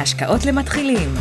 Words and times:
השקעות 0.00 0.44
למתחילים. 0.44 1.14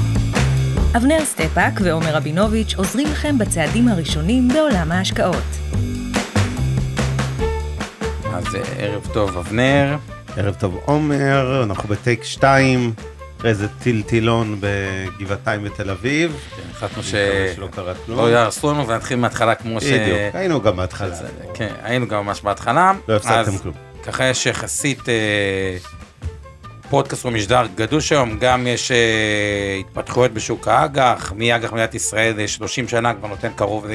אבנר 0.98 1.25
סטפאק 1.25 1.73
ועומר 1.83 2.15
רבינוביץ' 2.15 2.73
עוזרים 2.77 3.07
לכם 3.07 3.37
בצעדים 3.37 3.87
הראשונים 3.87 4.47
בעולם 4.47 4.91
ההשקעות. 4.91 5.44
אז 8.34 8.56
אה, 8.56 8.62
ערב 8.78 9.08
טוב 9.14 9.38
אבנר. 9.38 9.98
ערב 10.38 10.56
טוב 10.60 10.80
עומר, 10.86 11.64
אנחנו 11.64 11.90
ב 11.89 11.96
take 11.96 12.23
2, 12.24 12.94
אחרי 13.40 13.54
זה 13.54 13.68
טיל 13.68 14.04
טילון 14.07 14.57
בגבעתיים 14.59 15.64
בתל 15.64 15.89
אביב. 15.89 16.38
כן, 16.55 16.62
החלטנו 16.71 17.02
אני 17.02 17.07
מקווה 17.07 17.55
שלא 17.55 17.68
קרה 17.68 17.94
כלום. 18.05 18.18
שלא 18.18 18.30
יהרסו 18.30 18.73
לנו 18.73 18.88
ונתחיל 18.88 19.18
מההתחלה 19.18 19.55
כמו 19.55 19.82
ש... 19.82 19.84
בדיוק, 19.84 20.20
היינו 20.34 20.62
גם 20.62 20.76
בהתחלה. 20.76 21.16
כן, 21.54 21.73
היינו 21.84 22.07
גם 22.07 22.26
ממש 22.26 22.42
בהתחלה. 22.42 22.94
לא 23.07 23.16
הפסדתם 23.16 23.57
כלום. 23.57 23.76
ככה 24.04 24.23
יש 24.23 24.46
יחסית 24.46 25.02
אה, 26.86 26.89
פודקאסט 26.89 27.25
ומשדר 27.25 27.65
גדוש 27.75 28.11
היום, 28.11 28.38
גם 28.39 28.67
יש 28.67 28.91
אה, 28.91 29.77
התפתחויות 29.80 30.31
בשוק 30.31 30.67
האג"ח, 30.67 31.34
מאג"ח 31.35 31.73
מדינת 31.73 31.95
ישראל 31.95 32.39
אה, 32.39 32.48
30 32.48 32.88
שנה 32.88 33.13
כבר 33.13 33.27
נותן 33.27 33.52
קרוב 33.55 33.85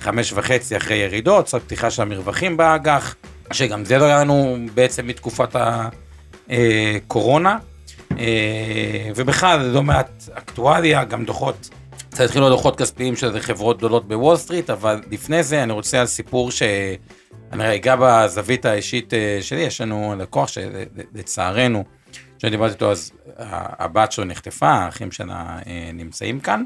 לחמש 0.00 0.32
וחצי 0.32 0.76
אחרי 0.76 0.96
ירידות, 0.96 1.44
קצת 1.44 1.62
פתיחה 1.62 1.90
של 1.90 2.02
המרווחים 2.02 2.56
באג"ח, 2.56 3.14
שגם 3.52 3.84
זה 3.84 3.98
לא 3.98 4.04
היה 4.04 4.20
לנו 4.20 4.56
בעצם 4.74 5.06
מתקופת 5.06 5.56
הקורונה, 6.48 7.58
אה, 8.18 9.10
ובכלל 9.16 9.60
לא 9.60 9.82
מעט 9.82 10.28
אקטואליה, 10.32 11.04
גם 11.04 11.24
דוחות, 11.24 11.68
קצת 12.10 12.24
התחילו 12.24 12.48
דוחות 12.48 12.78
כספיים 12.78 13.16
של 13.16 13.40
חברות 13.40 13.78
גדולות 13.78 14.08
בוול 14.08 14.36
סטריט, 14.36 14.70
אבל 14.70 15.02
לפני 15.10 15.42
זה 15.42 15.62
אני 15.62 15.72
רוצה 15.72 16.00
על 16.00 16.06
סיפור 16.06 16.50
ש... 16.50 16.62
אני 17.52 17.74
אגע 17.74 17.96
בזווית 18.00 18.64
האישית 18.64 19.14
אה, 19.14 19.38
שלי, 19.40 19.60
יש 19.60 19.80
לנו 19.80 20.14
לקוח 20.18 20.48
שלצערנו, 20.48 21.78
כשאני 21.78 21.97
דיברתי 22.44 22.72
איתו 22.74 22.90
אז 22.90 23.12
ה- 23.36 23.84
הבת 23.84 24.12
שלו 24.12 24.24
נחטפה, 24.24 24.68
האחים 24.68 25.12
שלה 25.12 25.58
אה, 25.66 25.90
נמצאים 25.94 26.40
כאן, 26.40 26.64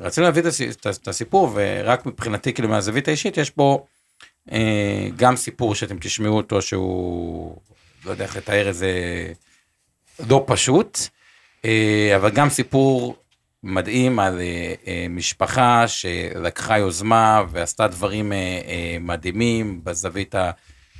ורצינו 0.00 0.26
להביא 0.26 0.42
את 0.42 0.46
הס- 0.46 0.60
את 0.62 0.86
ה- 0.86 0.90
את 0.90 1.08
הסיפור, 1.08 1.50
ורק 1.54 2.06
מבחינתי, 2.06 2.52
כאילו 2.52 2.68
מהזווית 2.68 3.08
האישית, 3.08 3.36
יש 3.36 3.50
פה 3.50 3.86
אה, 4.52 5.08
גם 5.16 5.36
סיפור 5.36 5.74
שאתם 5.74 5.96
תשמעו 6.00 6.36
אותו, 6.36 6.62
שהוא, 6.62 7.56
לא 8.04 8.10
יודע 8.10 8.24
איך 8.24 8.36
לתאר 8.36 8.68
את 8.70 8.74
זה, 8.74 8.92
לא 10.28 10.44
פשוט, 10.46 10.98
אה, 11.64 12.12
אבל 12.16 12.30
גם 12.30 12.48
סיפור 12.50 13.16
מדהים 13.62 14.18
על 14.18 14.40
אה, 14.40 14.74
אה, 14.86 15.06
משפחה 15.10 15.88
שלקחה 15.88 16.78
יוזמה 16.78 17.42
ועשתה 17.50 17.88
דברים 17.88 18.32
אה, 18.32 18.36
אה, 18.66 18.96
מדהימים 19.00 19.80
בזווית 19.84 20.34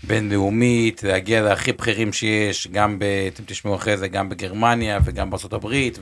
הבינלאומית, 0.05 1.03
להגיע 1.03 1.43
להכי 1.43 1.73
בכירים 1.73 2.13
שיש, 2.13 2.67
גם, 2.67 2.99
ב, 2.99 3.05
אתם 3.35 3.43
תשמעו 3.47 3.75
אחרי 3.75 3.97
זה, 3.97 4.09
גם 4.09 4.29
בגרמניה 4.29 4.99
וגם 5.05 5.31
בארצות 5.31 5.53
הברית, 5.53 5.99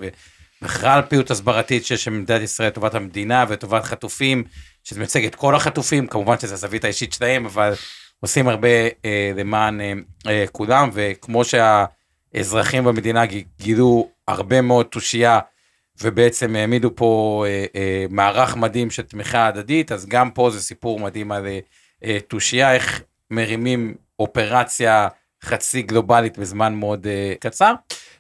ובכלל 0.62 1.02
פעילות 1.02 1.30
הסברתית 1.30 1.86
שיש 1.86 2.08
במדינת 2.08 2.42
ישראל 2.42 2.68
לטובת 2.68 2.94
המדינה 2.94 3.44
ולטובת 3.48 3.84
חטופים, 3.84 4.44
שזה 4.84 5.00
מייצג 5.00 5.24
את 5.24 5.34
כל 5.34 5.54
החטופים, 5.54 6.06
כמובן 6.06 6.38
שזו 6.38 6.54
הזווית 6.54 6.84
האישית 6.84 7.12
שלהם, 7.12 7.46
אבל 7.46 7.74
עושים 8.20 8.48
הרבה 8.48 8.68
אה, 9.04 9.32
למען 9.36 9.80
אה, 9.80 9.92
אה, 10.26 10.44
כולם, 10.52 10.90
וכמו 10.92 11.42
שהאזרחים 11.44 12.84
במדינה 12.84 13.22
גילו 13.60 14.10
הרבה 14.28 14.60
מאוד 14.60 14.86
תושייה, 14.86 15.38
ובעצם 16.02 16.56
העמידו 16.56 16.90
פה 16.94 17.44
אה, 17.46 17.64
אה, 17.76 18.06
מערך 18.10 18.56
מדהים 18.56 18.90
של 18.90 19.02
תמיכה 19.02 19.46
הדדית, 19.46 19.92
אז 19.92 20.06
גם 20.06 20.30
פה 20.30 20.50
זה 20.50 20.62
סיפור 20.62 21.00
מדהים 21.00 21.32
על 21.32 21.46
אה, 21.46 21.58
אה, 22.04 22.18
תושייה, 22.28 22.74
איך 22.74 23.02
מרימים 23.30 23.94
אופרציה 24.18 25.08
חצי 25.44 25.82
גלובלית 25.82 26.38
בזמן 26.38 26.74
מאוד 26.74 27.06
אה, 27.06 27.32
קצר, 27.40 27.74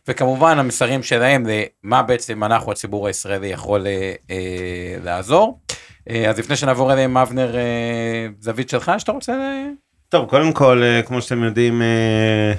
וכמובן 0.08 0.58
המסרים 0.58 1.02
שלהם 1.02 1.44
למה 1.84 2.02
בעצם 2.02 2.44
אנחנו 2.44 2.72
הציבור 2.72 3.06
הישראלי 3.06 3.46
יכול 3.46 3.86
אה, 3.86 4.12
אה, 4.30 4.36
לעזור. 5.04 5.60
אה, 6.10 6.30
אז 6.30 6.38
לפני 6.38 6.56
שנעבור 6.56 6.92
אליהם, 6.92 7.16
אבנר, 7.16 7.56
אה, 7.56 7.62
זווית 8.40 8.68
שלך 8.68 8.92
שאתה 8.98 9.12
רוצה? 9.12 9.32
ל- 9.32 9.72
טוב, 10.08 10.28
קודם 10.28 10.52
כל, 10.52 10.82
אה, 10.82 11.02
כמו 11.02 11.22
שאתם 11.22 11.42
יודעים, 11.42 11.82
אה, 11.82 12.52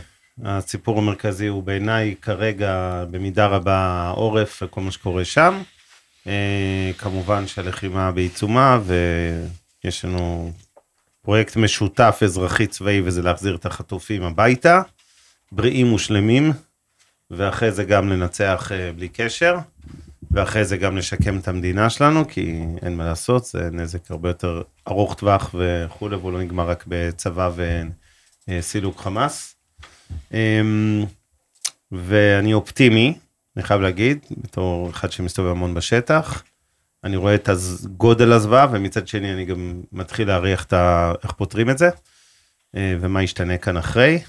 הסיפור 0.44 0.98
המרכזי 0.98 1.48
הוא 1.48 1.64
בעיניי 1.64 2.16
כרגע 2.22 3.04
במידה 3.12 3.46
רבה 3.48 3.78
העורף 3.78 4.60
וכל 4.64 4.82
מה 4.82 4.92
שקורה 4.92 5.26
שם. 5.26 5.62
אה, 6.28 6.92
כמובן 6.98 7.48
שהלחימה 7.48 8.12
בעיצומה 8.12 8.80
ויש 9.84 10.06
לנו 10.06 10.52
פרויקט 11.28 11.56
משותף 11.56 12.20
אזרחי 12.24 12.68
צבאי 12.68 13.02
וזה 13.02 13.22
להחזיר 13.22 13.56
את 13.56 13.66
החטופים 13.66 14.24
הביתה, 14.24 14.82
בריאים 15.52 15.94
ושלמים, 15.94 16.52
ואחרי 17.32 17.72
זה 17.72 17.84
גם 17.84 18.10
לנצח 18.10 18.72
אה, 18.72 18.92
בלי 18.92 19.10
קשר, 19.10 19.58
ואחרי 20.32 20.66
זה 20.66 20.78
גם 20.78 20.98
לשקם 20.98 21.38
את 21.38 21.48
המדינה 21.48 21.90
שלנו, 21.90 22.28
כי 22.28 22.64
אין 22.82 22.98
מה 22.98 23.06
לעשות, 23.06 23.46
זה 23.46 23.70
נזק 23.72 24.12
הרבה 24.12 24.30
יותר 24.30 24.62
ארוך 24.88 25.14
טווח 25.14 25.56
וכולי, 25.58 26.16
והוא 26.16 26.32
לא 26.32 26.40
נגמר 26.40 26.70
רק 26.70 26.84
בצבא 26.88 27.52
וסילוק 28.48 29.00
חמאס. 29.00 29.56
אמ, 30.34 31.06
ואני 31.92 32.54
אופטימי, 32.54 33.14
אני 33.58 33.64
חייב 33.64 33.82
להגיד, 33.82 34.26
בתור 34.38 34.90
אחד 34.90 35.12
שמסתובב 35.12 35.50
המון 35.50 35.74
בשטח. 35.74 36.44
אני 37.04 37.16
רואה 37.16 37.36
את 37.36 37.50
גודל 37.98 38.32
הזוועה, 38.32 38.68
ומצד 38.72 39.08
שני 39.08 39.34
אני 39.34 39.46
גם 39.46 39.82
מתחיל 39.92 40.28
להריח 40.28 40.64
את 40.64 40.74
ה... 40.74 41.14
איך 41.24 41.32
פותרים 41.32 41.70
את 41.70 41.78
זה, 41.78 41.90
אה, 42.76 42.96
ומה 43.02 43.24
ישתנה 43.24 43.58
כאן 43.58 43.78
אחרי, 43.78 44.20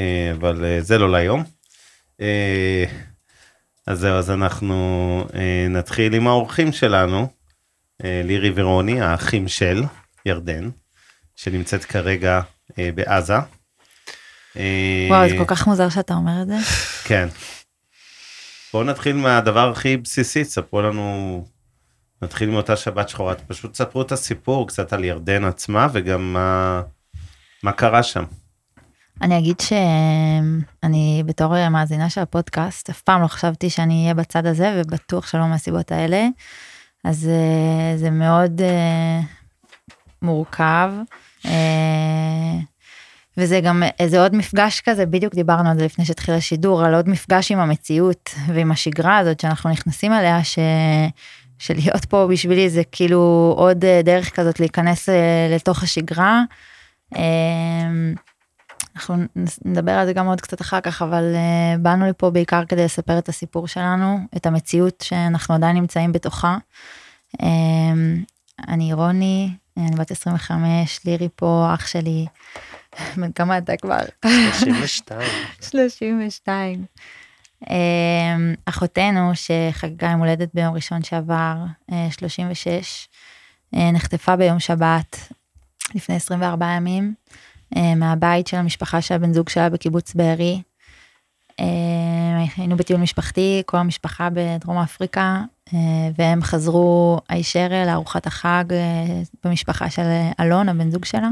אה, 0.00 0.32
אבל 0.32 0.64
אה, 0.64 0.78
זה 0.80 0.98
לא 0.98 1.10
להיום. 1.10 1.44
אז 3.86 3.98
זהו, 3.98 4.14
אז 4.14 4.30
אנחנו 4.30 5.26
נתחיל 5.70 6.14
עם 6.14 6.26
האורחים 6.26 6.72
שלנו, 6.72 7.28
לירי 8.00 8.52
ורוני, 8.54 9.00
האחים 9.00 9.48
של 9.48 9.82
ירדן, 10.26 10.70
שנמצאת 11.36 11.84
כרגע 11.84 12.40
בעזה. 12.78 13.34
וואו, 15.08 15.28
זה 15.28 15.34
כל 15.38 15.44
כך 15.46 15.66
מוזר 15.66 15.88
שאתה 15.88 16.14
אומר 16.14 16.42
את 16.42 16.46
זה. 16.46 16.56
כן. 17.04 17.28
בואו 18.72 18.84
נתחיל 18.84 19.16
מהדבר 19.16 19.70
הכי 19.70 19.96
בסיסי, 19.96 20.44
ספרו 20.44 20.82
לנו, 20.82 21.46
נתחיל 22.22 22.50
מאותה 22.50 22.76
שבת 22.76 23.08
שחורה, 23.08 23.34
פשוט 23.34 23.74
ספרו 23.74 24.02
את 24.02 24.12
הסיפור 24.12 24.68
קצת 24.68 24.92
על 24.92 25.04
ירדן 25.04 25.44
עצמה 25.44 25.88
וגם 25.92 26.32
מה, 26.32 26.82
מה 27.62 27.72
קרה 27.72 28.02
שם. 28.02 28.24
אני 29.22 29.38
אגיד 29.38 29.60
שאני 29.60 31.22
בתור 31.26 31.68
מאזינה 31.68 32.10
של 32.10 32.20
הפודקאסט, 32.20 32.90
אף 32.90 33.02
פעם 33.02 33.22
לא 33.22 33.26
חשבתי 33.26 33.70
שאני 33.70 34.02
אהיה 34.02 34.14
בצד 34.14 34.46
הזה, 34.46 34.74
ובטוח 34.76 35.26
שלא 35.26 35.46
מהסיבות 35.46 35.92
האלה. 35.92 36.26
אז 37.04 37.28
אה, 37.28 37.96
זה 37.96 38.10
מאוד 38.10 38.60
אה, 38.60 39.20
מורכב. 40.22 40.90
אה, 41.46 42.58
וזה 43.36 43.60
גם 43.60 43.82
איזה 43.98 44.22
עוד 44.22 44.34
מפגש 44.34 44.80
כזה, 44.80 45.06
בדיוק 45.06 45.34
דיברנו 45.34 45.70
על 45.70 45.78
זה 45.78 45.84
לפני 45.84 46.04
שהתחיל 46.04 46.34
השידור, 46.34 46.84
על 46.84 46.94
עוד 46.94 47.08
מפגש 47.08 47.52
עם 47.52 47.58
המציאות 47.58 48.30
ועם 48.46 48.72
השגרה 48.72 49.18
הזאת 49.18 49.40
שאנחנו 49.40 49.70
נכנסים 49.70 50.12
אליה, 50.12 50.44
ש... 50.44 50.58
שלהיות 51.58 52.04
פה 52.04 52.26
בשבילי 52.30 52.70
זה 52.70 52.82
כאילו 52.92 53.54
עוד 53.56 53.84
אה, 53.84 54.00
דרך 54.04 54.36
כזאת 54.36 54.60
להיכנס 54.60 55.08
אה, 55.08 55.48
לתוך 55.50 55.82
השגרה. 55.82 56.42
אה, 57.16 57.22
אנחנו 58.98 59.14
נדבר 59.64 59.92
על 59.92 60.06
זה 60.06 60.12
גם 60.12 60.26
עוד 60.26 60.40
קצת 60.40 60.60
אחר 60.60 60.80
כך, 60.80 61.02
אבל 61.02 61.34
uh, 61.34 61.78
באנו 61.78 62.06
לפה 62.06 62.30
בעיקר 62.30 62.64
כדי 62.64 62.84
לספר 62.84 63.18
את 63.18 63.28
הסיפור 63.28 63.68
שלנו, 63.68 64.18
את 64.36 64.46
המציאות 64.46 65.04
שאנחנו 65.06 65.54
עדיין 65.54 65.76
נמצאים 65.76 66.12
בתוכה. 66.12 66.56
Um, 67.36 67.40
אני 68.68 68.92
רוני, 68.92 69.50
אני 69.76 69.96
בת 69.96 70.10
25, 70.10 71.00
לירי 71.04 71.28
פה, 71.36 71.70
אח 71.74 71.86
שלי, 71.86 72.26
בן 73.16 73.32
כמה 73.36 73.58
אתה 73.58 73.76
כבר? 73.76 73.98
32. 74.60 75.20
32. 75.60 76.84
Um, 77.64 77.68
אחותנו 78.64 79.30
שחגגה 79.34 80.10
יום 80.10 80.20
הולדת 80.20 80.48
ביום 80.54 80.74
ראשון 80.74 81.02
שעבר, 81.02 81.54
uh, 81.90 81.94
36, 82.10 83.08
uh, 83.74 83.78
נחטפה 83.92 84.36
ביום 84.36 84.60
שבת 84.60 85.32
לפני 85.94 86.16
24 86.16 86.66
ימים 86.66 87.14
uh, 87.74 87.78
מהבית 87.96 88.46
של 88.46 88.56
המשפחה 88.56 89.00
של 89.00 89.14
הבן 89.14 89.32
זוג 89.32 89.48
שלה 89.48 89.70
בקיבוץ 89.70 90.14
בארי. 90.14 90.62
היינו 92.56 92.76
בטיול 92.76 93.00
משפחתי, 93.00 93.62
כל 93.66 93.76
המשפחה 93.76 94.28
בדרום 94.32 94.78
אפריקה, 94.78 95.42
והם 96.18 96.42
חזרו 96.42 97.20
הישר 97.28 97.68
לארוחת 97.86 98.26
החג 98.26 98.64
במשפחה 99.44 99.90
של 99.90 100.02
אלון, 100.40 100.68
הבן 100.68 100.90
זוג 100.90 101.04
שלה. 101.04 101.28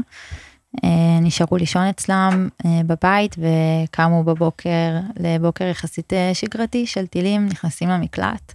אה, 0.83 1.19
נשארו 1.21 1.57
לישון 1.57 1.83
אצלם 1.83 2.49
אה, 2.65 2.81
בבית 2.87 3.35
וקמו 3.37 4.23
בבוקר 4.23 4.99
לבוקר 5.19 5.63
יחסית 5.63 6.13
אה, 6.13 6.31
שגרתי 6.33 6.85
של 6.85 7.07
טילים, 7.07 7.45
נכנסים 7.45 7.89
למקלט. 7.89 8.53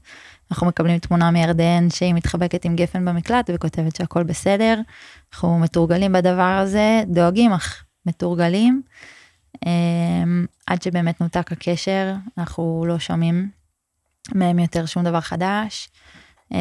אנחנו 0.50 0.66
מקבלים 0.66 0.98
תמונה 0.98 1.30
מירדן 1.30 1.90
שהיא 1.90 2.14
מתחבקת 2.14 2.64
עם 2.64 2.76
גפן 2.76 3.04
במקלט 3.04 3.50
וכותבת 3.54 3.96
שהכל 3.96 4.22
בסדר. 4.22 4.80
אנחנו 5.32 5.58
מתורגלים 5.58 6.12
בדבר 6.12 6.58
הזה, 6.62 7.02
דואגים 7.06 7.52
אך 7.52 7.84
מתורגלים. 8.06 8.82
אמ, 9.66 10.46
עד 10.66 10.82
שבאמת 10.82 11.20
נותק 11.20 11.52
הקשר, 11.52 12.14
אנחנו 12.38 12.84
לא 12.88 12.98
שומעים 12.98 13.50
מהם 14.34 14.58
יותר 14.58 14.86
שום 14.86 15.04
דבר 15.04 15.20
חדש, 15.20 15.88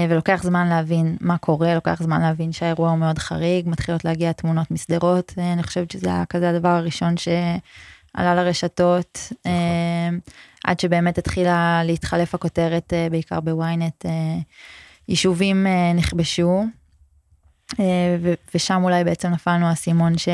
ולוקח 0.10 0.44
זמן 0.44 0.68
להבין 0.68 1.18
מה 1.22 1.38
קורה, 1.38 1.76
לוקח 1.76 2.04
זמן 2.04 2.22
להבין 2.22 2.52
שהאירוע 2.52 2.90
הוא 2.90 2.98
מאוד 2.98 3.18
חריג, 3.20 3.70
מתחילות 3.70 4.06
להגיע 4.06 4.32
תמונות 4.32 4.72
משדרות, 4.72 5.34
אה, 5.38 5.54
אני 5.54 5.64
חושבת 5.64 5.92
שזה 5.92 6.08
היה 6.08 6.26
כזה 6.26 6.50
הדבר 6.50 6.70
הראשון 6.70 7.16
שעלה 7.18 8.36
לרשתות, 8.36 9.20
נכון. 9.32 9.52
אמ, 9.52 10.20
עד 10.64 10.80
שבאמת 10.80 11.18
התחילה 11.18 11.82
להתחלף 11.86 12.36
הכותרת, 12.36 12.94
בעיקר 13.12 13.40
בוויינט, 13.40 14.06
יישובים 15.08 15.68
נכבשו. 15.96 16.64
ושם 18.56 18.84
אולי 18.84 19.04
בעצם 19.04 19.30
נפלנו 19.30 19.68
האסימון 19.68 20.18
ש... 20.18 20.30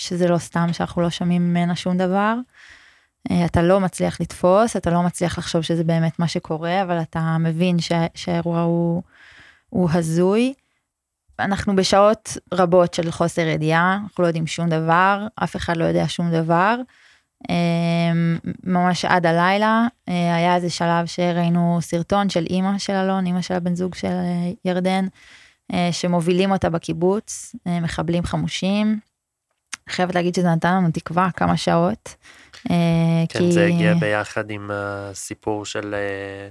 שזה 0.00 0.28
לא 0.28 0.38
סתם 0.38 0.72
שאנחנו 0.72 1.02
לא 1.02 1.10
שומעים 1.10 1.50
ממנה 1.50 1.76
שום 1.76 1.98
דבר. 1.98 2.34
אה, 3.30 3.44
אתה 3.44 3.62
לא 3.62 3.80
מצליח 3.80 4.20
לתפוס, 4.20 4.76
אתה 4.76 4.90
לא 4.90 5.02
מצליח 5.02 5.38
לחשוב 5.38 5.62
שזה 5.62 5.84
באמת 5.84 6.18
מה 6.18 6.28
שקורה, 6.28 6.82
אבל 6.82 7.02
אתה 7.02 7.36
מבין 7.40 7.78
שה, 7.78 8.06
שהאירוע 8.14 8.60
הוא, 8.60 9.02
הוא 9.68 9.90
הזוי. 9.92 10.54
אנחנו 11.38 11.76
בשעות 11.76 12.36
רבות 12.54 12.94
של 12.94 13.10
חוסר 13.10 13.46
ידיעה, 13.46 13.98
אנחנו 14.02 14.22
לא 14.22 14.28
יודעים 14.28 14.46
שום 14.46 14.68
דבר, 14.68 15.26
אף 15.44 15.56
אחד 15.56 15.76
לא 15.76 15.84
יודע 15.84 16.04
שום 16.08 16.30
דבר. 16.30 16.76
אה, 17.50 18.12
ממש 18.64 19.04
עד 19.04 19.26
הלילה 19.26 19.86
אה, 20.08 20.34
היה 20.34 20.56
איזה 20.56 20.70
שלב 20.70 21.06
שראינו 21.06 21.78
סרטון 21.80 22.30
של 22.30 22.46
אימא 22.50 22.78
של 22.78 22.92
אלון, 22.92 23.26
אימא 23.26 23.42
של 23.42 23.54
הבן 23.54 23.74
זוג 23.74 23.94
של 23.94 24.14
ירדן, 24.64 25.06
שמובילים 25.90 26.50
אותה 26.50 26.70
בקיבוץ, 26.70 27.54
מחבלים 27.66 28.24
חמושים. 28.24 29.00
חייבת 29.90 30.14
להגיד 30.14 30.34
שזה 30.34 30.50
נתן 30.50 30.74
לנו 30.74 30.90
תקווה 30.90 31.30
כמה 31.30 31.56
שעות. 31.56 32.14
אה, 32.70 33.24
כן, 33.28 33.38
כי... 33.38 33.52
זה 33.52 33.66
הגיע 33.66 33.94
ביחד 33.94 34.50
עם 34.50 34.70
הסיפור 34.72 35.64
של 35.64 35.94
אה, 35.94 36.48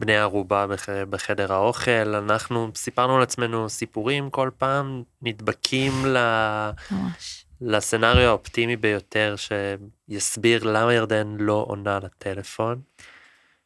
בני 0.00 0.16
ערובה 0.16 0.66
בחדר 1.10 1.52
האוכל, 1.52 2.14
אנחנו 2.14 2.70
סיפרנו 2.74 3.18
לעצמנו 3.18 3.68
סיפורים 3.68 4.30
כל 4.30 4.50
פעם, 4.58 5.02
נדבקים 5.22 5.92
ל... 6.06 6.16
ממש. 6.90 7.46
לסצנריו 7.60 8.28
האופטימי 8.28 8.76
ביותר 8.76 9.34
שיסביר 9.36 10.64
למה 10.64 10.94
ירדן 10.94 11.36
לא 11.38 11.64
עונה 11.68 11.98
לטלפון. 12.02 12.80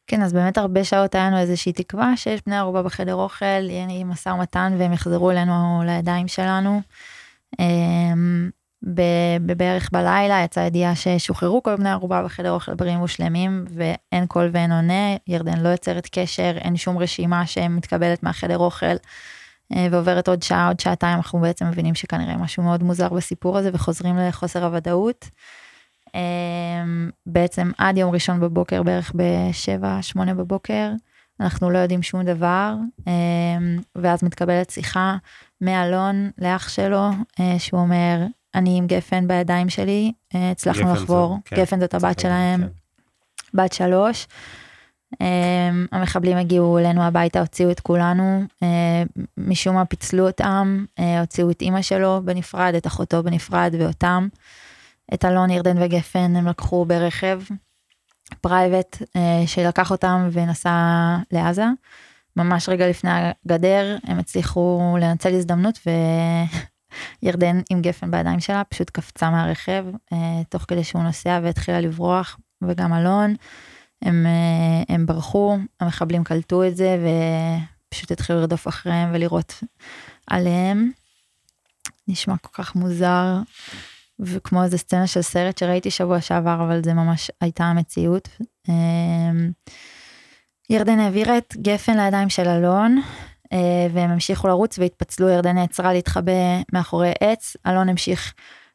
כן, 0.07 0.21
אז 0.21 0.33
באמת 0.33 0.57
הרבה 0.57 0.83
שעות 0.83 1.15
היה 1.15 1.27
לנו 1.27 1.37
איזושהי 1.37 1.73
תקווה 1.73 2.17
שיש 2.17 2.41
בני 2.45 2.57
ערובה 2.57 2.83
בחדר 2.83 3.15
אוכל, 3.15 3.69
יהיה 3.69 4.03
משא 4.03 4.29
ומתן 4.29 4.75
והם 4.79 4.93
יחזרו 4.93 5.31
אלינו 5.31 5.83
לידיים 5.85 6.27
שלנו. 6.27 6.81
אמ, 8.87 9.47
בערך 9.57 9.89
בלילה 9.91 10.41
יצאה 10.43 10.63
ידיעה 10.63 10.95
ששוחררו 10.95 11.63
כל 11.63 11.75
בני 11.75 11.89
ערובה 11.89 12.23
בחדר 12.23 12.51
אוכל 12.51 12.73
בריאים 12.73 13.01
ושלמים 13.01 13.65
ואין 13.69 14.25
קול 14.27 14.49
ואין 14.53 14.71
עונה, 14.71 15.15
ירדן 15.27 15.59
לא 15.59 15.69
יוצרת 15.69 16.07
קשר, 16.11 16.53
אין 16.57 16.75
שום 16.75 16.97
רשימה 16.97 17.47
שמתקבלת 17.47 18.23
מהחדר 18.23 18.57
אוכל 18.57 18.95
אה, 19.75 19.87
ועוברת 19.91 20.27
עוד 20.27 20.43
שעה, 20.43 20.67
עוד 20.67 20.79
שעתיים, 20.79 21.17
אנחנו 21.17 21.39
בעצם 21.39 21.67
מבינים 21.67 21.95
שכנראה 21.95 22.37
משהו 22.37 22.63
מאוד 22.63 22.83
מוזר 22.83 23.09
בסיפור 23.09 23.57
הזה 23.57 23.69
וחוזרים 23.73 24.17
לחוסר 24.17 24.65
הוודאות. 24.65 25.29
אה, 26.15 26.83
בעצם 27.25 27.71
עד 27.77 27.97
יום 27.97 28.13
ראשון 28.13 28.39
בבוקר, 28.39 28.83
בערך 28.83 29.11
ב-7-8 29.15 30.33
בבוקר, 30.33 30.91
אנחנו 31.39 31.69
לא 31.69 31.77
יודעים 31.77 32.03
שום 32.03 32.23
דבר, 32.23 32.73
אה, 33.07 33.13
ואז 33.95 34.23
מתקבלת 34.23 34.69
שיחה 34.69 35.17
מאלון 35.61 36.31
לאח 36.37 36.69
שלו, 36.69 37.09
שהוא 37.57 37.81
אומר, 37.81 38.25
אני 38.55 38.77
עם 38.77 38.87
גפן 38.87 39.27
בידיים 39.27 39.69
שלי, 39.69 40.11
אה, 40.35 40.51
הצלחנו 40.51 40.93
לחבור, 40.93 41.37
כן. 41.45 41.55
גפן 41.55 41.79
זאת 41.79 41.93
הבת 41.93 42.19
שלהם, 42.19 42.61
כן. 42.61 42.67
בת 43.53 43.73
שלוש. 43.73 44.27
Um, 45.13 45.17
המחבלים 45.91 46.37
הגיעו 46.37 46.77
אלינו 46.79 47.03
הביתה, 47.03 47.39
הוציאו 47.39 47.71
את 47.71 47.79
כולנו, 47.79 48.43
uh, 48.63 48.65
משום 49.37 49.75
מה 49.75 49.85
פיצלו 49.85 50.27
אותם, 50.27 50.85
uh, 50.99 51.01
הוציאו 51.19 51.51
את 51.51 51.61
אימא 51.61 51.81
שלו 51.81 52.21
בנפרד, 52.25 52.73
את 52.77 52.87
אחותו 52.87 53.23
בנפרד 53.23 53.75
ואותם. 53.79 54.27
את 55.13 55.25
אלון, 55.25 55.49
ירדן 55.49 55.83
וגפן 55.83 56.35
הם 56.35 56.47
לקחו 56.47 56.85
ברכב 56.85 57.41
private 58.41 58.97
שלקח 59.45 59.91
אותם 59.91 60.29
ונסע 60.31 61.17
לעזה. 61.31 61.65
ממש 62.37 62.69
רגע 62.69 62.89
לפני 62.89 63.09
הגדר 63.13 63.97
הם 64.03 64.19
הצליחו 64.19 64.97
לנצל 65.01 65.33
הזדמנות 65.35 65.79
ירדן 67.23 67.61
עם 67.69 67.81
גפן 67.81 68.11
בידיים 68.11 68.39
שלה 68.39 68.63
פשוט 68.63 68.89
קפצה 68.89 69.29
מהרכב 69.29 69.85
אה, 70.13 70.41
תוך 70.49 70.65
כדי 70.67 70.83
שהוא 70.83 71.03
נוסע 71.03 71.39
והתחילה 71.43 71.81
לברוח 71.81 72.39
וגם 72.61 72.93
אלון. 72.93 73.35
הם, 74.01 74.25
אה, 74.25 74.95
הם 74.95 75.05
ברחו 75.05 75.57
המחבלים 75.79 76.23
קלטו 76.23 76.67
את 76.67 76.77
זה 76.77 76.97
ופשוט 77.87 78.11
התחילו 78.11 78.39
לרדוף 78.39 78.67
אחריהם 78.67 79.09
ולירות 79.13 79.63
עליהם. 80.27 80.91
נשמע 82.07 82.37
כל 82.37 82.63
כך 82.63 82.75
מוזר 82.75 83.25
וכמו 84.19 84.63
איזה 84.63 84.77
סצנה 84.77 85.07
של 85.07 85.21
סרט 85.21 85.57
שראיתי 85.57 85.91
שבוע 85.91 86.21
שעבר 86.21 86.63
אבל 86.63 86.83
זה 86.83 86.93
ממש 86.93 87.31
הייתה 87.41 87.63
המציאות. 87.63 88.29
אה, 88.69 88.73
ירדן 90.69 90.99
העבירה 90.99 91.37
את 91.37 91.55
גפן 91.61 91.97
לידיים 91.97 92.29
של 92.29 92.47
אלון 92.47 93.01
והם 93.93 94.09
המשיכו 94.09 94.47
לרוץ 94.47 94.79
והתפצלו, 94.79 95.29
ירדן 95.29 95.55
נעצרה 95.55 95.93
להתחבא 95.93 96.31
מאחורי 96.73 97.11
עץ, 97.19 97.55
אלון 97.67 97.89
המשיך 97.89 98.33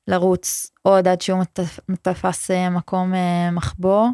לרוץ 0.09 0.71
עוד 0.83 1.09
עד 1.09 1.21
שהוא 1.21 1.45
תפס 2.03 2.51
אה, 2.51 2.71
מקום 2.71 3.15
אה, 3.15 3.51
מחבוא. 3.51 4.09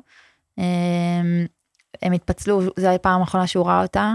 הם 2.02 2.12
התפצלו, 2.12 2.60
זו 2.62 2.88
הייתה 2.88 3.02
פעם 3.02 3.20
האחרונה 3.20 3.46
שהוא 3.46 3.66
ראה 3.66 3.82
אותה. 3.82 4.14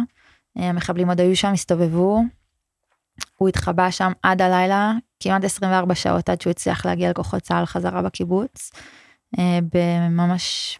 המחבלים 0.55 1.09
עוד 1.09 1.19
היו 1.19 1.35
שם, 1.35 1.53
הסתובבו. 1.53 2.21
הוא 3.37 3.49
התחבא 3.49 3.91
שם 3.91 4.11
עד 4.23 4.41
הלילה, 4.41 4.93
כמעט 5.19 5.43
24 5.43 5.95
שעות 5.95 6.29
עד 6.29 6.41
שהוא 6.41 6.51
הצליח 6.51 6.85
להגיע 6.85 7.09
לכוחות 7.09 7.41
צה"ל 7.41 7.65
חזרה 7.65 8.01
בקיבוץ. 8.01 8.71
ממש 10.09 10.79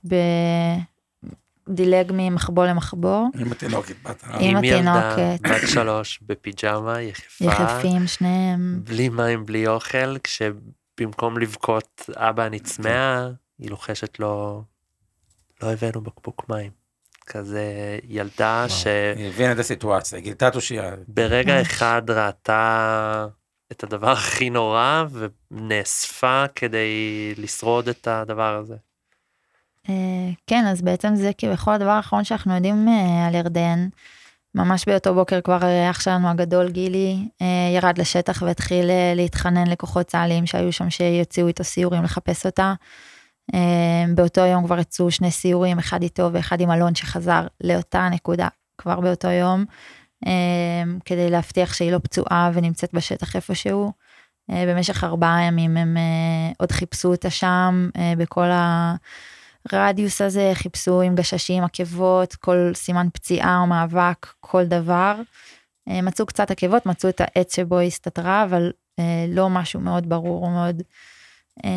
דילג 1.70 2.12
ממחבוא 2.14 2.66
למחבוא. 2.66 3.28
עם 3.40 3.52
התינוקת 3.52 3.96
בת 4.04 4.24
עם 4.40 4.58
התינוקת. 4.58 5.42
בת 5.42 5.68
שלוש 5.68 6.20
בפיג'מה, 6.22 7.02
יחפה. 7.02 7.46
יחפים 7.46 8.08
שניהם. 8.08 8.82
בלי 8.84 9.10
מים, 9.10 9.46
בלי 9.46 9.68
אוכל, 9.68 10.18
כשבמקום 10.18 11.38
לבכות 11.38 12.10
אבא 12.16 12.46
אני 12.46 12.60
צמאה, 12.60 13.28
היא 13.60 13.70
לוחשת 13.70 14.20
לו, 14.20 14.64
לא 15.64 15.72
הבאנו 15.72 16.02
בקבוק 16.02 16.50
מים. 16.50 16.72
כזה 17.28 18.00
ילדה 18.04 18.66
ש... 18.70 18.88
היא 19.16 19.28
הבינה 19.28 19.52
את 19.52 19.60
הסיטואציה, 19.60 20.20
גילתה 20.20 20.52
תושייה. 20.52 20.96
ברגע 21.08 21.62
אחד 21.62 22.02
ראתה 22.10 23.28
את 23.72 23.84
הדבר 23.84 24.12
הכי 24.12 24.50
נורא 24.50 25.04
ונאספה 25.52 26.46
כדי 26.56 27.34
לשרוד 27.38 27.90
את 27.90 28.08
הדבר 28.08 28.56
הזה. 28.56 28.76
אה, 29.90 30.30
כן, 30.48 30.66
אז 30.68 30.82
בעצם 30.82 31.16
זה 31.16 31.32
כביכול 31.38 31.74
הדבר 31.74 31.90
האחרון 31.90 32.24
שאנחנו 32.24 32.56
יודעים 32.56 32.88
אה, 32.88 33.28
על 33.28 33.36
ירדן. 33.36 33.88
ממש 34.56 34.86
באותו 34.88 35.14
בוקר 35.14 35.42
כבר 35.42 35.60
אח 35.92 36.00
שלנו 36.00 36.30
הגדול 36.30 36.70
גילי 36.70 37.28
אה, 37.42 37.48
ירד 37.76 37.98
לשטח 37.98 38.42
והתחיל 38.42 38.90
להתחנן 39.16 39.68
לכוחות 39.68 40.06
צה"לים 40.06 40.46
שהיו 40.46 40.72
שם 40.72 40.90
שיוציאו 40.90 41.48
איתו 41.48 41.64
סיורים 41.64 42.04
לחפש 42.04 42.46
אותה. 42.46 42.74
באותו 44.16 44.42
יום 44.42 44.66
כבר 44.66 44.80
יצאו 44.80 45.12
שני 45.12 45.32
סיורים, 45.32 45.80
אחד 45.80 46.04
איתו 46.04 46.30
ואחד 46.34 46.62
עם 46.62 46.72
אלון 46.72 46.96
שחזר 46.96 47.48
לאותה 47.64 48.10
נקודה 48.12 48.48
כבר 48.78 49.00
באותו 49.00 49.28
יום, 49.28 49.66
כדי 51.06 51.30
להבטיח 51.30 51.74
שהיא 51.74 51.92
לא 51.92 51.98
פצועה 52.04 52.52
ונמצאת 52.54 52.94
בשטח 52.94 53.36
איפשהו. 53.36 53.92
במשך 54.50 55.04
ארבעה 55.04 55.44
ימים 55.44 55.78
הם 55.78 55.98
עוד 56.58 56.72
חיפשו 56.72 57.12
אותה 57.12 57.30
שם 57.30 57.90
בכל 58.18 58.46
ה... 58.52 58.96
הרדיוס 59.74 60.22
הזה 60.22 60.52
חיפשו 60.54 61.02
עם 61.02 61.16
גששים, 61.16 61.64
עקבות, 61.64 62.36
כל 62.36 62.72
סימן 62.74 63.08
פציעה 63.14 63.60
או 63.60 63.68
מאבק, 63.68 64.28
כל 64.40 64.66
דבר. 64.66 65.16
אה, 65.88 66.02
מצאו 66.02 66.26
קצת 66.26 66.52
עקבות, 66.52 66.86
מצאו 66.86 67.10
את 67.10 67.22
העץ 67.22 67.56
שבו 67.56 67.78
היא 67.78 67.88
הסתתרה, 67.88 68.44
אבל 68.44 68.72
אה, 69.00 69.26
לא 69.28 69.50
משהו 69.50 69.80
מאוד 69.80 70.10
ברור, 70.10 70.50
מאוד 70.50 70.82
אה, 71.66 71.70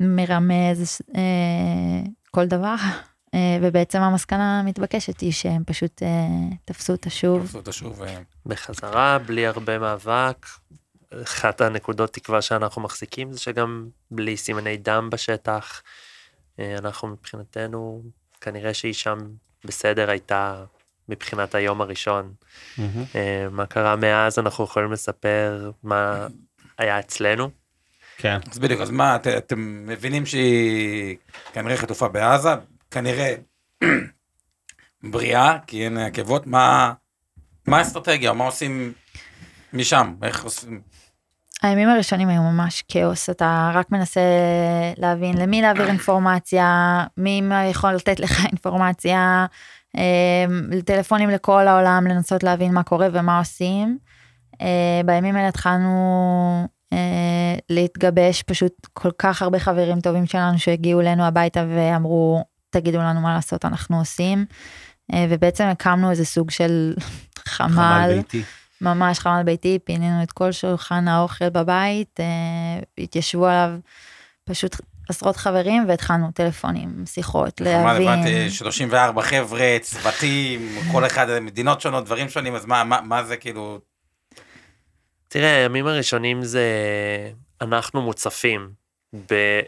מרמז 0.00 1.00
כל 2.30 2.46
דבר. 2.46 2.74
ובעצם 3.62 4.00
המסקנה 4.00 4.60
המתבקשת 4.60 5.20
היא 5.20 5.32
שהם 5.32 5.62
פשוט 5.66 6.02
תפסו 6.64 6.92
אותה 6.92 7.10
שוב. 7.10 7.42
תפסו 7.46 7.58
אותה 7.58 7.72
שוב. 7.72 8.02
בחזרה, 8.46 9.18
בלי 9.18 9.46
הרבה 9.46 9.78
מאבק. 9.78 10.46
אחת 11.22 11.60
הנקודות 11.60 12.12
תקווה 12.12 12.42
שאנחנו 12.42 12.82
מחזיקים 12.82 13.32
זה 13.32 13.40
שגם 13.40 13.88
בלי 14.10 14.36
סימני 14.36 14.76
דם 14.76 15.08
בשטח, 15.12 15.82
אנחנו 16.78 17.08
מבחינתנו, 17.08 18.02
כנראה 18.40 18.74
שהיא 18.74 18.92
שם 18.92 19.18
בסדר 19.64 20.10
הייתה 20.10 20.64
מבחינת 21.08 21.54
היום 21.54 21.80
הראשון. 21.80 22.32
Mm-hmm. 22.76 22.80
מה 23.50 23.66
קרה 23.66 23.96
מאז, 23.96 24.38
אנחנו 24.38 24.64
יכולים 24.64 24.92
לספר 24.92 25.70
מה 25.82 26.26
היה 26.78 26.98
אצלנו. 26.98 27.50
כן. 28.16 28.38
אז 28.52 28.58
בדיוק, 28.58 28.80
אז 28.80 28.90
מה, 28.90 29.16
את, 29.16 29.26
אתם 29.26 29.86
מבינים 29.86 30.26
שהיא 30.26 31.16
כנראה 31.52 31.76
חטופה 31.76 32.08
בעזה, 32.08 32.50
כנראה 32.90 33.34
בריאה, 35.12 35.58
כי 35.66 35.84
אין 35.84 35.98
עקבות, 35.98 36.46
מה, 36.46 36.92
מה 37.66 37.78
האסטרטגיה, 37.78 38.32
מה 38.32 38.44
עושים 38.44 38.92
משם, 39.72 40.14
איך 40.22 40.44
עושים? 40.44 40.80
הימים 41.62 41.88
הראשונים 41.88 42.28
היו 42.28 42.42
ממש 42.42 42.84
כאוס, 42.88 43.30
אתה 43.30 43.70
רק 43.74 43.92
מנסה 43.92 44.20
להבין 44.98 45.38
למי 45.38 45.62
להעביר 45.62 45.86
אינפורמציה, 45.86 47.04
מי 47.16 47.42
יכול 47.70 47.92
לתת 47.92 48.20
לך 48.20 48.44
אינפורמציה, 48.50 49.46
אה, 49.96 50.44
טלפונים 50.84 51.30
לכל 51.30 51.68
העולם, 51.68 52.06
לנסות 52.06 52.42
להבין 52.42 52.74
מה 52.74 52.82
קורה 52.82 53.08
ומה 53.12 53.38
עושים. 53.38 53.98
אה, 54.60 55.00
בימים 55.04 55.36
האלה 55.36 55.48
התחלנו 55.48 56.68
אה, 56.92 57.54
להתגבש, 57.70 58.42
פשוט 58.42 58.86
כל 58.92 59.10
כך 59.18 59.42
הרבה 59.42 59.58
חברים 59.58 60.00
טובים 60.00 60.26
שלנו 60.26 60.58
שהגיעו 60.58 61.00
אלינו 61.00 61.24
הביתה 61.24 61.64
ואמרו, 61.68 62.44
תגידו 62.70 62.98
לנו 62.98 63.20
מה 63.20 63.34
לעשות, 63.34 63.64
אנחנו 63.64 63.98
עושים. 63.98 64.44
ובעצם 65.28 65.64
הקמנו 65.64 66.10
איזה 66.10 66.24
סוג 66.24 66.50
של 66.50 66.94
חמ"ל. 67.48 67.68
חמ"ל 67.68 68.12
ביתי. 68.16 68.42
ממש 68.80 69.18
חמ"ל 69.18 69.42
ביתי, 69.44 69.78
פינינו 69.84 70.22
את 70.22 70.32
כל 70.32 70.52
שולחן 70.52 71.08
האוכל 71.08 71.48
בבית, 71.48 72.20
התיישבו 72.98 73.46
עליו 73.46 73.78
פשוט 74.44 74.76
עשרות 75.08 75.36
חברים 75.36 75.84
והתחלנו 75.88 76.30
טלפונים, 76.34 77.02
שיחות, 77.06 77.60
להבין. 77.60 77.96
חמ"ל 77.96 78.02
הבנתי 78.02 78.50
34 78.50 79.22
חבר'ה, 79.22 79.76
צוותים, 79.80 80.68
כל 80.92 81.06
אחד 81.06 81.38
מדינות 81.38 81.80
שונות, 81.80 82.04
דברים 82.04 82.28
שונים, 82.28 82.54
אז 82.54 82.66
מה, 82.66 82.84
מה, 82.84 83.00
מה 83.00 83.24
זה 83.24 83.36
כאילו 83.36 83.80
תראה, 85.32 85.56
הימים 85.56 85.86
הראשונים 85.86 86.42
זה 86.42 86.64
אנחנו 87.60 88.02
מוצפים. 88.02 88.70
ב... 89.30 89.60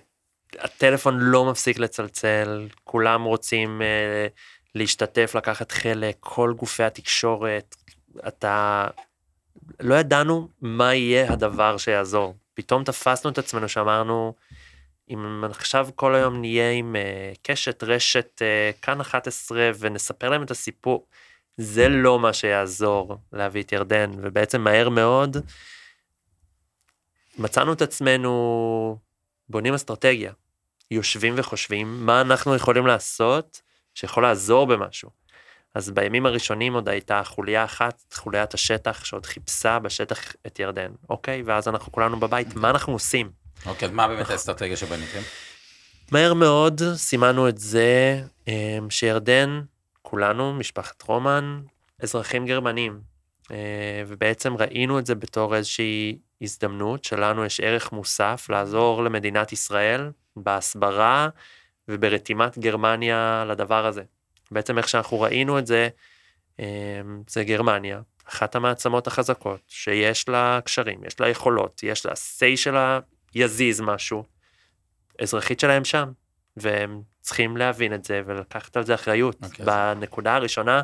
הטלפון 0.58 1.18
לא 1.18 1.50
מפסיק 1.50 1.78
לצלצל, 1.78 2.68
כולם 2.84 3.22
רוצים 3.22 3.80
uh, 3.80 4.30
להשתתף, 4.74 5.34
לקחת 5.34 5.72
חלק, 5.72 6.16
כל 6.20 6.54
גופי 6.56 6.82
התקשורת, 6.82 7.76
אתה... 8.28 8.86
לא 9.80 9.94
ידענו 9.94 10.48
מה 10.60 10.94
יהיה 10.94 11.32
הדבר 11.32 11.76
שיעזור. 11.76 12.34
פתאום 12.54 12.84
תפסנו 12.84 13.30
את 13.30 13.38
עצמנו 13.38 13.68
שאמרנו, 13.68 14.34
אם 15.10 15.44
עכשיו 15.44 15.88
כל 15.94 16.14
היום 16.14 16.40
נהיה 16.40 16.72
עם 16.72 16.96
uh, 16.96 17.38
קשת 17.42 17.82
רשת 17.82 18.42
uh, 18.42 18.82
כאן 18.82 19.00
11 19.00 19.70
ונספר 19.78 20.30
להם 20.30 20.42
את 20.42 20.50
הסיפור, 20.50 21.06
זה 21.56 21.88
לא 21.88 22.18
מה 22.18 22.32
שיעזור 22.32 23.16
להביא 23.32 23.62
את 23.62 23.72
ירדן, 23.72 24.10
ובעצם 24.16 24.60
מהר 24.60 24.88
מאוד 24.88 25.36
מצאנו 27.38 27.72
את 27.72 27.82
עצמנו 27.82 28.98
בונים 29.48 29.74
אסטרטגיה, 29.74 30.32
יושבים 30.90 31.34
וחושבים 31.36 32.06
מה 32.06 32.20
אנחנו 32.20 32.54
יכולים 32.54 32.86
לעשות 32.86 33.62
שיכול 33.94 34.22
לעזור 34.22 34.66
במשהו. 34.66 35.21
אז 35.74 35.90
בימים 35.90 36.26
הראשונים 36.26 36.74
עוד 36.74 36.88
הייתה 36.88 37.22
חוליה 37.24 37.64
אחת, 37.64 38.02
חוליית 38.14 38.54
השטח, 38.54 39.04
שעוד 39.04 39.26
חיפשה 39.26 39.78
בשטח 39.78 40.32
את 40.46 40.58
ירדן, 40.58 40.90
אוקיי? 41.10 41.42
ואז 41.42 41.68
אנחנו 41.68 41.92
כולנו 41.92 42.20
בבית, 42.20 42.56
מה 42.56 42.70
אנחנו 42.70 42.92
עושים? 42.92 43.30
אוקיי, 43.66 43.88
אז 43.88 43.94
מה 43.94 44.08
באמת 44.08 44.30
האסטרטגיה 44.30 44.76
שבניתם? 44.76 45.20
מהר 46.12 46.34
מאוד 46.34 46.80
סימנו 46.94 47.48
את 47.48 47.58
זה 47.58 48.20
אמ, 48.48 48.90
שירדן 48.90 49.60
כולנו, 50.02 50.52
משפחת 50.54 51.02
רומן, 51.02 51.60
אזרחים 52.02 52.46
גרמנים. 52.46 53.00
אה, 53.50 54.02
ובעצם 54.06 54.56
ראינו 54.56 54.98
את 54.98 55.06
זה 55.06 55.14
בתור 55.14 55.56
איזושהי 55.56 56.18
הזדמנות 56.42 57.04
שלנו 57.04 57.44
יש 57.44 57.60
ערך 57.60 57.92
מוסף 57.92 58.46
לעזור 58.50 59.04
למדינת 59.04 59.52
ישראל 59.52 60.10
בהסברה 60.36 61.28
וברתימת 61.88 62.58
גרמניה 62.58 63.44
לדבר 63.48 63.86
הזה. 63.86 64.02
בעצם 64.52 64.78
איך 64.78 64.88
שאנחנו 64.88 65.20
ראינו 65.20 65.58
את 65.58 65.66
זה, 65.66 65.88
אה, 66.60 67.00
זה 67.28 67.44
גרמניה, 67.44 68.00
אחת 68.28 68.54
המעצמות 68.54 69.06
החזקות, 69.06 69.60
שיש 69.68 70.28
לה 70.28 70.60
קשרים, 70.64 71.04
יש 71.04 71.20
לה 71.20 71.28
יכולות, 71.28 71.82
יש 71.82 72.06
לה 72.06 72.12
say 72.12 72.56
שלה 72.56 73.00
יזיז 73.34 73.80
משהו, 73.80 74.24
אזרחית 75.20 75.60
שלהם 75.60 75.84
שם, 75.84 76.12
והם 76.56 77.02
צריכים 77.20 77.56
להבין 77.56 77.94
את 77.94 78.04
זה 78.04 78.22
ולקחת 78.26 78.76
על 78.76 78.84
זה 78.84 78.94
אחריות. 78.94 79.42
Okay, 79.42 79.46
אוקיי, 79.46 79.66
בנקודה 79.66 80.34
הראשונה, 80.34 80.82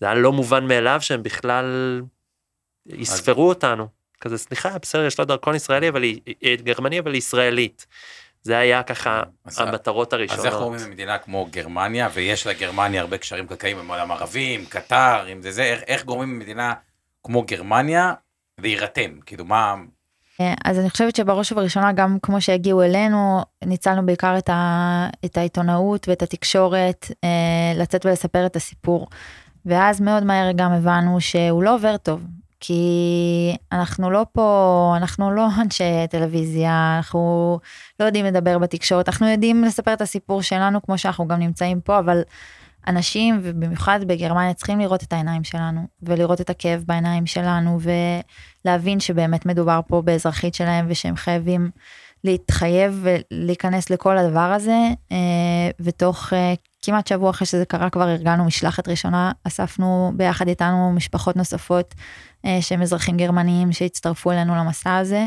זה 0.00 0.06
היה 0.06 0.14
לא 0.14 0.32
מובן 0.32 0.66
מאליו 0.66 0.98
שהם 1.00 1.22
בכלל 1.22 2.02
יספרו 2.86 3.50
אז... 3.50 3.56
אותנו. 3.56 3.88
כזה, 4.20 4.38
סליחה, 4.38 4.78
בסדר, 4.78 5.04
יש 5.04 5.18
לה 5.18 5.24
דרכון 5.24 5.54
ישראלי, 5.54 5.88
אבל 5.88 6.02
היא, 6.02 6.20
גרמני, 6.62 6.98
אבל 6.98 7.12
היא 7.12 7.18
ישראלית. 7.18 7.86
זה 8.44 8.58
היה 8.58 8.82
ככה 8.82 9.22
המטרות 9.56 10.12
הראשונות. 10.12 10.46
אז 10.46 10.52
איך 10.52 10.54
קוראים 10.54 10.80
למדינה 10.86 11.18
כמו 11.18 11.46
גרמניה, 11.50 12.08
ויש 12.14 12.46
לגרמניה 12.46 13.00
הרבה 13.00 13.18
קשרים 13.18 13.46
קלקליים 13.46 13.78
עם 13.78 13.90
העולם 13.90 14.10
הערבי, 14.10 14.54
עם 14.54 14.64
קטר, 14.64 15.24
עם 15.28 15.42
זה 15.42 15.50
זה, 15.50 15.62
איך, 15.62 15.82
איך 15.86 16.04
גורמים 16.04 16.34
למדינה 16.34 16.74
כמו 17.24 17.42
גרמניה 17.42 18.12
להירתם? 18.58 19.10
כאילו, 19.26 19.44
מה, 19.44 19.74
אה, 20.40 20.54
אז 20.64 20.78
אני 20.78 20.90
חושבת 20.90 21.16
שבראש 21.16 21.52
ובראשונה 21.52 21.92
גם 21.92 22.18
כמו 22.22 22.40
שהגיעו 22.40 22.82
אלינו 22.82 23.42
ניצלנו 23.64 24.06
בעיקר 24.06 24.38
את, 24.38 24.48
ה, 24.48 25.08
את 25.24 25.36
העיתונאות 25.36 26.08
ואת 26.08 26.22
התקשורת 26.22 27.06
אה, 27.24 27.72
לצאת 27.76 28.06
ולספר 28.06 28.46
את 28.46 28.56
הסיפור. 28.56 29.08
ואז 29.66 30.00
מאוד 30.00 30.24
מהר 30.24 30.52
גם 30.56 30.72
הבנו 30.72 31.20
שהוא 31.20 31.62
לא 31.62 31.74
עובר 31.74 31.96
טוב 31.96 32.20
כי 32.66 33.56
אנחנו 33.72 34.10
לא 34.10 34.26
פה 34.32 34.94
אנחנו 34.96 35.30
לא 35.30 35.46
אנשי 35.62 36.06
טלוויזיה 36.10 36.96
אנחנו 36.96 37.58
לא 38.00 38.04
יודעים 38.04 38.24
לדבר 38.24 38.58
בתקשורת 38.58 39.08
אנחנו 39.08 39.28
יודעים 39.28 39.64
לספר 39.64 39.92
את 39.92 40.00
הסיפור 40.00 40.42
שלנו 40.42 40.82
כמו 40.82 40.98
שאנחנו 40.98 41.28
גם 41.28 41.38
נמצאים 41.38 41.80
פה 41.80 41.98
אבל 41.98 42.22
אנשים, 42.86 43.40
ובמיוחד 43.42 44.00
בגרמניה, 44.06 44.54
צריכים 44.54 44.80
לראות 44.80 45.02
את 45.02 45.12
העיניים 45.12 45.44
שלנו, 45.44 45.86
ולראות 46.02 46.40
את 46.40 46.50
הכאב 46.50 46.84
בעיניים 46.86 47.26
שלנו, 47.26 47.78
ולהבין 48.64 49.00
שבאמת 49.00 49.46
מדובר 49.46 49.80
פה 49.88 50.02
באזרחית 50.02 50.54
שלהם, 50.54 50.86
ושהם 50.88 51.16
חייבים 51.16 51.70
להתחייב 52.24 53.06
ולהיכנס 53.30 53.90
לכל 53.90 54.18
הדבר 54.18 54.40
הזה, 54.40 54.88
אה, 55.12 55.16
ותוך 55.80 56.32
אה, 56.32 56.54
כמעט 56.82 57.06
שבוע 57.06 57.30
אחרי 57.30 57.46
שזה 57.46 57.64
קרה 57.64 57.90
כבר 57.90 58.10
ארגנו 58.10 58.44
משלחת 58.44 58.88
ראשונה, 58.88 59.32
אספנו 59.44 60.12
ביחד 60.16 60.48
איתנו 60.48 60.92
משפחות 60.92 61.36
נוספות 61.36 61.94
אה, 62.44 62.58
שהם 62.60 62.82
אזרחים 62.82 63.16
גרמניים 63.16 63.72
שהצטרפו 63.72 64.32
אלינו 64.32 64.54
למסע 64.54 64.96
הזה. 64.96 65.26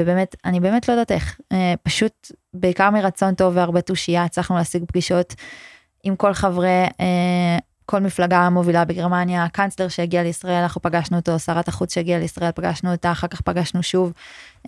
ובאמת, 0.00 0.36
אני 0.44 0.60
באמת 0.60 0.88
לא 0.88 0.92
יודעת 0.92 1.12
איך, 1.12 1.40
פשוט 1.82 2.32
בעיקר 2.54 2.90
מרצון 2.90 3.34
טוב 3.34 3.56
והרבה 3.56 3.80
תושייה 3.80 4.24
הצלחנו 4.24 4.56
להשיג 4.56 4.84
פגישות 4.84 5.34
עם 6.04 6.16
כל 6.16 6.34
חברי 6.34 6.86
כל 7.92 8.00
מפלגה 8.00 8.50
מובילה 8.50 8.84
בגרמניה, 8.84 9.44
הקאנצלר 9.44 9.88
שהגיע 9.88 10.22
לישראל, 10.22 10.62
אנחנו 10.62 10.82
פגשנו 10.82 11.16
אותו, 11.16 11.38
שרת 11.38 11.68
החוץ 11.68 11.94
שהגיע 11.94 12.18
לישראל, 12.18 12.50
פגשנו 12.54 12.92
אותה, 12.92 13.12
אחר 13.12 13.26
כך 13.26 13.40
פגשנו 13.40 13.82
שוב 13.82 14.12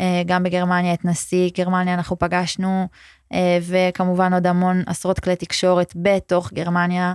אה, 0.01 0.23
גם 0.27 0.43
בגרמניה 0.43 0.95
את 0.95 1.05
נשיא 1.05 1.51
גרמניה 1.57 1.95
אנחנו 1.95 2.19
פגשנו, 2.19 2.89
אה, 3.33 3.59
וכמובן 3.63 4.35
עוד 4.35 4.47
המון 4.47 4.83
עשרות 4.87 5.21
כלי 5.21 5.37
תקשורת 5.37 5.93
בתוך 5.97 6.53
גרמניה. 6.53 7.15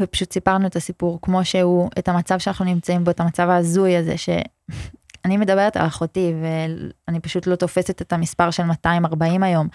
ופשוט 0.00 0.32
סיפרנו 0.32 0.66
את 0.66 0.76
הסיפור 0.76 1.18
כמו 1.22 1.44
שהוא, 1.44 1.90
את 1.98 2.08
המצב 2.08 2.38
שאנחנו 2.38 2.64
נמצאים 2.64 3.04
בו, 3.04 3.10
את 3.10 3.20
המצב 3.20 3.48
ההזוי 3.48 3.96
הזה, 3.96 4.16
ש... 4.16 4.28
אני 5.24 5.36
מדברת 5.36 5.76
על 5.76 5.86
אחותי 5.86 6.34
ואני 6.42 7.20
פשוט 7.20 7.46
לא 7.46 7.56
תופסת 7.56 8.02
את 8.02 8.12
המספר 8.12 8.50
של 8.50 8.62
240 8.62 9.42
היום 9.42 9.68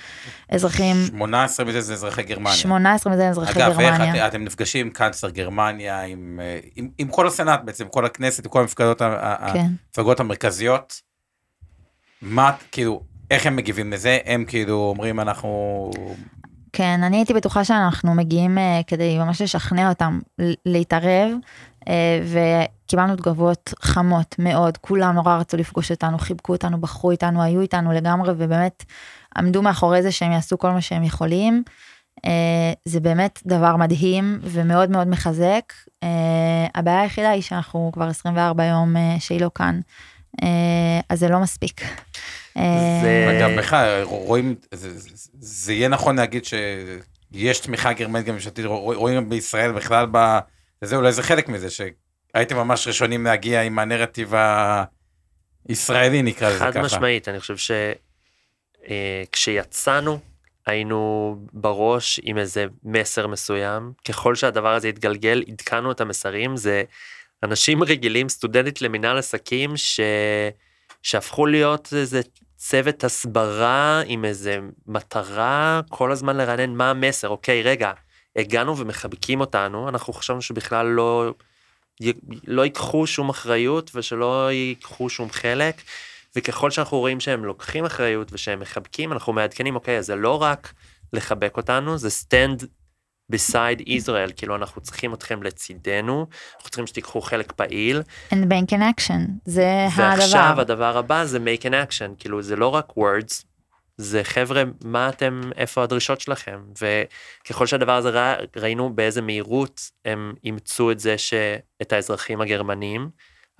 אזרחים 0.50 0.96
18 1.08 1.66
מזה 1.66 1.82
זה 1.82 1.94
אזרחי 1.94 2.24
גרמניה 2.24 2.56
18 2.56 3.14
מזה 3.14 3.30
אזרחי 3.30 3.60
אגב, 3.60 3.72
גרמניה. 3.72 3.96
אגב 3.96 4.16
איך 4.16 4.28
אתם 4.28 4.44
נפגשים 4.44 4.86
עם 4.86 4.94
קאנצלר 4.94 5.30
גרמניה 5.30 6.02
עם, 6.02 6.40
אה, 6.44 6.60
עם, 6.75 6.90
עם 6.98 7.08
כל 7.08 7.28
הסנאט 7.28 7.62
בעצם 7.64 7.88
כל 7.88 8.06
הכנסת 8.06 8.48
כל 8.48 8.62
המפקדות 8.62 9.02
כן. 9.54 10.02
המרכזיות. 10.20 11.02
מה 12.22 12.52
כאילו 12.72 13.02
איך 13.32 13.46
הם 13.46 13.56
מגיבים 13.56 13.94
לזה 13.94 14.18
הם 14.25 14.46
כאילו 14.48 14.78
אומרים 14.78 15.20
אנחנו. 15.20 15.92
כן 16.77 17.03
אני 17.03 17.17
הייתי 17.17 17.34
בטוחה 17.34 17.63
שאנחנו 17.63 18.13
מגיעים 18.15 18.58
uh, 18.58 18.84
כדי 18.88 19.17
ממש 19.17 19.41
לשכנע 19.41 19.89
אותם 19.89 20.20
להתערב 20.65 21.32
uh, 21.82 21.88
קיבלנו 22.88 23.15
תגובות 23.15 23.74
חמות 23.79 24.36
מאוד, 24.39 24.77
כולם 24.77 25.15
נורא 25.15 25.38
רצו 25.38 25.58
לפגוש 25.58 25.91
אותנו, 25.91 26.17
חיבקו 26.17 26.53
אותנו, 26.53 26.82
בחרו 26.82 27.12
איתנו, 27.12 27.44
היו 27.44 27.62
איתנו 27.62 27.91
לגמרי, 27.91 28.32
ובאמת 28.32 28.84
עמדו 29.38 29.62
מאחורי 29.62 30.03
זה 30.03 30.12
שהם 30.12 30.32
יעשו 30.32 30.58
כל 30.58 30.72
מה 30.72 30.82
שהם 30.82 31.03
יכולים. 31.03 31.63
Uh, 32.17 32.29
זה 32.86 33.00
באמת 33.00 33.39
דבר 33.46 33.75
מדהים 33.75 34.39
ומאוד 34.41 34.91
מאוד 34.91 35.08
מחזק. 35.08 35.74
Uh, 36.03 36.08
הבעיה 36.75 37.01
היחידה 37.01 37.29
היא 37.29 37.41
שאנחנו 37.41 37.91
כבר 37.94 38.08
24 38.08 38.65
יום 38.65 38.96
uh, 38.96 39.20
שהיא 39.20 39.41
לא 39.41 39.51
כאן, 39.55 39.79
אז 41.10 41.20
זה 41.20 41.27
לא 41.27 41.39
מספיק. 41.39 41.82
זה... 42.56 43.38
אגב, 43.38 43.50
לך 43.50 43.75
רואים, 44.04 44.56
זה, 45.39 45.74
יהיה 45.74 45.88
נכון 45.88 46.15
להגיד 46.15 46.46
שיש 46.46 47.60
תמיכה 47.60 47.94
גרמנית 47.94 48.25
גם 48.25 48.34
ממשלתית, 48.34 48.65
רואים 48.65 49.30
בישראל 49.30 49.72
בכלל. 49.72 50.06
וזה 50.82 50.96
אולי 50.96 51.12
זה 51.12 51.24
חלק 51.24 51.50
מזה, 51.50 51.70
ש... 51.70 51.82
הייתם 52.36 52.56
ממש 52.56 52.88
ראשונים 52.88 53.24
להגיע 53.24 53.62
עם 53.62 53.80
הנרטיב 53.80 54.34
הישראלי 55.70 56.22
נקרא 56.22 56.50
לזה 56.50 56.60
ככה. 56.60 56.72
חד 56.72 56.82
משמעית, 56.82 57.27
אני 57.27 57.39
חושב 57.39 57.56
אה, 58.89 59.24
כשיצאנו, 59.32 60.20
היינו 60.65 61.36
בראש 61.54 62.20
עם 62.24 62.38
איזה 62.38 62.65
מסר 62.84 63.27
מסוים, 63.27 63.94
ככל 64.08 64.36
שהדבר 64.36 64.74
הזה 64.74 64.88
התגלגל, 64.88 65.44
עדכנו 65.48 65.92
את 65.92 66.01
המסרים, 66.01 66.58
זה 66.58 66.84
אנשים 67.44 67.84
רגילים, 67.84 68.30
סטודנטית 68.30 68.82
למנהל 68.82 69.18
עסקים, 69.18 69.77
ש... 69.77 70.00
שהפכו 71.04 71.46
להיות 71.46 71.94
איזה 71.96 72.22
צוות 72.56 73.04
הסברה 73.04 74.01
עם 74.06 74.25
איזה 74.25 74.60
מטרה 74.88 75.82
כל 75.89 76.12
הזמן 76.12 76.38
לרענן 76.38 76.74
מה 76.75 76.89
המסר, 76.89 77.30
אוקיי, 77.30 77.62
רגע, 77.62 77.92
הגענו 78.36 78.77
ומחבקים 78.77 79.39
אותנו, 79.39 79.89
אנחנו 79.89 80.13
חשבנו 80.13 80.42
שבכלל 80.42 80.86
לא, 80.86 81.34
לא 82.48 82.62
ייקחו 82.62 83.08
שום 83.08 83.30
אחריות 83.30 83.92
ושלא 83.96 84.51
ייקחו 84.51 85.10
שום 85.10 85.30
חלק, 85.30 85.75
וככל 86.36 86.72
שאנחנו 86.72 87.00
רואים 87.00 87.20
שהם 87.20 87.46
לוקחים 87.46 87.86
אחריות 87.86 88.34
ושהם 88.34 88.60
מחבקים, 88.60 89.12
אנחנו 89.12 89.34
מעדכנים, 89.34 89.75
אוקיי, 89.75 89.98
אז 89.98 90.06
זה 90.06 90.15
לא 90.15 90.42
רק 90.42 90.74
לחבק 91.13 91.58
אותנו, 91.58 91.98
זה 91.98 92.08
stand 92.08 92.65
beside 93.32 93.82
Israel, 93.82 94.34
כאילו 94.36 94.55
אנחנו 94.55 94.82
צריכים 94.82 95.13
אתכם 95.13 95.44
לצידנו, 95.44 96.27
אנחנו 96.55 96.70
צריכים 96.70 96.88
שתיקחו 96.88 97.22
חלק 97.22 97.51
פעיל. 97.51 98.01
And 98.32 98.36
bank 98.36 98.70
in 98.70 98.82
action, 98.82 99.32
זה 99.46 99.88
ועכשיו 99.96 100.05
הדבר. 100.05 100.22
ועכשיו 100.22 100.62
הדבר 100.62 100.98
הבא 100.98 101.25
זה 101.25 101.39
make 101.39 101.62
an 101.62 101.89
action, 101.89 102.15
כאילו 102.17 102.41
זה 102.41 102.55
לא 102.55 102.67
רק 102.67 102.89
words, 102.89 103.44
זה 103.98 104.24
חבר'ה, 104.24 104.63
מה 104.84 105.10
אתם, 105.10 105.41
איפה 105.55 105.84
הדרישות 105.84 106.22
שלכם? 106.22 106.60
וככל 106.82 107.65
שהדבר 107.67 107.91
הזה 107.91 108.10
רא, 108.10 108.36
ראינו 108.55 108.94
באיזה 108.96 109.22
מהירות 109.22 109.91
הם 110.05 110.34
אימצו 110.44 110.91
את 110.91 111.00
זה 111.00 111.17
שאת 111.17 111.94
האזרחים 111.94 112.41
הגרמנים, 112.41 113.10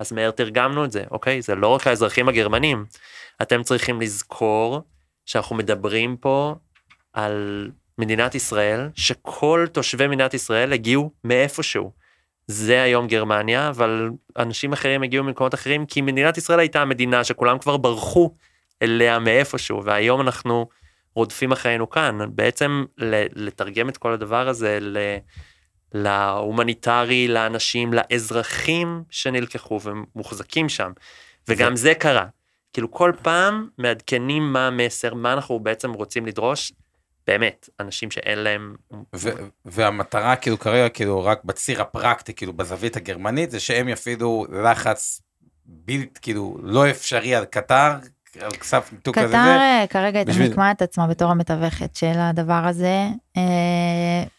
אז 0.00 0.12
מהר 0.12 0.30
תרגמנו 0.30 0.84
את 0.84 0.92
זה, 0.92 1.04
אוקיי? 1.10 1.42
זה 1.42 1.54
לא 1.54 1.68
רק 1.68 1.86
האזרחים 1.86 2.28
הגרמנים, 2.28 2.84
אתם 3.42 3.62
צריכים 3.62 4.00
לזכור 4.00 4.80
שאנחנו 5.26 5.56
מדברים 5.56 6.16
פה 6.16 6.54
על 7.12 7.70
מדינת 7.98 8.34
ישראל, 8.34 8.88
שכל 8.94 9.66
תושבי 9.72 10.06
מדינת 10.06 10.34
ישראל 10.34 10.72
הגיעו 10.72 11.10
מאיפשהו. 11.24 11.92
זה 12.46 12.82
היום 12.82 13.06
גרמניה, 13.06 13.68
אבל 13.68 14.10
אנשים 14.38 14.72
אחרים 14.72 15.02
הגיעו 15.02 15.24
ממקומות 15.24 15.54
אחרים, 15.54 15.86
כי 15.86 16.00
מדינת 16.00 16.38
ישראל 16.38 16.58
הייתה 16.58 16.82
המדינה 16.82 17.24
שכולם 17.24 17.58
כבר 17.58 17.76
ברחו 17.76 18.34
אליה 18.82 19.18
מאיפשהו, 19.18 19.84
והיום 19.84 20.20
אנחנו 20.20 20.68
רודפים 21.14 21.52
אחרינו 21.52 21.90
כאן. 21.90 22.18
בעצם 22.28 22.84
לתרגם 23.36 23.88
את 23.88 23.96
כל 23.96 24.12
הדבר 24.12 24.48
הזה 24.48 24.78
ל... 24.80 24.98
להומניטרי, 25.94 27.28
לאנשים, 27.28 27.92
לאזרחים 27.92 29.02
שנלקחו 29.10 29.80
ומוחזקים 29.82 30.68
שם. 30.68 30.92
וגם 31.48 31.76
זה 31.76 31.94
קרה. 31.94 32.26
כאילו 32.72 32.90
כל 32.90 33.12
פעם 33.22 33.68
מעדכנים 33.78 34.52
מה 34.52 34.66
המסר, 34.66 35.14
מה 35.14 35.32
אנחנו 35.32 35.60
בעצם 35.60 35.92
רוצים 35.92 36.26
לדרוש. 36.26 36.72
באמת, 37.26 37.68
אנשים 37.80 38.10
שאין 38.10 38.38
להם... 38.38 38.76
והמטרה 39.64 40.36
כאילו 40.36 40.58
כרגע, 40.58 40.88
כאילו 40.88 41.24
רק 41.24 41.44
בציר 41.44 41.82
הפרקטי, 41.82 42.34
כאילו 42.34 42.52
בזווית 42.52 42.96
הגרמנית, 42.96 43.50
זה 43.50 43.60
שהם 43.60 43.88
יפעילו 43.88 44.46
לחץ 44.64 45.20
בלתי, 45.66 46.20
כאילו 46.22 46.58
לא 46.62 46.90
אפשרי 46.90 47.34
על 47.34 47.44
קטר, 47.44 47.92
על 48.40 48.50
כסף 48.50 48.92
ניתוק 48.92 49.18
כזה. 49.18 49.28
קטר 49.28 49.36
אה, 49.36 49.84
כרגע 49.90 50.18
הייתה 50.18 50.32
בשביל... 50.32 50.48
מיקמה 50.48 50.70
את 50.70 50.82
עצמה 50.82 51.06
בתור 51.06 51.30
המתווכת 51.30 51.96
של 51.96 52.12
הדבר 52.16 52.62
הזה, 52.66 53.06
אה, 53.36 53.42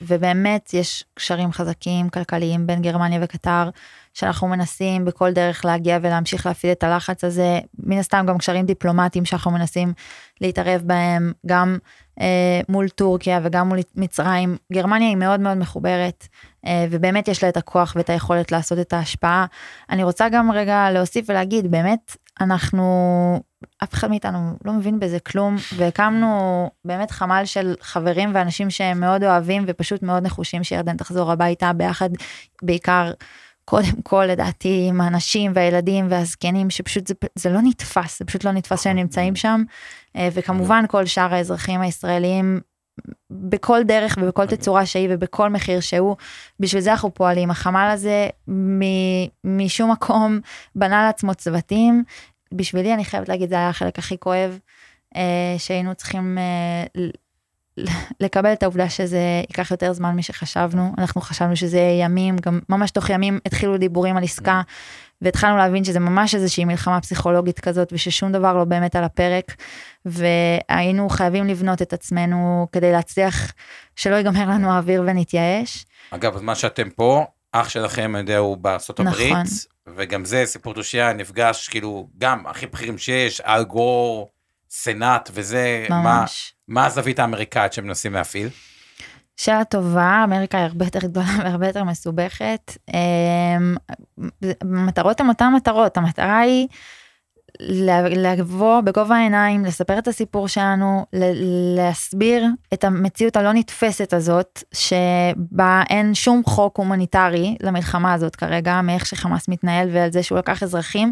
ובאמת 0.02 0.74
יש 0.74 1.04
קשרים 1.14 1.52
חזקים 1.52 2.10
כלכליים 2.10 2.68
בין 2.68 2.82
גרמניה 2.82 3.20
וקטר, 3.24 3.70
שאנחנו 4.18 4.48
מנסים 4.48 5.06
בכל 5.06 5.32
דרך 5.32 5.66
להגיע 5.66 6.00
ולהמשיך 6.02 6.46
להפעיל 6.46 6.72
את 6.72 6.84
הלחץ 6.84 7.24
הזה, 7.24 7.60
מן 7.80 7.98
הסתם 7.98 8.26
גם 8.28 8.38
קשרים 8.38 8.66
דיפלומטיים 8.66 9.26
שאנחנו 9.26 9.52
מנסים 9.52 9.94
להתערב 10.42 10.82
בהם, 10.86 11.34
גם 11.46 11.78
אה, 12.22 12.62
מול 12.70 12.90
טורקיה 12.90 13.40
וגם 13.44 13.68
מול 13.68 13.80
מצרים. 13.96 14.58
גרמניה 14.74 15.08
היא 15.08 15.16
מאוד 15.16 15.40
מאוד 15.40 15.58
מחוברת, 15.58 16.28
אה, 16.66 16.86
ובאמת 16.92 17.28
יש 17.28 17.44
לה 17.44 17.50
את 17.50 17.58
הכוח 17.58 17.94
ואת 17.96 18.10
היכולת 18.10 18.52
לעשות 18.52 18.80
את 18.80 18.94
ההשפעה. 18.94 19.46
אני 19.90 20.04
רוצה 20.04 20.30
גם 20.30 20.52
רגע 20.52 20.92
להוסיף 20.92 21.26
ולהגיד, 21.30 21.72
באמת, 21.72 22.16
אנחנו, 22.42 23.40
אף 23.84 23.94
אחד 23.94 24.10
מאיתנו 24.10 24.54
לא 24.66 24.74
מבין 24.74 25.00
בזה 25.00 25.20
כלום, 25.20 25.56
והקמנו 25.76 26.70
באמת 26.86 27.12
חמ"ל 27.12 27.42
של 27.46 27.76
חברים 27.82 28.32
ואנשים 28.34 28.70
שהם 28.70 29.00
מאוד 29.00 29.24
אוהבים 29.24 29.64
ופשוט 29.68 30.04
מאוד 30.04 30.24
נחושים 30.24 30.64
שירדן 30.64 30.98
תחזור 30.98 31.32
הביתה 31.32 31.74
ביחד, 31.74 32.10
בעיקר. 32.64 33.12
קודם 33.70 34.02
כל 34.04 34.26
לדעתי 34.26 34.86
עם 34.90 35.02
האנשים 35.02 35.52
והילדים 35.56 36.08
והזקנים 36.10 36.70
שפשוט 36.70 37.08
זה, 37.08 37.14
זה 37.36 37.50
לא 37.50 37.60
נתפס, 37.62 38.20
זה 38.20 38.26
פשוט 38.26 38.44
לא 38.44 38.52
נתפס 38.52 38.84
שהם 38.84 38.96
נמצאים 38.96 39.36
שם. 39.36 39.64
אה, 40.16 40.30
וכמובן 40.34 40.84
כל 40.88 41.06
שאר 41.06 41.34
האזרחים 41.34 41.82
הישראלים 41.82 42.60
בכל 43.30 43.84
דרך 43.84 44.18
ובכל 44.22 44.46
תצורה 44.46 44.86
שהיא 44.86 45.08
ובכל 45.12 45.50
מחיר 45.50 45.80
שהוא, 45.80 46.16
בשביל 46.60 46.82
זה 46.82 46.92
אנחנו 46.92 47.14
פועלים. 47.14 47.52
החמ"ל 47.52 47.90
הזה 47.94 48.28
משום 49.44 49.92
מקום 49.92 50.40
בנה 50.76 51.06
לעצמו 51.06 51.36
צוותים. 51.36 52.04
בשבילי 52.54 52.94
אני 52.94 53.06
חייבת 53.06 53.30
להגיד 53.30 53.50
זה 53.50 53.56
היה 53.56 53.70
החלק 53.70 54.00
הכי 54.00 54.18
כואב, 54.18 54.60
אה, 55.16 55.56
שהיינו 55.58 55.96
צריכים 55.96 56.38
אה, 56.38 57.04
לקבל 58.20 58.54
את 58.54 58.64
העובדה 58.64 58.90
שזה 58.90 59.20
ייקח 59.50 59.72
יותר 59.72 59.94
זמן 59.94 60.16
משחשבנו, 60.16 60.94
אנחנו 60.98 61.22
חשבנו 61.22 61.56
שזה 61.56 61.78
יהיה 61.78 62.06
ימים, 62.06 62.36
גם 62.38 62.60
ממש 62.70 62.92
תוך 62.92 63.10
ימים 63.10 63.40
התחילו 63.46 63.78
דיבורים 63.78 64.18
על 64.18 64.24
עסקה, 64.24 64.62
והתחלנו 65.22 65.58
להבין 65.58 65.84
שזה 65.84 66.00
ממש 66.00 66.36
איזושהי 66.36 66.66
מלחמה 66.66 67.02
פסיכולוגית 67.02 67.60
כזאת, 67.60 67.94
וששום 67.94 68.32
דבר 68.32 68.54
לא 68.54 68.64
באמת 68.64 68.96
על 68.96 69.04
הפרק, 69.04 69.56
והיינו 70.06 71.10
חייבים 71.10 71.48
לבנות 71.48 71.82
את 71.82 71.94
עצמנו 71.94 72.68
כדי 72.72 72.92
להצליח 72.92 73.54
שלא 73.96 74.16
ייגמר 74.16 74.50
לנו 74.50 74.72
האוויר 74.72 75.04
ונתייאש. 75.08 75.86
אגב, 76.12 76.42
מה 76.42 76.56
שאתם 76.56 76.90
פה, 76.90 77.26
אח 77.52 77.70
שלכם, 77.70 78.16
אני 78.16 78.22
יודע, 78.22 78.38
הוא 78.38 78.58
בארצות 78.58 79.00
הברית, 79.00 79.32
נכון. 79.32 79.44
וגם 79.96 80.26
זה 80.26 80.44
סיפור 80.46 80.74
תושייה, 80.74 81.14
נפגש 81.14 81.68
כאילו 81.68 82.08
גם 82.18 82.48
הכי 82.48 82.68
בכירים 82.68 82.98
שיש, 82.98 83.42
אל 83.42 83.64
גור. 83.64 84.30
סנאט 84.70 85.30
וזה, 85.34 85.86
ממש. 85.90 86.54
מה, 86.54 86.57
מה 86.68 86.86
הזווית 86.86 87.20
האמריקאית 87.20 87.74
שמנסים 87.74 88.14
להפעיל? 88.14 88.50
שאלה 89.38 89.64
טובה, 89.64 90.22
אמריקה 90.24 90.58
היא 90.58 90.66
הרבה 90.66 90.86
יותר 90.86 91.00
גדולה 91.00 91.28
והרבה 91.44 91.68
יותר 91.68 91.84
מסובכת. 91.84 92.78
אמ, 92.94 93.76
מטרות 94.64 95.20
הן 95.22 95.30
אותן 95.30 95.54
מטרות, 95.56 95.98
המטרה 95.98 96.40
היא 96.40 96.68
לבוא 97.60 98.82
בגובה 98.82 99.16
העיניים, 99.16 99.66
לספר 99.66 99.98
את 99.98 100.08
הסיפור 100.08 100.48
שלנו, 100.48 101.06
להסביר 101.76 102.46
את 102.74 102.84
המציאות 102.84 103.36
הלא 103.38 103.54
נתפסת 103.54 104.14
הזאת, 104.14 104.64
שבה 104.74 105.84
אין 105.90 106.14
שום 106.14 106.42
חוק 106.46 106.78
הומניטרי 106.78 107.56
למלחמה 107.62 108.14
הזאת 108.14 108.36
כרגע, 108.36 108.82
מאיך 108.82 109.06
שחמאס 109.06 109.48
מתנהל 109.48 109.90
ועל 109.94 110.12
זה 110.12 110.24
שהוא 110.24 110.38
לקח 110.38 110.64
אזרחים 110.64 111.12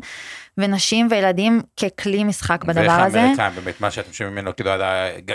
ונשים 0.57 1.07
וילדים 1.11 1.61
ככלי 1.79 2.23
משחק 2.23 2.63
בדבר 2.63 2.91
הזה. 2.91 3.17
ואיך 3.17 3.39
האמריקאים 3.39 3.55
באמת, 3.55 3.81
מה 3.81 3.91
שאתם 3.91 4.13
שומעים 4.13 4.35
ממנו, 4.35 4.55
כאילו, 4.55 4.71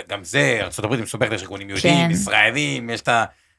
גם 0.09 0.23
זה, 0.23 0.59
ארה"ב 0.61 0.95
מסובכת, 0.95 1.31
יש 1.31 1.41
ארגונים 1.41 1.69
יהודים, 1.69 2.05
כן. 2.05 2.11
ישראלים, 2.11 2.89
יש 2.89 3.01
את 3.01 3.09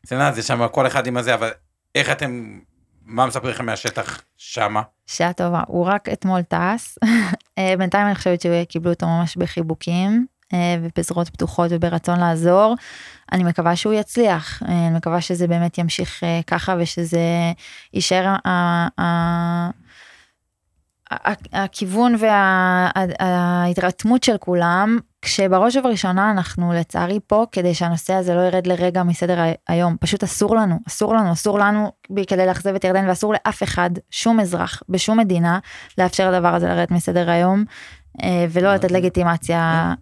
הסנאט, 0.04 0.34
זה 0.34 0.42
שם 0.42 0.66
כל 0.72 0.86
אחד 0.86 1.06
עם 1.06 1.16
הזה, 1.16 1.34
אבל 1.34 1.50
איך 1.94 2.10
אתם 2.10 2.58
מה 3.06 3.26
מספר 3.26 3.50
לכם 3.50 3.66
מהשטח 3.66 4.20
שמה? 4.36 4.82
שעה 5.06 5.32
טובה, 5.32 5.62
הוא 5.66 5.86
רק 5.86 6.08
אתמול 6.08 6.42
טס. 6.42 6.98
אה, 7.58 7.74
בינתיים 7.78 8.06
אני 8.06 8.14
חושבת 8.14 8.40
שקיבלו 8.40 8.92
אותו 8.92 9.06
ממש 9.06 9.36
בחיבוקים 9.36 10.26
אה, 10.52 10.76
ובזרועות 10.82 11.28
פתוחות 11.28 11.70
וברצון 11.70 12.20
לעזור. 12.20 12.74
אני 13.32 13.44
מקווה 13.44 13.76
שהוא 13.76 13.92
יצליח, 13.92 14.62
אה, 14.62 14.86
אני 14.86 14.96
מקווה 14.96 15.20
שזה 15.20 15.46
באמת 15.46 15.78
ימשיך 15.78 16.22
ככה 16.46 16.76
ושזה 16.78 17.20
יישאר 17.94 18.34
הכיוון 21.52 22.14
וההתרתמות 22.18 24.22
של 24.22 24.36
כולם, 24.38 24.98
כשבראש 25.22 25.76
ובראשונה 25.76 26.30
אנחנו 26.30 26.72
לצערי 26.72 27.20
פה 27.26 27.44
כדי 27.52 27.74
שהנושא 27.74 28.12
הזה 28.12 28.34
לא 28.34 28.40
ירד 28.40 28.66
לרגע 28.66 29.02
מסדר 29.02 29.38
היום, 29.68 29.96
פשוט 30.00 30.22
אסור 30.22 30.56
לנו, 30.56 30.76
אסור 30.88 31.14
לנו, 31.14 31.32
אסור 31.32 31.58
לנו 31.58 31.92
כדי 32.26 32.46
לאכזב 32.46 32.74
את 32.74 32.84
ירדן 32.84 33.08
ואסור 33.08 33.32
לאף 33.32 33.62
אחד, 33.62 33.90
שום 34.10 34.40
אזרח 34.40 34.82
בשום 34.88 35.18
מדינה, 35.18 35.58
לאפשר 35.98 36.30
לדבר 36.30 36.54
הזה 36.54 36.66
לרדת 36.66 36.90
מסדר 36.90 37.30
היום, 37.30 37.64
אה, 38.22 38.46
ולא 38.50 38.74
לתת 38.74 38.90
לגיטימציה 38.90 39.94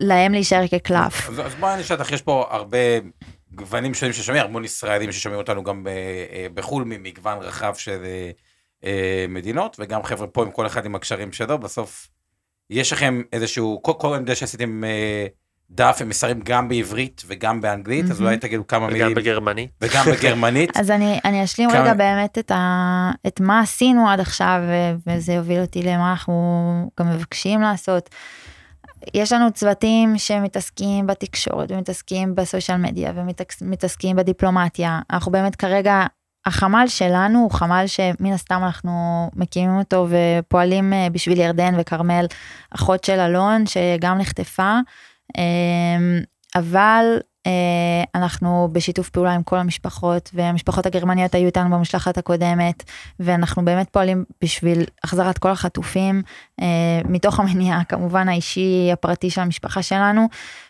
להם 0.00 0.32
להישאר 0.32 0.68
כקלף. 0.68 1.30
אז 1.30 1.54
בואי 1.54 1.74
אני 1.74 1.82
אשאל 1.82 1.96
אותך, 1.96 2.12
יש 2.12 2.22
פה 2.22 2.46
הרבה 2.50 2.78
גוונים 3.52 3.94
שונים 3.94 4.12
ששומעים, 4.12 4.44
המון 4.44 4.64
ישראלים 4.64 5.12
ששומעים 5.12 5.40
אותנו 5.40 5.62
גם 5.62 5.86
אה, 5.86 6.46
בחו"ל 6.54 6.84
ממגוון 6.84 7.38
רחב 7.38 7.74
של... 7.74 8.04
אה, 8.84 9.26
מדינות, 9.28 9.76
וגם 9.78 10.02
חבר'ה 10.02 10.26
פה 10.26 10.42
עם 10.42 10.50
כל 10.50 10.66
אחד 10.66 10.84
עם 10.86 10.94
הקשרים 10.94 11.32
שלו, 11.32 11.58
בסוף 11.58 12.08
יש 12.70 12.92
לכם 12.92 13.22
איזשהו, 13.32 13.80
כל, 13.82 13.92
כל 13.98 14.16
יודע 14.20 14.34
שעשיתם 14.34 14.84
אה, 14.84 15.26
דף 15.70 15.98
עם 16.00 16.08
מסרים 16.08 16.40
גם 16.44 16.68
בעברית 16.68 17.22
וגם 17.26 17.60
באנגלית, 17.60 18.06
mm-hmm. 18.06 18.10
אז 18.10 18.20
אולי 18.20 18.36
תגידו 18.36 18.66
כמה 18.66 18.86
מילים. 18.86 19.06
וגם 19.06 19.14
בגרמנית. 19.14 19.70
וגם 19.80 20.04
בגרמנית. 20.12 20.76
אז 20.80 20.90
אני, 20.90 21.20
אני 21.24 21.44
אשלים 21.44 21.70
כמה... 21.70 21.80
רגע 21.80 21.94
באמת 21.94 22.38
את, 22.38 22.50
ה, 22.50 23.10
את 23.26 23.40
מה 23.40 23.60
עשינו 23.60 24.08
עד 24.08 24.20
עכשיו, 24.20 24.60
וזה 25.06 25.32
יוביל 25.32 25.60
אותי 25.60 25.82
למה 25.82 26.10
אנחנו 26.10 26.90
גם 27.00 27.10
מבקשים 27.10 27.60
לעשות. 27.60 28.10
יש 29.14 29.32
לנו 29.32 29.52
צוותים 29.52 30.18
שמתעסקים 30.18 31.06
בתקשורת 31.06 31.70
ומתעסקים 31.70 32.34
בסושיאל 32.34 32.76
מדיה 32.76 33.12
ומתעסקים 33.60 34.16
בדיפלומטיה. 34.16 35.00
אנחנו 35.10 35.32
באמת 35.32 35.56
כרגע, 35.56 36.06
החמ"ל 36.46 36.84
שלנו 36.88 37.38
הוא 37.38 37.50
חמ"ל 37.50 37.84
שמן 37.86 38.32
הסתם 38.32 38.60
אנחנו 38.64 38.90
מקימים 39.36 39.78
אותו 39.78 40.08
ופועלים 40.10 40.92
אה, 40.92 41.08
בשביל 41.12 41.40
ירדן 41.40 41.74
וכרמל, 41.78 42.26
אחות 42.70 43.04
של 43.04 43.20
אלון 43.20 43.64
שגם 43.66 44.18
נחטפה. 44.18 44.78
אמ, 45.38 46.20
אבל 46.56 47.04
אה, 47.46 48.04
אנחנו 48.14 48.68
בשיתוף 48.72 49.10
פעולה 49.10 49.32
עם 49.32 49.42
כל 49.42 49.58
המשפחות 49.58 50.30
והמשפחות 50.34 50.86
הגרמניות 50.86 51.34
היו 51.34 51.46
איתנו 51.46 51.76
במשלחת 51.76 52.18
הקודמת 52.18 52.82
ואנחנו 53.20 53.64
באמת 53.64 53.88
פועלים 53.90 54.24
בשביל 54.42 54.84
החזרת 55.04 55.38
כל 55.38 55.50
החטופים 55.50 56.22
אה, 56.60 56.66
מתוך 57.04 57.40
המניע 57.40 57.78
כמובן 57.88 58.28
האישי 58.28 58.88
הפרטי 58.92 59.30
של 59.30 59.40
המשפחה 59.40 59.82
שלנו 59.82 60.28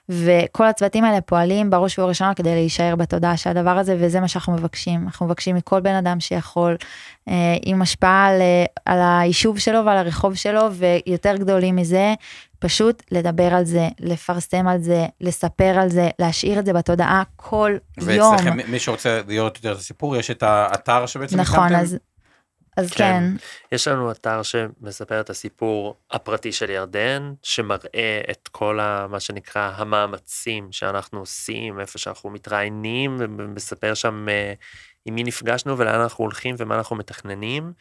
וכל 0.08 0.66
הצוותים 0.66 1.04
האלה 1.04 1.20
פועלים 1.20 1.70
בראש 1.70 1.98
ובראשונה 1.98 2.34
כדי 2.34 2.54
להישאר 2.54 2.96
בתודעה 2.96 3.36
של 3.36 3.50
הדבר 3.50 3.70
הזה 3.70 3.96
וזה 4.00 4.20
מה 4.20 4.28
שאנחנו 4.28 4.52
מבקשים 4.52 5.02
אנחנו 5.04 5.26
מבקשים 5.26 5.56
מכל 5.56 5.80
בן 5.80 5.94
אדם 5.94 6.20
שיכול 6.20 6.76
אה, 7.28 7.34
עם 7.62 7.82
השפעה 7.82 8.26
על, 8.26 8.40
על 8.84 8.98
היישוב 9.02 9.58
שלו 9.58 9.84
ועל 9.84 9.96
הרחוב 9.96 10.34
שלו 10.34 10.72
ויותר 10.72 11.36
גדולים 11.36 11.76
מזה 11.76 12.14
פשוט 12.58 13.02
לדבר 13.10 13.54
על 13.54 13.64
זה, 13.64 13.88
לפרסם 14.00 14.68
על 14.68 14.78
זה, 14.78 15.06
לספר 15.20 15.78
על 15.80 15.88
זה, 15.88 16.08
להשאיר 16.18 16.58
את 16.58 16.66
זה 16.66 16.72
בתודעה 16.72 17.22
כל 17.36 17.76
ואצלכם, 17.96 18.12
יום. 18.12 18.32
ואצלכם, 18.32 18.70
מי 18.70 18.78
שרוצה 18.78 19.20
לראות 19.28 19.56
יותר 19.56 19.72
את 19.72 19.78
הסיפור, 19.78 20.16
יש 20.16 20.30
את 20.30 20.42
האתר 20.42 21.06
שבעצם 21.06 21.40
נכון, 21.40 21.58
הקמתם? 21.58 21.80
אז, 21.80 21.96
אז 22.76 22.90
כן. 22.90 22.96
כן. 22.98 23.24
יש 23.72 23.88
לנו 23.88 24.10
אתר 24.10 24.42
שמספר 24.42 25.20
את 25.20 25.30
הסיפור 25.30 25.96
הפרטי 26.10 26.52
של 26.52 26.70
ירדן, 26.70 27.32
שמראה 27.42 28.20
את 28.30 28.48
כל 28.48 28.80
ה, 28.80 29.06
מה 29.10 29.20
שנקרא 29.20 29.72
המאמצים 29.76 30.72
שאנחנו 30.72 31.18
עושים, 31.18 31.80
איפה 31.80 31.98
שאנחנו 31.98 32.30
מתראיינים, 32.30 33.16
ומספר 33.20 33.94
שם 33.94 34.28
אה, 34.28 34.52
עם 35.04 35.14
מי 35.14 35.24
נפגשנו 35.24 35.78
ולאן 35.78 36.00
אנחנו 36.00 36.24
הולכים 36.24 36.54
ומה 36.58 36.74
אנחנו 36.74 36.96
מתכננים. 36.96 37.72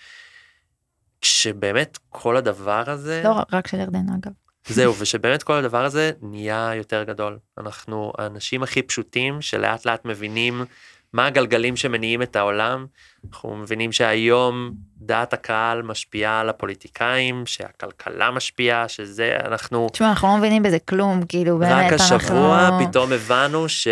שבאמת 1.21 1.97
כל 2.09 2.37
הדבר 2.37 2.83
הזה... 2.87 3.21
לא 3.23 3.43
רק 3.53 3.67
של 3.67 3.79
ירדן 3.79 4.05
אגב. 4.09 4.31
זהו, 4.67 4.95
ושבאמת 4.99 5.43
כל 5.43 5.53
הדבר 5.53 5.85
הזה 5.85 6.11
נהיה 6.21 6.71
יותר 6.75 7.03
גדול. 7.03 7.39
אנחנו 7.57 8.13
האנשים 8.17 8.63
הכי 8.63 8.81
פשוטים 8.81 9.41
שלאט 9.41 9.85
לאט 9.85 10.05
מבינים 10.05 10.65
מה 11.15 11.25
הגלגלים 11.25 11.75
שמניעים 11.75 12.21
את 12.21 12.35
העולם. 12.35 12.85
אנחנו 13.25 13.55
מבינים 13.55 13.91
שהיום 13.91 14.71
דעת 14.97 15.33
הקהל 15.33 15.81
משפיעה 15.81 16.39
על 16.39 16.49
הפוליטיקאים, 16.49 17.45
שהכלכלה 17.45 18.31
משפיעה, 18.31 18.87
שזה 18.87 19.37
אנחנו... 19.45 19.87
תשמע, 19.91 20.09
אנחנו 20.09 20.27
לא 20.27 20.37
מבינים 20.37 20.63
בזה 20.63 20.79
כלום, 20.79 21.25
כאילו 21.25 21.57
באמת, 21.57 21.71
אנחנו... 21.71 22.15
רק 22.15 22.21
השבוע 22.21 22.79
פתאום 22.85 23.13
הבנו 23.13 23.69
ש... 23.69 23.87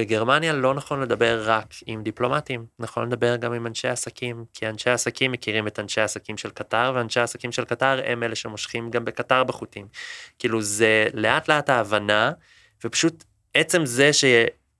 בגרמניה 0.00 0.52
לא 0.52 0.74
נכון 0.74 1.00
לדבר 1.00 1.42
רק 1.44 1.74
עם 1.86 2.02
דיפלומטים, 2.02 2.66
נכון 2.78 3.08
לדבר 3.08 3.36
גם 3.36 3.52
עם 3.52 3.66
אנשי 3.66 3.88
עסקים, 3.88 4.44
כי 4.54 4.68
אנשי 4.68 4.90
עסקים 4.90 5.32
מכירים 5.32 5.66
את 5.66 5.78
אנשי 5.78 6.00
העסקים 6.00 6.36
של 6.36 6.50
קטר, 6.50 6.92
ואנשי 6.94 7.20
העסקים 7.20 7.52
של 7.52 7.64
קטר 7.64 8.00
הם 8.04 8.22
אלה 8.22 8.34
שמושכים 8.34 8.90
גם 8.90 9.04
בקטר 9.04 9.44
בחוטים. 9.44 9.86
כאילו 10.38 10.62
זה 10.62 11.06
לאט 11.14 11.48
לאט 11.48 11.70
ההבנה, 11.70 12.32
ופשוט 12.84 13.24
עצם 13.54 13.86
זה 13.86 14.12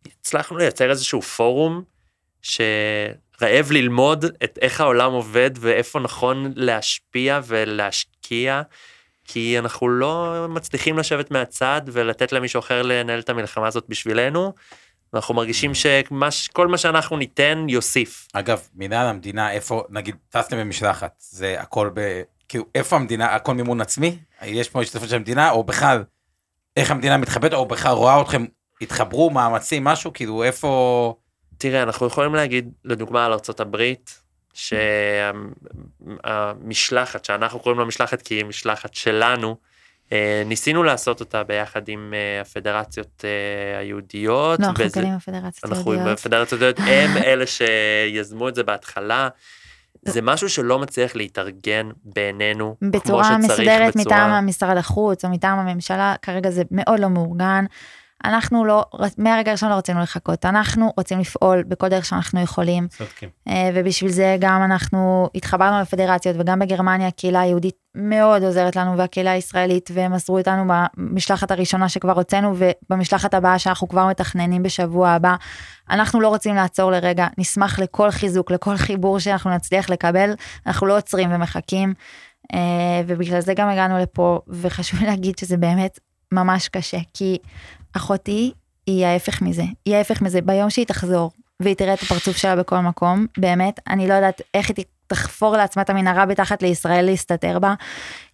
שהצלחנו 0.07 0.59
לייצר 0.59 0.91
איזשהו 0.91 1.23
פורום, 1.23 1.83
שרעב 2.43 3.71
ללמוד 3.71 4.25
את 4.45 4.59
איך 4.63 4.81
העולם 4.81 5.13
עובד 5.13 5.51
ואיפה 5.61 6.01
נכון 6.01 6.53
להשפיע 6.57 7.41
ולהשקיע. 7.47 8.63
כי 9.31 9.59
אנחנו 9.59 9.89
לא 9.89 10.47
מצליחים 10.49 10.99
לשבת 10.99 11.31
מהצד 11.31 11.83
ולתת 11.87 12.33
למישהו 12.33 12.59
אחר 12.59 12.83
לנהל 12.83 13.21
את 13.21 13.29
המלחמה 13.29 13.67
הזאת 13.67 13.85
בשבילנו, 13.89 14.53
ואנחנו 15.13 15.35
מרגישים 15.35 15.73
שכל 15.75 16.69
מה 16.69 16.79
שאנחנו 16.79 17.17
ניתן 17.17 17.67
יוסיף. 17.69 18.29
אגב, 18.33 18.69
מנהל 18.75 19.07
המדינה, 19.07 19.53
איפה, 19.53 19.85
נגיד, 19.91 20.17
טסתם 20.29 20.59
במשלחת, 20.59 21.15
זה 21.19 21.61
הכל 21.61 21.91
ב... 21.95 22.23
כאילו, 22.49 22.65
איפה 22.75 22.97
המדינה, 22.97 23.35
הכל 23.35 23.55
מימון 23.55 23.81
עצמי? 23.81 24.19
יש 24.43 24.69
פה 24.69 24.83
השתתפות 24.83 25.09
של 25.09 25.17
המדינה, 25.17 25.51
או 25.51 25.65
בכלל, 25.65 26.05
איך 26.77 26.91
המדינה 26.91 27.17
מתחבאת, 27.17 27.53
או 27.53 27.67
בכלל 27.67 27.93
רואה 27.93 28.21
אתכם, 28.21 28.45
התחברו, 28.81 29.31
מאמצים, 29.31 29.85
משהו, 29.85 30.13
כאילו, 30.13 30.45
איפה... 30.45 31.15
תראה, 31.59 31.83
אנחנו 31.83 32.07
יכולים 32.07 32.35
להגיד, 32.35 32.71
לדוגמה, 32.85 33.27
על 33.27 33.33
ארה"ב, 33.33 33.93
שהמשלחת, 36.25 37.25
שאנחנו 37.25 37.59
קוראים 37.59 37.81
לה 37.81 37.85
משלחת 37.85 38.23
כי 38.23 38.35
היא 38.35 38.45
משלחת 38.45 38.95
שלנו, 38.95 39.57
אה, 40.13 40.43
ניסינו 40.47 40.83
לעשות 40.83 41.21
אותה 41.21 41.45
ביחד 41.45 41.89
עם 41.89 42.15
אה, 42.17 42.41
הפדרציות 42.41 43.25
אה, 43.25 43.79
היהודיות. 43.79 44.61
לא, 44.61 44.67
אנחנו 44.67 44.85
כן 44.95 45.07
עם 45.07 45.15
הפדרציות 45.15 45.65
היהודיות. 45.65 45.79
אנחנו 45.79 45.93
עם 45.93 46.07
הפדרציות 46.07 46.63
היהודיות, 46.63 46.89
הם 46.89 47.17
אלה 47.17 47.45
שיזמו 47.47 48.49
את 48.49 48.55
זה 48.55 48.63
בהתחלה. 48.63 49.29
זה 50.03 50.23
משהו 50.23 50.49
שלא 50.49 50.79
מצליח 50.79 51.17
להתארגן 51.17 51.91
בעינינו 52.05 52.77
בצורה 52.83 53.39
מסודרת 53.39 53.97
מטעם 53.97 54.47
משרד 54.47 54.77
החוץ 54.77 55.25
או 55.25 55.31
מטעם 55.31 55.59
הממשלה, 55.59 56.15
כרגע 56.23 56.51
זה 56.51 56.63
מאוד 56.71 57.01
לא 57.01 57.09
מאורגן. 57.09 57.65
אנחנו 58.25 58.65
לא, 58.65 58.85
מהרגע 59.19 59.51
הראשון 59.51 59.71
לא 59.71 59.75
רצינו 59.75 60.01
לחכות, 60.01 60.45
אנחנו 60.45 60.93
רוצים 60.97 61.21
לפעול 61.21 61.63
בכל 61.63 61.89
דרך 61.89 62.05
שאנחנו 62.05 62.41
יכולים. 62.41 62.89
צודקים. 62.89 63.29
אה, 63.49 63.71
ובשביל 63.75 64.11
זה 64.11 64.37
גם 64.41 64.63
אנחנו 64.65 65.29
התחברנו 65.35 65.81
לפדרציות 65.81 66.37
וגם 66.39 66.59
בגרמניה 66.59 67.09
הקהילה 67.09 67.41
היהודית 67.41 67.75
מאוד 67.95 68.43
עוזרת 68.43 68.77
לנו 68.77 68.99
והקהילה 68.99 69.31
הישראלית 69.31 69.91
והם 69.95 70.13
עזרו 70.13 70.39
איתנו 70.39 70.75
במשלחת 70.97 71.51
הראשונה 71.51 71.89
שכבר 71.89 72.13
הוצאנו 72.13 72.55
ובמשלחת 72.57 73.35
הבאה 73.35 73.59
שאנחנו 73.59 73.89
כבר 73.89 74.07
מתכננים 74.07 74.63
בשבוע 74.63 75.11
הבא. 75.11 75.35
אנחנו 75.91 76.21
לא 76.21 76.29
רוצים 76.29 76.55
לעצור 76.55 76.91
לרגע, 76.91 77.27
נשמח 77.39 77.79
לכל 77.79 78.11
חיזוק, 78.11 78.51
לכל 78.51 78.77
חיבור 78.77 79.19
שאנחנו 79.19 79.51
נצליח 79.51 79.91
לקבל, 79.91 80.35
אנחנו 80.67 80.87
לא 80.87 80.97
עוצרים 80.97 81.33
ומחכים. 81.33 81.95
אה, 82.55 83.03
ובגלל 83.07 83.41
זה 83.41 83.55
גם 83.55 83.69
הגענו 83.69 83.99
לפה 83.99 84.41
וחשוב 84.49 85.03
להגיד 85.03 85.39
שזה 85.39 85.57
באמת 85.57 85.99
ממש 86.33 86.69
קשה 86.69 86.99
כי 87.15 87.39
אחותי 87.97 88.53
היא 88.87 89.07
ההפך 89.07 89.43
מזה, 89.43 89.65
היא 89.85 89.97
ההפך 89.97 90.23
מזה, 90.23 90.41
ביום 90.41 90.71
שהיא 90.71 90.87
תחזור 90.87 91.31
והיא 91.61 91.75
תראה 91.75 91.95
את 91.95 92.03
הפרצוף 92.03 92.37
שלה 92.37 92.57
בכל 92.57 92.79
מקום, 92.79 93.27
באמת, 93.39 93.81
אני 93.89 94.09
לא 94.09 94.15
יודעת 94.15 94.41
איך 94.55 94.71
היא 94.77 94.85
תחפור 95.07 95.57
לעצמה 95.57 95.83
את 95.83 95.91
המנהרה 95.91 96.27
בתחת 96.27 96.63
לישראל 96.63 97.05
להסתתר 97.05 97.59
בה. 97.59 97.75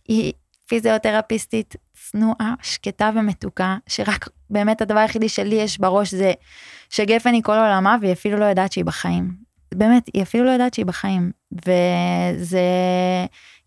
היא 0.09 0.33
פיזיותרפיסטית 0.69 1.77
צנועה, 1.95 2.55
שקטה 2.63 3.11
ומתוקה, 3.17 3.77
שרק 3.87 4.29
באמת 4.51 4.83
הדבר 4.83 4.99
היחידי 4.99 5.29
שלי 5.29 5.55
יש 5.55 5.79
בראש 5.81 6.15
זה 6.15 6.33
שגפן 6.91 7.33
היא 7.33 7.43
כל 7.43 7.53
עולמה 7.53 7.97
והיא 8.01 8.13
אפילו 8.13 8.39
לא 8.39 8.45
יודעת 8.45 8.73
שהיא 8.73 8.85
בחיים. 8.85 9.35
באמת, 9.75 10.11
היא 10.15 10.23
אפילו 10.23 10.45
לא 10.45 10.51
יודעת 10.51 10.75
שהיא 10.75 10.87
בחיים. 10.87 11.33
וזה, 11.53 12.61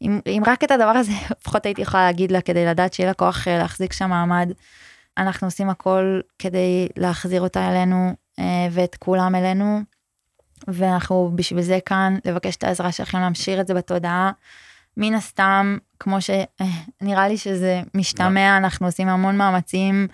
אם, 0.02 0.20
אם 0.28 0.43
רק 0.48 0.63
את 0.63 0.72
הדבר 0.72 0.86
הזה 0.86 1.12
לפחות 1.39 1.65
הייתי 1.65 1.82
יכולה 1.82 2.06
להגיד 2.06 2.32
לה 2.32 2.41
כדי 2.41 2.65
לדעת 2.65 2.93
שיהיה 2.93 3.10
לה 3.10 3.13
כוח 3.13 3.48
אה, 3.48 3.58
להחזיק 3.58 3.93
שם 3.93 4.10
מעמד. 4.10 4.52
אנחנו 5.17 5.48
עושים 5.48 5.70
הכל 5.70 6.20
כדי 6.39 6.88
להחזיר 6.98 7.41
אותה 7.41 7.70
אלינו 7.70 8.13
אה, 8.39 8.67
ואת 8.72 8.96
כולם 8.96 9.36
אלינו. 9.36 9.82
ואנחנו 10.67 11.32
בשביל 11.36 11.62
זה 11.62 11.80
כאן 11.86 12.17
לבקש 12.26 12.56
את 12.56 12.63
העזרה 12.63 12.91
שלכם 12.91 13.20
להמשיך 13.20 13.60
את 13.60 13.67
זה 13.67 13.74
בתודעה. 13.74 14.32
מן 14.98 15.13
הסתם, 15.13 15.78
כמו 16.00 16.17
שנראה 16.22 17.28
לי 17.30 17.38
שזה 17.38 17.82
משתמע, 17.93 18.58
אנחנו 18.58 18.86
עושים 18.86 19.08
המון 19.08 19.38
מאמצים, 19.38 20.08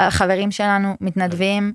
החברים 0.00 0.50
שלנו 0.50 0.96
מתנדבים, 1.00 1.72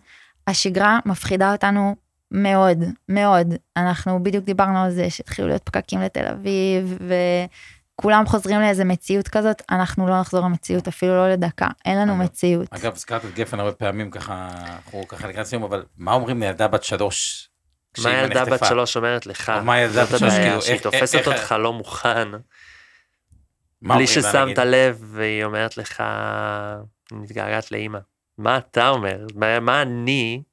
השגרה 0.47 0.99
מפחידה 1.05 1.51
אותנו 1.51 1.95
מאוד, 2.31 2.77
מאוד. 3.09 3.53
אנחנו 3.77 4.23
בדיוק 4.23 4.45
דיברנו 4.45 4.83
על 4.83 4.91
זה 4.91 5.09
שהתחילו 5.09 5.47
להיות 5.47 5.63
פקקים 5.63 6.01
לתל 6.01 6.27
אביב, 6.27 6.99
כולם 7.95 8.25
חוזרים 8.25 8.61
לאיזה 8.61 8.83
מציאות 8.83 9.27
כזאת, 9.27 9.61
אנחנו 9.71 10.07
לא 10.07 10.19
נחזור 10.19 10.45
למציאות 10.45 10.87
אפילו 10.87 11.15
לא 11.15 11.29
לדקה, 11.29 11.67
אין 11.85 11.97
לנו 11.97 12.13
אגב, 12.13 12.21
מציאות. 12.21 12.67
אגב, 12.73 12.93
הזכרת 12.93 13.25
את 13.25 13.33
גפן 13.35 13.59
הרבה 13.59 13.71
פעמים 13.71 14.11
ככה, 14.11 14.49
אנחנו 14.67 15.07
ככה 15.07 15.27
לקראת 15.27 15.45
סיום, 15.45 15.63
אבל 15.63 15.85
מה 15.97 16.13
אומרים 16.13 16.39
לילדה 16.39 16.67
בת 16.67 16.83
שלוש? 16.83 17.49
מה 18.03 18.13
ילדה 18.13 18.45
בת 18.45 18.65
שלוש 18.65 18.97
אומרת 18.97 19.25
לך? 19.25 19.49
מה 19.49 19.79
ילדה 19.79 20.05
בת 20.05 20.19
שלוש, 20.19 20.33
כאילו, 20.33 20.61
שהיא 20.61 20.79
תופסת 20.79 21.27
אותך 21.27 21.55
לא 21.59 21.73
מוכן. 21.73 22.27
בלי 23.81 24.07
ששמת 24.07 24.57
לב, 24.57 25.03
והיא 25.11 25.43
אומרת 25.43 25.77
לך, 25.77 26.03
מתגעגעת 27.11 27.71
לאימא. 27.71 27.99
מה 28.37 28.57
אתה 28.57 28.89
אומר? 28.89 29.25
מה 29.61 29.81
אני, 29.81 30.43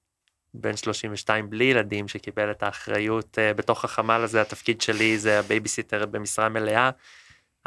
בן 0.54 0.76
32 0.76 1.50
בלי 1.50 1.64
ילדים, 1.64 2.08
שקיבל 2.08 2.50
את 2.50 2.62
האחריות 2.62 3.38
אה, 3.38 3.56
בתוך 3.56 3.84
החמ"ל 3.84 4.20
הזה, 4.24 4.40
התפקיד 4.40 4.80
שלי 4.80 5.18
זה 5.18 5.38
הבייביסיטר 5.38 6.06
במשרה 6.06 6.48
מלאה. 6.48 6.90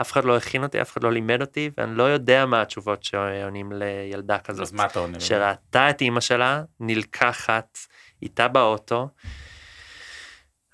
אף 0.01 0.11
אחד 0.11 0.25
לא 0.25 0.37
הכין 0.37 0.63
אותי, 0.63 0.81
אף 0.81 0.91
אחד 0.91 1.03
לא 1.03 1.11
לימד 1.11 1.41
אותי, 1.41 1.69
ואני 1.77 1.95
לא 1.95 2.03
יודע 2.03 2.45
מה 2.45 2.61
התשובות 2.61 3.03
שעונים 3.03 3.71
לילדה 3.71 4.39
כזאת. 4.39 4.61
אז 4.61 4.71
מה 4.71 4.85
אתה 4.85 4.99
עונה? 4.99 5.19
שראתה 5.19 5.89
את 5.89 6.01
אימא 6.01 6.19
שלה 6.19 6.63
נלקחת 6.79 7.77
איתה 8.21 8.47
באוטו. 8.47 9.09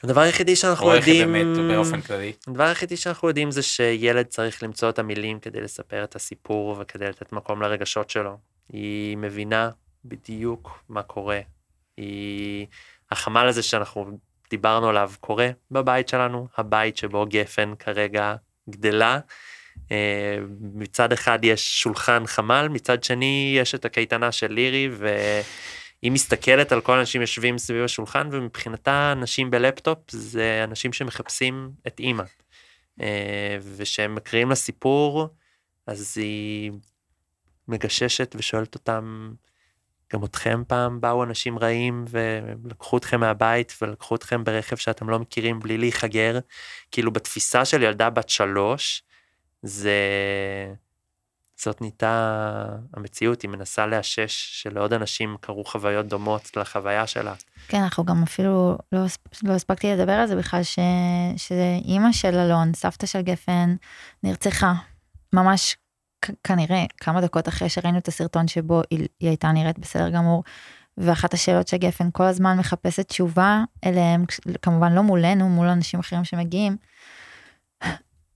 הדבר 0.03 0.21
היחידי 0.21 0.55
שאנחנו 0.55 0.95
יודעים, 0.95 1.33
באמת 1.33 1.57
באופן 1.71 2.01
כללי. 2.01 2.33
הדבר 2.47 2.63
היחידי 2.63 2.97
שאנחנו 2.97 3.27
יודעים 3.27 3.51
זה 3.51 3.61
שילד 3.61 4.25
צריך 4.25 4.63
למצוא 4.63 4.89
את 4.89 4.99
המילים 4.99 5.39
כדי 5.39 5.61
לספר 5.61 6.03
את 6.03 6.15
הסיפור 6.15 6.75
וכדי 6.79 7.05
לתת 7.05 7.31
מקום 7.31 7.61
לרגשות 7.61 8.09
שלו. 8.09 8.37
היא 8.69 9.17
מבינה 9.17 9.69
בדיוק 10.05 10.83
מה 10.89 11.03
קורה. 11.03 11.39
היא, 12.01 12.67
החמ"ל 13.11 13.47
הזה 13.47 13.63
שאנחנו 13.63 14.19
דיברנו 14.49 14.89
עליו 14.89 15.11
קורה 15.19 15.49
בבית 15.71 16.07
שלנו, 16.07 16.47
הבית 16.57 16.97
שבו 16.97 17.25
גפן 17.29 17.73
כרגע 17.79 18.35
גדלה. 18.69 19.19
אה, 19.91 20.37
מצד 20.73 21.13
אחד 21.13 21.39
יש 21.43 21.81
שולחן 21.81 22.27
חמ"ל, 22.27 22.67
מצד 22.71 23.03
שני 23.03 23.55
יש 23.57 23.75
את 23.75 23.85
הקייטנה 23.85 24.31
של 24.31 24.53
לירי, 24.53 24.89
והיא 24.91 26.11
מסתכלת 26.11 26.71
על 26.71 26.81
כל 26.81 26.97
האנשים 26.97 27.21
יושבים 27.21 27.57
סביב 27.57 27.83
השולחן, 27.83 28.29
ומבחינתה 28.31 29.11
אנשים 29.11 29.51
בלפטופ 29.51 30.11
זה 30.11 30.61
אנשים 30.63 30.93
שמחפשים 30.93 31.71
את 31.87 31.99
אימא. 31.99 32.23
אה, 33.01 33.57
וכשהם 33.61 34.15
מקריאים 34.15 34.49
לה 34.49 34.55
סיפור, 34.55 35.27
אז 35.87 36.17
היא 36.17 36.71
מגששת 37.67 38.35
ושואלת 38.39 38.75
אותם, 38.75 39.33
גם 40.13 40.23
אתכם 40.25 40.63
פעם 40.67 41.01
באו 41.01 41.23
אנשים 41.23 41.59
רעים 41.59 42.05
ולקחו 42.09 42.97
אתכם 42.97 43.19
מהבית 43.19 43.73
ולקחו 43.81 44.15
אתכם 44.15 44.43
ברכב 44.43 44.75
שאתם 44.75 45.09
לא 45.09 45.19
מכירים 45.19 45.59
בלי 45.59 45.77
להיחגר. 45.77 46.39
כאילו 46.91 47.11
בתפיסה 47.11 47.65
של 47.65 47.83
ילדה 47.83 48.09
בת 48.09 48.29
שלוש, 48.29 49.03
זה... 49.63 49.93
זאת 51.57 51.81
נהייתה 51.81 52.65
המציאות, 52.93 53.41
היא 53.41 53.49
מנסה 53.49 53.85
לאשש 53.85 54.61
שלעוד 54.61 54.93
אנשים 54.93 55.35
קרו 55.41 55.65
חוויות 55.65 56.07
דומות 56.07 56.57
לחוויה 56.57 57.07
שלה. 57.07 57.33
כן, 57.67 57.81
אנחנו 57.81 58.05
גם 58.05 58.23
אפילו 58.23 58.77
לא, 58.91 59.01
לא 59.43 59.53
הספקתי 59.53 59.91
לדבר 59.91 60.11
על 60.11 60.27
זה 60.27 60.35
בכלל, 60.35 60.63
ש... 60.63 60.79
שזה 61.37 61.77
אימא 61.85 62.11
של 62.11 62.35
אלון, 62.35 62.73
סבתא 62.73 63.05
של 63.05 63.21
גפן, 63.21 63.75
נרצחה 64.23 64.73
ממש 65.33 65.77
כנראה 66.43 66.85
כמה 66.97 67.21
דקות 67.21 67.47
אחרי 67.47 67.69
שראינו 67.69 67.97
את 67.97 68.07
הסרטון 68.07 68.47
שבו 68.47 68.81
היא, 68.89 69.07
היא 69.19 69.29
הייתה 69.29 69.51
נראית 69.51 69.79
בסדר 69.79 70.09
גמור. 70.09 70.43
ואחת 70.97 71.33
השאלות 71.33 71.67
שגפן 71.67 72.09
כל 72.11 72.23
הזמן 72.23 72.57
מחפשת 72.57 73.07
תשובה 73.07 73.63
אליהם, 73.85 74.25
כמובן 74.61 74.93
לא 74.93 75.03
מולנו, 75.03 75.49
מול 75.49 75.67
אנשים 75.67 75.99
אחרים 75.99 76.23
שמגיעים. 76.23 76.77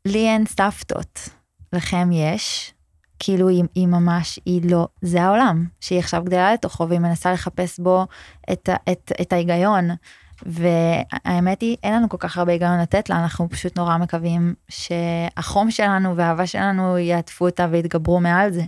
לי 0.06 0.28
אין 0.28 0.46
סבתות, 0.46 1.30
לכם 1.74 2.10
יש. 2.12 2.74
כאילו 3.20 3.50
היא, 3.50 3.64
היא 3.76 3.88
ממש, 3.88 4.40
היא 4.46 4.72
לא, 4.72 4.88
זה 5.02 5.24
העולם 5.24 5.66
שהיא 5.80 6.00
עכשיו 6.00 6.24
גדלה 6.24 6.54
לתוכו 6.54 6.90
והיא 6.90 7.00
מנסה 7.00 7.34
לחפש 7.34 7.80
בו 7.80 8.08
את, 8.52 8.70
את, 8.92 9.12
את 9.22 9.34
ההיגיון. 9.34 9.90
והאמת 10.44 11.62
היא, 11.62 11.78
אין 11.84 11.94
לנו 11.94 12.10
כל 12.10 12.18
כך 12.20 12.38
הרבה 12.38 12.52
היגיון 12.52 12.82
לתת 12.82 13.10
לה, 13.10 13.24
אנחנו 13.24 13.50
פשוט 13.50 13.78
נורא 13.78 13.98
מקווים 13.98 14.54
שהחום 14.70 15.72
שלנו 15.72 16.18
והאהבה 16.18 16.48
שלנו 16.48 16.98
יעטפו 16.98 17.46
אותה 17.46 17.68
ויתגברו 17.72 18.20
מעל 18.20 18.52
זה. 18.52 18.64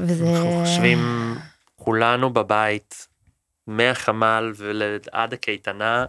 וזה... 0.00 0.36
אנחנו 0.36 0.64
חושבים, 0.64 0.98
כולנו 1.74 2.32
בבית, 2.32 3.08
מהחמ"ל 3.66 4.52
ועד 4.56 5.32
הקייטנה, 5.32 6.06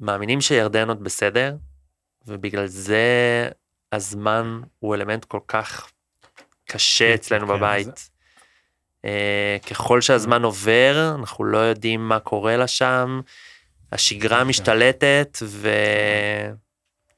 מאמינים 0.00 0.40
שירדן 0.40 0.88
עוד 0.88 1.04
בסדר, 1.04 1.56
ובגלל 2.26 2.66
זה 2.66 3.48
הזמן 3.92 4.60
הוא 4.78 4.94
אלמנט 4.94 5.24
כל 5.24 5.40
כך 5.48 5.90
קשה 6.64 7.14
אצלנו 7.14 7.46
כן, 7.46 7.52
בבית. 7.52 8.09
אה, 9.06 9.68
ככל 9.70 10.00
שהזמן 10.00 10.42
עובר, 10.42 11.14
אנחנו 11.18 11.44
לא 11.44 11.58
יודעים 11.58 12.08
מה 12.08 12.18
קורה 12.18 12.56
לה 12.56 12.66
שם, 12.66 13.20
השגרה 13.92 14.40
כן. 14.40 14.46
משתלטת 14.46 15.38
ו... 15.42 15.68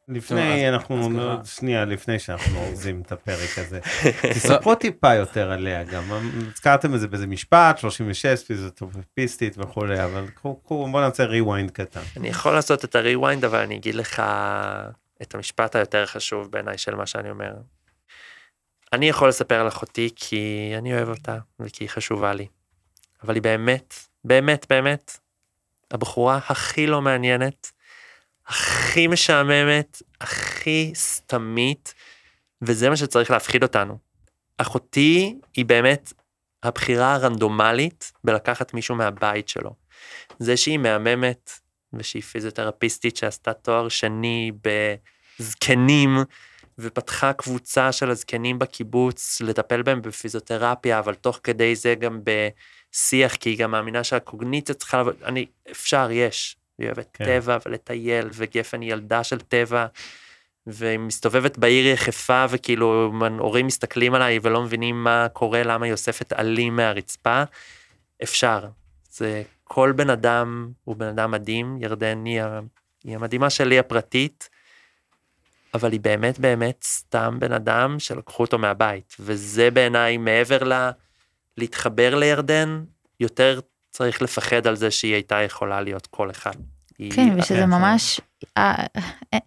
לפני, 0.09 0.69
אנחנו, 0.69 1.11
שנייה, 1.45 1.85
לפני 1.85 2.19
שאנחנו 2.19 2.59
אורזים 2.59 3.03
את 3.07 3.13
הפרק 3.13 3.59
הזה, 3.59 3.81
תספרו 4.35 4.75
טיפה 4.75 5.15
יותר 5.15 5.53
עליה 5.53 5.85
גם, 5.85 6.03
הזכרתם 6.53 6.95
את 6.95 7.01
זה 7.01 7.09
באיזה 7.09 7.27
משפט, 7.27 7.79
36, 7.79 8.45
פיזיותרפיסטית 8.47 9.59
וכולי, 9.59 10.05
אבל 10.05 10.27
בוא 10.69 11.01
נעשה 11.01 11.25
rewind 11.25 11.71
קטן. 11.71 12.01
אני 12.17 12.29
יכול 12.29 12.53
לעשות 12.53 12.85
את 12.85 12.95
ה 12.95 13.01
rewind, 13.01 13.45
אבל 13.45 13.59
אני 13.59 13.77
אגיד 13.77 13.95
לך 13.95 14.23
את 15.23 15.35
המשפט 15.35 15.77
היותר 15.77 16.07
חשוב 16.07 16.51
בעיניי 16.51 16.79
של 16.79 16.95
מה 16.95 17.07
שאני 17.07 17.31
אומר. 17.31 17.53
אני 18.93 19.09
יכול 19.09 19.29
לספר 19.29 19.61
על 19.61 19.69
אחותי 19.69 20.11
כי 20.17 20.73
אני 20.79 20.95
אוהב 20.95 21.09
אותה 21.09 21.39
וכי 21.61 21.85
היא 21.85 21.91
חשובה 21.91 22.35
לי. 22.35 22.47
אבל 23.25 23.35
היא 23.35 23.43
באמת, 23.43 23.95
באמת, 24.25 24.67
באמת, 24.71 25.19
הבחורה 25.91 26.41
הכי 26.49 26.87
לא 26.87 27.03
מעניינת, 27.03 27.73
הכי 28.47 29.07
משעממת, 29.07 30.03
הכי 30.21 30.93
סתמית, 30.95 31.95
וזה 32.63 32.91
מה 32.91 32.97
שצריך 32.97 33.31
להפחיד 33.31 33.63
אותנו. 33.63 33.99
אחותי 34.59 35.37
היא 35.57 35.65
באמת 35.65 36.13
הבחירה 36.63 37.15
הרנדומלית 37.15 38.13
בלקחת 38.25 38.75
מישהו 38.75 38.95
מהבית 38.95 39.49
שלו. 39.49 39.75
זה 40.39 40.57
שהיא 40.57 40.79
מהממת 40.79 41.51
ושהיא 41.93 42.23
פיזיותרפיסטית 42.23 43.17
שעשתה 43.17 43.53
תואר 43.53 43.89
שני 43.89 44.53
בזקנים, 45.39 46.19
ופתחה 46.79 47.33
קבוצה 47.33 47.93
של 47.93 48.11
הזקנים 48.11 48.59
בקיבוץ 48.59 49.41
לטפל 49.41 49.83
בהם 49.83 50.03
בפיזיותרפיה, 50.03 50.99
אבל 50.99 51.15
תוך 51.15 51.41
כדי 51.43 51.77
זה 51.77 51.95
גם 51.95 52.21
בשיח, 52.25 53.37
כי 53.37 53.51
היא 53.51 53.59
גם 53.59 53.71
מאמינה 53.71 54.05
שהקוגניציה 54.05 54.75
צריכה 54.75 54.97
לעבוד, 54.97 55.17
אני, 55.25 55.47
אפשר, 55.71 56.09
יש. 56.11 56.57
היא 56.79 56.87
אוהבת 56.87 57.09
כן. 57.13 57.25
טבע 57.25 57.59
ולטייל, 57.67 58.29
וגפן 58.33 58.81
היא 58.81 58.93
ילדה 58.93 59.25
של 59.25 59.41
טבע, 59.41 59.87
והיא 60.67 60.99
מסתובבת 60.99 61.59
בעיר 61.59 61.87
יחפה, 61.87 62.45
וכאילו 62.51 63.13
הורים 63.39 63.67
מסתכלים 63.67 64.15
עליי 64.15 64.39
ולא 64.43 64.63
מבינים 64.63 65.05
מה 65.05 65.27
קורה, 65.33 65.63
למה 65.63 65.87
היא 65.87 65.93
אוספת 65.93 66.33
עלים 66.33 66.77
מהרצפה. 66.77 67.43
אפשר. 68.23 68.69
זה 69.11 69.43
כל 69.65 69.93
בן 69.97 70.11
אדם 70.11 70.71
הוא 70.85 70.97
בן 70.97 71.07
אדם 71.07 71.31
מדהים, 71.31 71.77
ירדן 71.81 72.25
היא, 72.25 72.43
היא 73.05 73.15
המדהימה 73.15 73.51
שלי 73.51 73.79
הפרטית. 73.79 74.49
אבל 75.75 75.93
היא 75.93 76.01
באמת 76.01 76.39
באמת 76.39 76.85
סתם 76.85 77.37
בן 77.41 77.53
אדם 77.53 77.99
שלקחו 77.99 78.43
אותו 78.43 78.59
מהבית, 78.59 79.17
וזה 79.21 79.71
בעיניי 79.71 80.17
מעבר 80.17 80.65
ל... 80.65 80.91
להתחבר 81.57 82.15
לירדן, 82.15 82.85
יותר 83.21 83.61
צריך 83.91 84.23
לפחד 84.23 84.67
על 84.67 84.77
זה 84.77 84.91
שהיא 84.91 85.15
הייתה 85.15 85.43
יכולה 85.43 85.81
להיות 85.81 86.07
כל 86.07 86.31
אחד. 86.31 86.55
כן, 87.11 87.35
ושזה 87.39 87.67
ממש, 87.67 88.21
אה, 88.57 88.87
אה, 89.35 89.39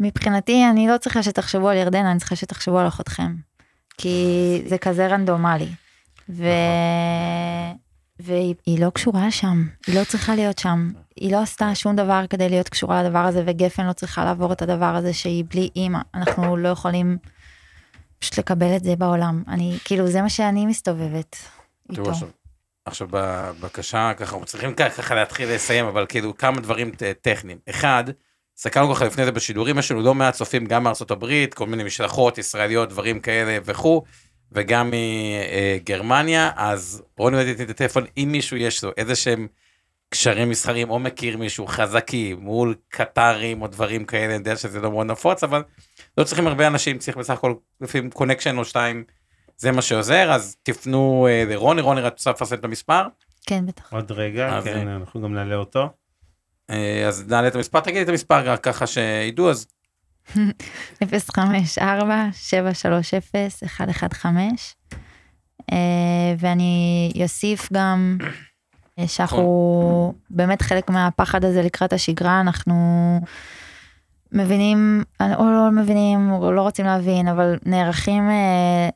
מבחינתי 0.00 0.64
אני 0.70 0.88
לא 0.88 0.98
צריכה 0.98 1.22
שתחשבו 1.22 1.68
על 1.68 1.76
ירדן, 1.76 2.04
אני 2.04 2.18
צריכה 2.18 2.36
שתחשבו 2.36 2.78
על 2.78 2.88
אחותכם. 2.88 3.34
כי 3.98 4.62
זה 4.66 4.78
כזה 4.78 5.06
רנדומלי. 5.06 5.68
ו... 6.28 6.44
נכון. 6.44 7.82
והיא 8.20 8.80
לא 8.80 8.90
קשורה 8.90 9.30
שם, 9.30 9.66
היא 9.86 9.98
לא 9.98 10.04
צריכה 10.04 10.34
להיות 10.34 10.58
שם. 10.58 10.90
היא 11.16 11.32
לא 11.32 11.42
עשתה 11.42 11.74
שום 11.74 11.96
דבר 11.96 12.24
כדי 12.30 12.48
להיות 12.48 12.68
קשורה 12.68 13.02
לדבר 13.02 13.18
הזה, 13.18 13.42
וגפן 13.46 13.86
לא 13.86 13.92
צריכה 13.92 14.24
לעבור 14.24 14.52
את 14.52 14.62
הדבר 14.62 14.94
הזה 14.96 15.12
שהיא 15.12 15.44
בלי 15.48 15.70
אימא. 15.76 15.98
אנחנו 16.14 16.56
לא 16.56 16.68
יכולים 16.68 17.18
פשוט 18.18 18.38
לקבל 18.38 18.76
את 18.76 18.84
זה 18.84 18.96
בעולם. 18.96 19.42
אני, 19.48 19.78
כאילו, 19.84 20.06
זה 20.06 20.22
מה 20.22 20.28
שאני 20.28 20.66
מסתובבת 20.66 21.36
איתו. 21.90 22.10
עכשיו, 22.10 22.28
עכשיו 22.84 23.08
בבקשה, 23.10 24.12
ככה, 24.16 24.32
אנחנו 24.34 24.46
צריכים 24.46 24.74
ככה 24.74 25.14
להתחיל 25.14 25.54
לסיים, 25.54 25.86
אבל 25.86 26.06
כאילו, 26.08 26.36
כמה 26.36 26.60
דברים 26.60 26.90
טכניים. 27.22 27.58
אחד, 27.70 28.04
הסתכלנו 28.58 28.94
ככה 28.94 29.04
לפני 29.04 29.24
זה 29.24 29.32
בשידורים, 29.32 29.78
יש 29.78 29.90
לנו 29.90 30.00
לא 30.00 30.14
מעט 30.14 30.34
צופים 30.34 30.66
גם 30.66 30.84
מארצות 30.84 31.10
הברית, 31.10 31.54
כל 31.54 31.66
מיני 31.66 31.84
משלחות 31.84 32.38
ישראליות, 32.38 32.88
דברים 32.88 33.20
כאלה 33.20 33.58
וכו'. 33.64 34.02
וגם 34.54 34.90
מגרמניה, 34.92 36.50
אז 36.56 37.02
רוני 37.18 37.44
נתתי 37.44 37.62
את 37.62 37.70
הטלפון, 37.70 38.04
אם 38.16 38.28
מישהו 38.32 38.56
יש 38.56 38.84
לו 38.84 38.90
איזה 38.96 39.14
שהם 39.14 39.46
קשרים 40.12 40.50
מסחרים 40.50 40.90
או 40.90 40.98
מכיר 40.98 41.36
מישהו 41.36 41.66
חזקים 41.66 42.40
מול 42.40 42.74
קטרים 42.88 43.62
או 43.62 43.66
דברים 43.66 44.04
כאלה, 44.04 44.24
אני 44.24 44.34
יודע 44.34 44.56
שזה 44.56 44.80
לא 44.80 44.90
מאוד 44.90 45.06
נפוץ, 45.06 45.44
אבל 45.44 45.62
לא 46.18 46.24
צריכים 46.24 46.46
הרבה 46.46 46.66
אנשים, 46.66 46.98
צריך 46.98 47.16
בסך 47.16 47.32
הכל 47.32 47.54
לפעמים 47.80 48.10
קונקשן 48.10 48.58
או 48.58 48.64
שתיים, 48.64 49.04
זה 49.56 49.72
מה 49.72 49.82
שעוזר, 49.82 50.32
אז 50.32 50.56
תפנו 50.62 51.26
אה, 51.30 51.44
לרוני, 51.48 51.80
רוני 51.80 52.00
רצה 52.00 52.30
לפרסם 52.30 52.54
את 52.54 52.64
המספר. 52.64 53.02
כן, 53.46 53.66
בטח. 53.66 53.92
עוד 53.92 54.12
רגע, 54.12 54.60
כן, 54.64 54.88
אה, 54.88 54.96
אנחנו 54.96 55.22
גם 55.22 55.34
נעלה 55.34 55.56
אותו. 55.56 55.90
אה, 56.70 57.08
אז 57.08 57.28
נעלה 57.28 57.48
את 57.48 57.54
המספר, 57.54 57.80
תגיד 57.80 58.02
את 58.02 58.08
המספר 58.08 58.56
ככה 58.56 58.86
שידעו, 58.86 59.50
אז 59.50 59.66
054-730-115. 61.02 61.04
אה, 65.72 66.34
ואני 66.38 67.12
אוסיף 67.22 67.72
גם 67.72 68.18
שאנחנו 69.06 70.14
באמת 70.30 70.62
חלק 70.62 70.90
מהפחד 70.90 71.44
הזה 71.44 71.62
לקראת 71.62 71.92
השגרה, 71.92 72.40
אנחנו 72.40 72.74
מבינים 74.32 75.02
או 75.20 75.44
לא 75.44 75.70
מבינים 75.72 76.32
או 76.32 76.52
לא 76.52 76.62
רוצים 76.62 76.86
להבין 76.86 77.28
אבל 77.28 77.58
נערכים 77.66 78.30
אה, 78.30 78.88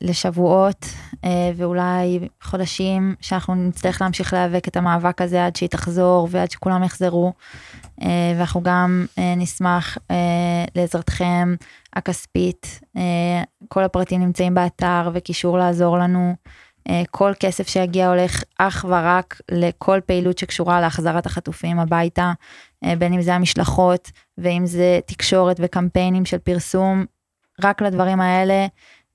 לשבועות 0.00 0.86
אה, 1.24 1.50
ואולי 1.56 2.28
חודשים 2.42 3.14
שאנחנו 3.20 3.54
נצטרך 3.54 4.02
להמשיך 4.02 4.32
להיאבק 4.32 4.68
את 4.68 4.76
המאבק 4.76 5.22
הזה 5.22 5.46
עד 5.46 5.56
שהיא 5.56 5.68
תחזור 5.68 6.28
ועד 6.30 6.50
שכולם 6.50 6.84
יחזרו. 6.84 7.32
אה, 8.02 8.34
ואנחנו 8.36 8.62
גם 8.62 9.06
אה, 9.18 9.34
נשמח 9.36 9.98
אה, 10.10 10.64
לעזרתכם 10.74 11.54
הכספית. 11.92 12.80
אה, 12.96 13.42
כל 13.68 13.84
הפרטים 13.84 14.20
נמצאים 14.20 14.54
באתר 14.54 15.10
וקישור 15.14 15.58
לעזור 15.58 15.98
לנו. 15.98 16.34
אה, 16.88 17.02
כל 17.10 17.32
כסף 17.40 17.68
שיגיע 17.68 18.08
הולך 18.08 18.42
אך 18.58 18.84
ורק 18.88 19.40
לכל 19.50 20.00
פעילות 20.06 20.38
שקשורה 20.38 20.80
להחזרת 20.80 21.26
החטופים 21.26 21.78
הביתה, 21.78 22.32
אה, 22.84 22.96
בין 22.96 23.12
אם 23.12 23.22
זה 23.22 23.34
המשלחות 23.34 24.10
ואם 24.38 24.66
זה 24.66 25.00
תקשורת 25.06 25.56
וקמפיינים 25.60 26.24
של 26.24 26.38
פרסום, 26.38 27.04
רק 27.62 27.82
לדברים 27.82 28.20
האלה. 28.20 28.66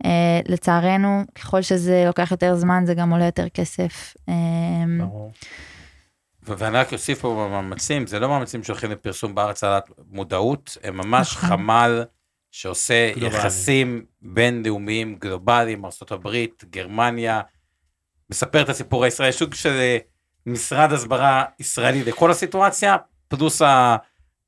אה, 0.05 0.39
לצערנו, 0.47 1.23
ככל 1.35 1.61
שזה 1.61 2.03
לוקח 2.07 2.31
יותר 2.31 2.55
זמן, 2.55 2.83
זה 2.85 2.93
גם 2.93 3.09
עולה 3.11 3.25
יותר 3.25 3.49
כסף. 3.49 4.13
ברור. 4.99 5.31
ואני 6.43 6.77
רק 6.77 6.93
אוסיף 6.93 7.21
פה 7.21 7.47
במאמצים, 7.49 8.07
זה 8.07 8.19
לא 8.19 8.29
מאמצים 8.29 8.63
שהולכים 8.63 8.91
לפרסום 8.91 9.35
בארץ 9.35 9.63
על 9.63 9.79
מודעות, 10.11 10.77
הם 10.83 10.97
ממש 10.97 11.35
נכון. 11.37 11.49
חמ"ל 11.49 12.03
שעושה 12.51 13.11
גלובלי. 13.15 13.37
יחסים 13.37 14.05
בינלאומיים 14.21 15.15
גלובליים, 15.15 15.85
ארה"ב, 15.85 16.45
גרמניה, 16.69 17.41
מספר 18.29 18.61
את 18.61 18.69
הסיפור 18.69 19.03
הישראלי, 19.03 19.31
סוג 19.31 19.53
של 19.53 19.69
אה, 19.69 19.97
משרד 20.45 20.93
הסברה 20.93 21.45
ישראלי 21.59 22.03
לכל 22.03 22.31
הסיטואציה, 22.31 22.97
פלוס 23.27 23.61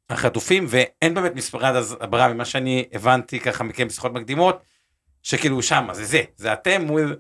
החטופים, 0.10 0.66
ואין 0.70 1.14
באמת 1.14 1.36
משרד 1.36 1.76
הסברה 1.76 2.34
ממה 2.34 2.46
שאני 2.46 2.86
הבנתי 2.94 3.40
ככה 3.40 3.64
מכם 3.64 3.88
בשיחות 3.88 4.14
מקדימות, 4.14 4.64
שכאילו 5.24 5.64
שם, 5.64 5.88
זה 5.92 6.06
זה, 6.06 6.22
זה 6.36 6.54
אתם 6.54 6.82
מול 6.82 7.20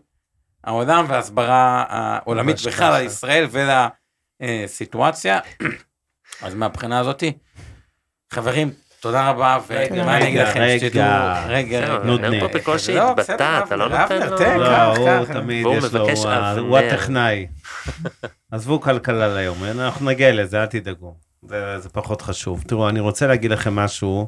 העולם 0.63 1.05
וההסברה 1.09 1.85
העולמית 1.89 2.57
בכלל 2.65 2.93
על 2.93 3.05
ישראל 3.05 3.47
ולסיטואציה. 4.41 5.39
אז 6.41 6.53
מהבחינה 6.53 6.99
הזאתי, 6.99 7.33
חברים, 8.33 8.73
תודה 9.01 9.29
רבה, 9.29 9.57
ומה 9.69 10.17
אני 10.17 10.27
אגיד 10.27 10.41
לכם, 10.41 10.61
שתדעו, 10.79 11.03
רגע, 11.47 11.97
נותנים. 12.03 12.39
פה 12.39 12.47
בקושי 12.47 12.95
לא, 12.95 13.11
התבטא, 13.11 13.61
אתה 13.65 13.75
לא 13.75 13.89
נותן 13.89 14.29
לו? 14.29 14.63
לא, 14.63 15.17
הוא 15.17 15.25
תמיד 15.25 15.65
יש 15.77 15.93
לו, 15.93 16.07
הוא 16.59 16.77
הטכנאי. 16.77 17.47
עזבו 18.51 18.81
כלכלה 18.81 19.35
ליום, 19.35 19.63
אנחנו 19.63 20.05
נגיע 20.05 20.31
לזה, 20.31 20.61
אל 20.61 20.65
תדאגו, 20.65 21.15
זה 21.77 21.89
פחות 21.91 22.21
חשוב. 22.21 22.63
תראו, 22.67 22.89
אני 22.89 22.99
רוצה 22.99 23.27
להגיד 23.27 23.51
לכם 23.51 23.75
משהו 23.75 24.27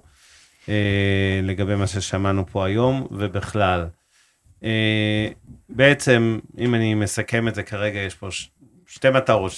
אה, 0.70 1.40
לגבי 1.44 1.76
מה 1.76 1.88
ששמענו 1.88 2.46
פה 2.52 2.66
היום, 2.66 3.08
ובכלל. 3.12 3.86
אה, 4.64 5.28
בעצם, 5.70 6.40
אם 6.58 6.76
אני 6.76 6.96
מסכם 6.96 7.48
את 7.48 7.56
זה 7.56 7.64
כרגע, 7.64 8.00
יש 8.00 8.16
פה 8.16 8.28
שתי 8.88 9.10
מטרות, 9.10 9.52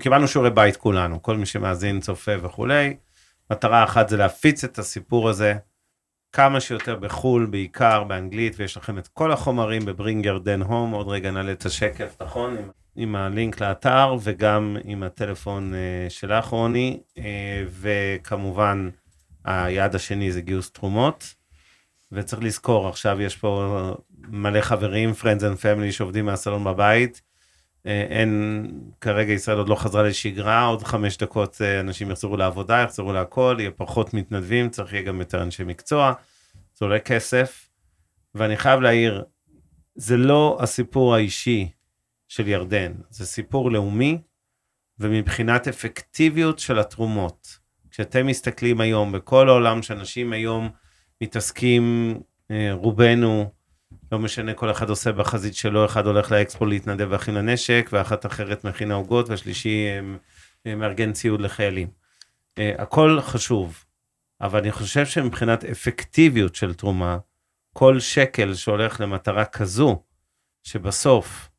קיבלנו 0.00 0.28
שיעורי 0.28 0.50
בית 0.50 0.76
כולנו, 0.76 1.22
כל 1.22 1.36
מי 1.36 1.46
שמאזין, 1.46 2.00
צופה 2.00 2.32
וכולי. 2.42 2.94
מטרה 3.50 3.84
אחת 3.84 4.08
זה 4.08 4.16
להפיץ 4.16 4.64
את 4.64 4.78
הסיפור 4.78 5.28
הזה 5.28 5.54
כמה 6.32 6.60
שיותר 6.60 6.96
בחו"ל, 6.96 7.46
בעיקר 7.46 8.04
באנגלית, 8.04 8.54
ויש 8.56 8.76
לכם 8.76 8.98
את 8.98 9.08
כל 9.08 9.32
החומרים 9.32 9.84
בברינגר 9.84 10.38
דן 10.38 10.62
הום, 10.62 10.90
עוד 10.90 11.08
רגע 11.08 11.30
נעלה 11.30 11.52
את 11.52 11.66
השקף, 11.66 12.16
נכון? 12.22 12.56
עם, 12.56 12.70
עם 12.96 13.16
הלינק 13.16 13.60
לאתר 13.60 14.16
וגם 14.22 14.76
עם 14.84 15.02
הטלפון 15.02 15.72
uh, 15.72 16.10
שלך, 16.10 16.46
רוני, 16.46 17.00
uh, 17.16 17.20
וכמובן, 17.70 18.90
היעד 19.44 19.94
השני 19.94 20.32
זה 20.32 20.40
גיוס 20.40 20.70
תרומות. 20.70 21.34
וצריך 22.12 22.42
לזכור, 22.42 22.88
עכשיו 22.88 23.20
יש 23.20 23.36
פה 23.36 23.94
מלא 24.28 24.60
חברים, 24.60 25.10
Friends 25.20 25.40
and 25.40 25.62
Family 25.62 25.92
שעובדים 25.92 26.26
מהסלון 26.26 26.64
בבית, 26.64 27.22
אין, 27.84 28.66
כרגע 29.00 29.32
ישראל 29.32 29.58
עוד 29.58 29.68
לא 29.68 29.74
חזרה 29.74 30.02
לשגרה, 30.02 30.64
עוד 30.64 30.82
חמש 30.82 31.16
דקות 31.16 31.56
אה, 31.60 31.80
אנשים 31.80 32.10
יחזרו 32.10 32.36
לעבודה, 32.36 32.78
יחזרו 32.78 33.12
להכל, 33.12 33.56
יהיה 33.58 33.70
פחות 33.70 34.14
מתנדבים, 34.14 34.70
צריך 34.70 34.92
יהיה 34.92 35.02
גם 35.02 35.20
יותר 35.20 35.42
אנשי 35.42 35.64
מקצוע, 35.64 36.12
זה 36.74 36.84
עולה 36.84 36.98
כסף, 36.98 37.68
ואני 38.34 38.56
חייב 38.56 38.80
להעיר, 38.80 39.24
זה 39.94 40.16
לא 40.16 40.58
הסיפור 40.60 41.14
האישי 41.14 41.68
של 42.28 42.48
ירדן, 42.48 42.92
זה 43.10 43.26
סיפור 43.26 43.70
לאומי, 43.70 44.18
ומבחינת 44.98 45.68
אפקטיביות 45.68 46.58
של 46.58 46.78
התרומות. 46.78 47.58
כשאתם 47.90 48.26
מסתכלים 48.26 48.80
היום 48.80 49.12
בכל 49.12 49.48
העולם 49.48 49.82
שאנשים 49.82 50.32
היום 50.32 50.68
מתעסקים, 51.20 52.14
אה, 52.50 52.72
רובנו, 52.72 53.50
לא 54.12 54.18
משנה, 54.18 54.54
כל 54.54 54.70
אחד 54.70 54.90
עושה 54.90 55.12
בחזית 55.12 55.54
שלו, 55.54 55.84
אחד 55.84 56.06
הולך 56.06 56.32
לאקספו 56.32 56.66
להתנדב 56.66 57.06
ואכין 57.10 57.34
לנשק, 57.34 57.90
ואחת 57.92 58.26
אחרת 58.26 58.64
מכינה 58.64 58.94
עוגות, 58.94 59.28
והשלישי 59.28 59.86
מארגן 60.66 61.12
ציוד 61.12 61.40
לחיילים. 61.40 61.88
אה, 62.58 62.72
הכל 62.78 63.18
חשוב, 63.20 63.84
אבל 64.40 64.58
אני 64.58 64.72
חושב 64.72 65.06
שמבחינת 65.06 65.64
אפקטיביות 65.64 66.54
של 66.54 66.74
תרומה, 66.74 67.18
כל 67.72 68.00
שקל 68.00 68.54
שהולך 68.54 69.00
למטרה 69.00 69.44
כזו, 69.44 70.02
שבסוף 70.62 71.50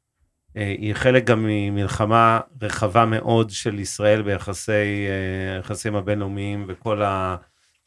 אה, 0.57 0.75
היא 0.77 0.93
חלק 0.93 1.23
גם 1.23 1.45
ממלחמה 1.47 2.39
רחבה 2.61 3.05
מאוד 3.05 3.49
של 3.49 3.79
ישראל 3.79 4.21
ביחסי, 4.21 4.71
אה, 5.07 5.55
היחסים 5.55 5.95
הבינלאומיים 5.95 6.65
וכל 6.67 7.01
ה... 7.01 7.35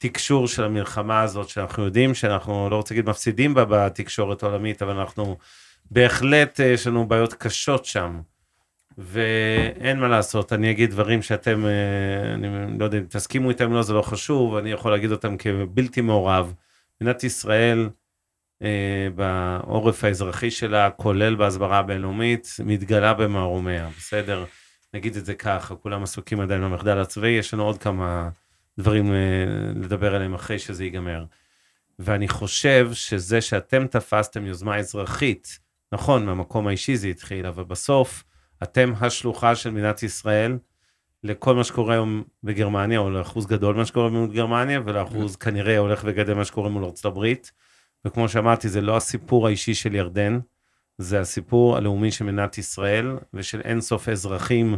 התקשור 0.05 0.49
של 0.49 0.65
המלחמה 0.65 1.23
הזאת, 1.23 1.49
שאנחנו 1.49 1.85
יודעים 1.85 2.15
שאנחנו, 2.15 2.69
לא 2.71 2.77
רוצה 2.77 2.95
להגיד 2.95 3.11
מפסידים 3.11 3.55
בה 3.55 3.65
בתקשורת 3.65 4.43
העולמית, 4.43 4.83
אבל 4.83 4.99
אנחנו 4.99 5.37
בהחלט, 5.91 6.61
אה, 6.61 6.67
יש 6.67 6.87
לנו 6.87 7.09
בעיות 7.09 7.35
קשות 7.35 7.85
שם. 7.85 8.21
ואין 8.99 10.01
מה 10.01 10.09
לעשות, 10.09 10.53
אני 10.53 10.71
אגיד 10.71 10.91
דברים 10.91 11.23
שאתם, 11.23 11.67
אה, 11.67 12.35
אני 12.35 12.79
לא 12.79 12.85
יודע 12.85 12.99
אם 12.99 13.05
תסכימו 13.09 13.51
איתם, 13.51 13.73
לא, 13.73 13.83
זה 13.83 13.93
לא 13.93 14.03
חשוב, 14.03 14.57
אני 14.57 14.71
יכול 14.71 14.93
להגיד 14.93 15.13
אותם 15.13 15.37
כבלתי 15.37 16.01
מעורב. 16.01 16.55
מדינת 17.01 17.25
ישראל, 17.25 17.89
אה, 18.63 19.09
בעורף 19.15 20.05
האזרחי 20.05 20.51
שלה, 20.51 20.91
כולל 20.91 21.35
בהסברה 21.35 21.79
הבינלאומית, 21.79 22.57
מתגלה 22.65 23.15
במערומיה, 23.15 23.89
בסדר? 23.99 24.45
נגיד 24.95 25.17
את 25.17 25.25
זה 25.25 25.35
ככה, 25.35 25.75
כולם 25.75 26.03
עסוקים 26.03 26.41
עדיין 26.41 26.63
במחדל 26.63 26.99
הצבאי, 26.99 27.31
יש 27.31 27.55
לנו 27.55 27.63
עוד 27.63 27.79
כמה 27.79 28.29
דברים 28.79 29.13
אה, 29.13 29.19
לדבר 29.75 30.15
עליהם 30.15 30.35
אחרי 30.35 30.59
שזה 30.59 30.85
ייגמר. 30.85 31.25
ואני 31.99 32.29
חושב 32.29 32.91
שזה 32.93 33.41
שאתם 33.41 33.87
תפסתם 33.87 34.47
יוזמה 34.47 34.77
אזרחית, 34.77 35.59
נכון, 35.93 36.27
מהמקום 36.27 36.67
האישי 36.67 36.97
זה 36.97 37.09
התחיל, 37.09 37.47
אבל 37.47 37.65
בסוף 37.65 38.25
אתם 38.63 38.93
השלוחה 39.01 39.57
של 39.57 39.71
מדינת 39.71 40.03
ישראל 40.03 40.59
לכל 41.23 41.55
מה 41.55 41.65
שקורה 41.65 41.95
היום 41.95 42.25
בגרמניה, 42.43 42.99
או 42.99 43.11
לאחוז 43.11 43.47
גדול 43.47 43.75
מה 43.75 43.87
שקורה 43.87 44.27
בגרמניה, 44.27 44.81
ולאחוז 44.85 45.37
כנראה 45.37 45.79
הולך 45.79 46.03
וגדל 46.05 46.35
מה 46.35 46.45
שקורה 46.45 46.69
מול 46.69 46.85
ארצות 46.85 47.05
הברית. 47.05 47.53
וכמו 48.05 48.29
שאמרתי, 48.29 48.69
זה 48.69 48.81
לא 48.81 48.97
הסיפור 48.97 49.47
האישי 49.47 49.75
של 49.75 49.95
ירדן, 49.95 50.39
זה 50.99 51.21
הסיפור 51.21 51.77
הלאומי 51.77 52.11
של 52.11 52.25
מדינת 52.25 52.59
ישראל 52.59 53.17
ושל 53.35 53.61
אינסוף 53.61 54.09
אזרחים, 54.09 54.77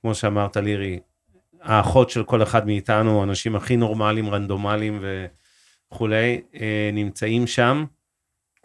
כמו 0.00 0.14
שאמרת 0.14 0.56
לירי, 0.56 1.00
האחות 1.62 2.10
של 2.10 2.24
כל 2.24 2.42
אחד 2.42 2.66
מאיתנו, 2.66 3.20
האנשים 3.20 3.56
הכי 3.56 3.76
נורמליים, 3.76 4.30
רנדומליים 4.30 5.04
וכולי, 5.92 6.40
אה, 6.60 6.90
נמצאים 6.92 7.46
שם. 7.46 7.84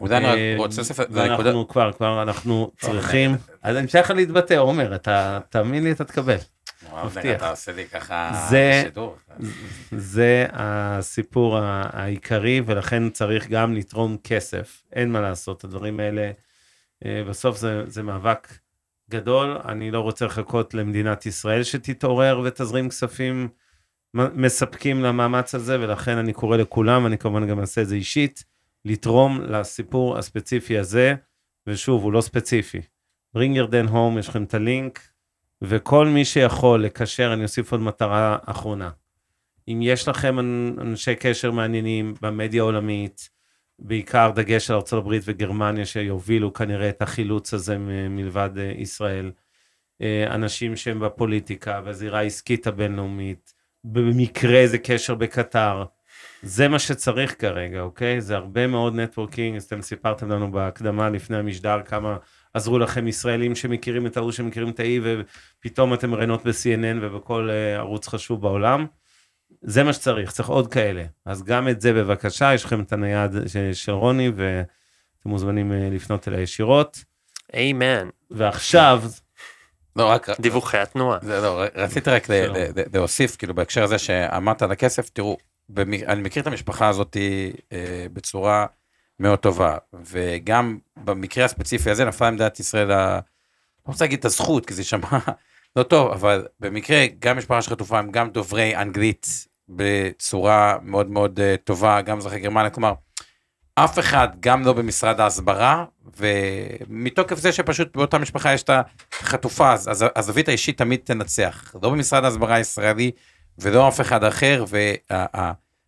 אולי 0.00 0.16
אני 0.16 0.26
אה, 0.26 0.54
רוצה 0.56 0.80
לספר, 0.80 1.04
אנחנו 1.16 1.68
כבר, 1.68 1.92
כבר 1.92 2.22
אנחנו 2.22 2.70
צריכים, 2.80 3.36
אז 3.62 3.76
אני 3.76 3.86
לך 4.00 4.10
להתבטא, 4.10 4.54
עומר, 4.54 4.94
אתה, 4.94 5.38
תאמין 5.48 5.84
לי, 5.84 5.92
אתה 5.92 6.04
תקבל. 6.04 6.36
מבטיח. 7.04 7.36
אתה 7.36 7.50
עושה 7.50 7.72
לי 7.72 7.86
ככה 7.86 8.48
שידור. 8.82 9.16
זה 9.90 10.46
הסיפור 10.52 11.58
העיקרי, 11.62 12.62
ולכן 12.66 13.10
צריך 13.10 13.48
גם 13.48 13.74
לתרום 13.74 14.16
כסף. 14.24 14.82
אין 14.92 15.12
מה 15.12 15.20
לעשות, 15.20 15.64
הדברים 15.64 16.00
האלה, 16.00 16.30
אה, 17.04 17.22
בסוף 17.28 17.58
זה 17.86 18.02
מאבק 18.02 18.48
גדול, 19.14 19.58
אני 19.64 19.90
לא 19.90 20.00
רוצה 20.00 20.26
לחכות 20.26 20.74
למדינת 20.74 21.26
ישראל 21.26 21.62
שתתעורר 21.62 22.40
ותזרים 22.44 22.88
כספים 22.88 23.48
מספקים 24.14 25.02
למאמץ 25.02 25.54
הזה, 25.54 25.80
ולכן 25.80 26.16
אני 26.18 26.32
קורא 26.32 26.56
לכולם, 26.56 27.06
אני 27.06 27.18
כמובן 27.18 27.46
גם 27.46 27.60
אעשה 27.60 27.82
את 27.82 27.88
זה 27.88 27.94
אישית, 27.94 28.44
לתרום 28.84 29.40
לסיפור 29.40 30.18
הספציפי 30.18 30.78
הזה, 30.78 31.14
ושוב, 31.66 32.02
הוא 32.02 32.12
לא 32.12 32.20
ספציפי. 32.20 32.80
bring 33.36 33.56
your 33.56 33.70
den 33.70 33.90
home, 33.90 34.18
יש 34.18 34.28
לכם 34.28 34.44
את 34.44 34.54
הלינק, 34.54 35.00
וכל 35.62 36.06
מי 36.06 36.24
שיכול 36.24 36.84
לקשר, 36.84 37.32
אני 37.32 37.42
אוסיף 37.42 37.72
עוד 37.72 37.80
מטרה 37.80 38.38
אחרונה. 38.46 38.90
אם 39.68 39.78
יש 39.82 40.08
לכם 40.08 40.38
אנשי 40.80 41.14
קשר 41.14 41.50
מעניינים 41.50 42.14
במדיה 42.22 42.62
העולמית, 42.62 43.30
בעיקר 43.78 44.30
דגש 44.34 44.70
על 44.70 44.80
ארה"ב 44.92 45.18
וגרמניה 45.24 45.86
שיובילו 45.86 46.52
כנראה 46.52 46.88
את 46.88 47.02
החילוץ 47.02 47.54
הזה 47.54 47.78
מלבד 48.10 48.50
אה, 48.58 48.72
ישראל. 48.76 49.32
אה, 50.02 50.34
אנשים 50.34 50.76
שהם 50.76 51.00
בפוליטיקה, 51.00 51.80
בזירה 51.80 52.18
העסקית 52.18 52.66
הבינלאומית, 52.66 53.54
במקרה 53.84 54.66
זה 54.66 54.78
קשר 54.78 55.14
בקטר, 55.14 55.84
זה 56.42 56.68
מה 56.68 56.78
שצריך 56.78 57.40
כרגע, 57.40 57.80
אוקיי? 57.80 58.20
זה 58.20 58.36
הרבה 58.36 58.66
מאוד 58.66 58.94
נטוורקינג, 58.94 59.56
אתם 59.56 59.82
סיפרתם 59.82 60.28
לנו 60.28 60.52
בהקדמה 60.52 61.10
לפני 61.10 61.36
המשדר 61.36 61.82
כמה 61.82 62.16
עזרו 62.54 62.78
לכם 62.78 63.08
ישראלים 63.08 63.54
שמכירים 63.54 64.06
את 64.06 64.16
ההוא, 64.16 64.32
שמכירים 64.32 64.68
את 64.68 64.80
האי, 64.80 65.00
ופתאום 65.02 65.94
אתם 65.94 66.10
מראיינות 66.10 66.46
ב-CNN 66.46 66.98
ובכל 67.02 67.48
uh, 67.50 67.78
ערוץ 67.78 68.08
חשוב 68.08 68.40
בעולם. 68.40 68.86
זה 69.66 69.82
מה 69.82 69.92
שצריך, 69.92 70.30
צריך 70.30 70.48
עוד 70.48 70.72
כאלה. 70.72 71.04
אז 71.24 71.42
גם 71.42 71.68
את 71.68 71.80
זה 71.80 71.92
בבקשה, 71.92 72.54
יש 72.54 72.64
לכם 72.64 72.80
את 72.80 72.92
הנייד 72.92 73.30
של 73.72 73.92
רוני, 73.92 74.28
ואתם 74.28 75.28
מוזמנים 75.28 75.72
uh, 75.72 75.94
לפנות 75.94 76.28
אליה 76.28 76.40
ישירות. 76.40 77.04
איימן. 77.54 78.08
ועכשיו... 78.30 79.02
לא, 79.96 80.10
רק... 80.10 80.40
דיווחי 80.40 80.78
התנועה. 80.78 81.18
זה 81.22 81.40
לא, 81.40 81.62
רציתי 81.74 82.10
רק 82.10 82.26
להוסיף, 82.92 83.36
כאילו, 83.36 83.54
בהקשר 83.54 83.84
הזה 83.84 83.98
שאמרת 83.98 84.62
על 84.62 84.72
הכסף, 84.72 85.08
תראו, 85.08 85.36
אני 85.78 86.22
מכיר 86.22 86.42
את 86.42 86.46
המשפחה 86.46 86.88
הזאת 86.88 87.16
אה, 87.72 88.06
בצורה 88.12 88.66
מאוד 89.20 89.38
טובה, 89.38 89.76
וגם 90.04 90.78
במקרה 90.96 91.44
הספציפי 91.44 91.90
הזה 91.90 92.04
נפלה 92.04 92.28
עמדת 92.28 92.60
ישראל, 92.60 92.90
ה... 92.90 93.20
לא 93.86 93.92
רוצה 93.92 94.04
להגיד 94.04 94.18
את 94.18 94.24
הזכות, 94.24 94.66
כי 94.66 94.74
זה 94.74 94.80
יישמע 94.80 95.18
לא 95.76 95.82
טוב, 95.82 96.12
אבל 96.12 96.46
במקרה 96.60 97.04
גם 97.18 97.38
משפחה 97.38 97.62
של 97.62 97.70
חטופה 97.70 97.98
הם 97.98 98.10
גם 98.10 98.30
דוברי 98.30 98.76
אנגלית 98.76 99.46
בצורה 99.68 100.76
מאוד 100.82 101.10
מאוד 101.10 101.40
אה, 101.40 101.56
טובה, 101.64 102.00
גם 102.00 102.18
אזרחי 102.18 102.40
גרמניה, 102.40 102.70
כלומר, 102.70 102.92
אף 103.74 103.98
אחד, 103.98 104.28
גם 104.40 104.64
לא 104.64 104.72
במשרד 104.72 105.20
ההסברה, 105.20 105.84
ומתוקף 106.16 107.38
זה 107.38 107.52
שפשוט 107.52 107.96
באותה 107.96 108.18
משפחה 108.18 108.52
יש 108.52 108.62
את 108.62 108.70
החטופה, 109.12 109.72
אז 109.72 110.04
הזווית 110.16 110.48
האישית 110.48 110.78
תמיד 110.78 111.00
תנצח. 111.04 111.74
לא 111.82 111.90
במשרד 111.90 112.24
ההסברה 112.24 112.54
הישראלי, 112.54 113.10
ולא 113.58 113.88
אף 113.88 114.00
אחד 114.00 114.24
אחר, 114.24 114.64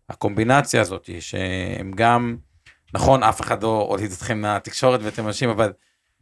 והקומבינציה 0.09 0.79
וה, 0.81 0.83
הזאת, 0.83 1.11
שהם 1.21 1.93
גם, 1.95 2.37
נכון, 2.95 3.23
אף 3.23 3.41
אחד 3.41 3.63
לא 3.63 3.87
הוליד 3.89 4.13
אתכם 4.13 4.41
מהתקשורת 4.41 5.01
ואתם 5.03 5.27
אנשים, 5.27 5.51
אבל 5.51 5.73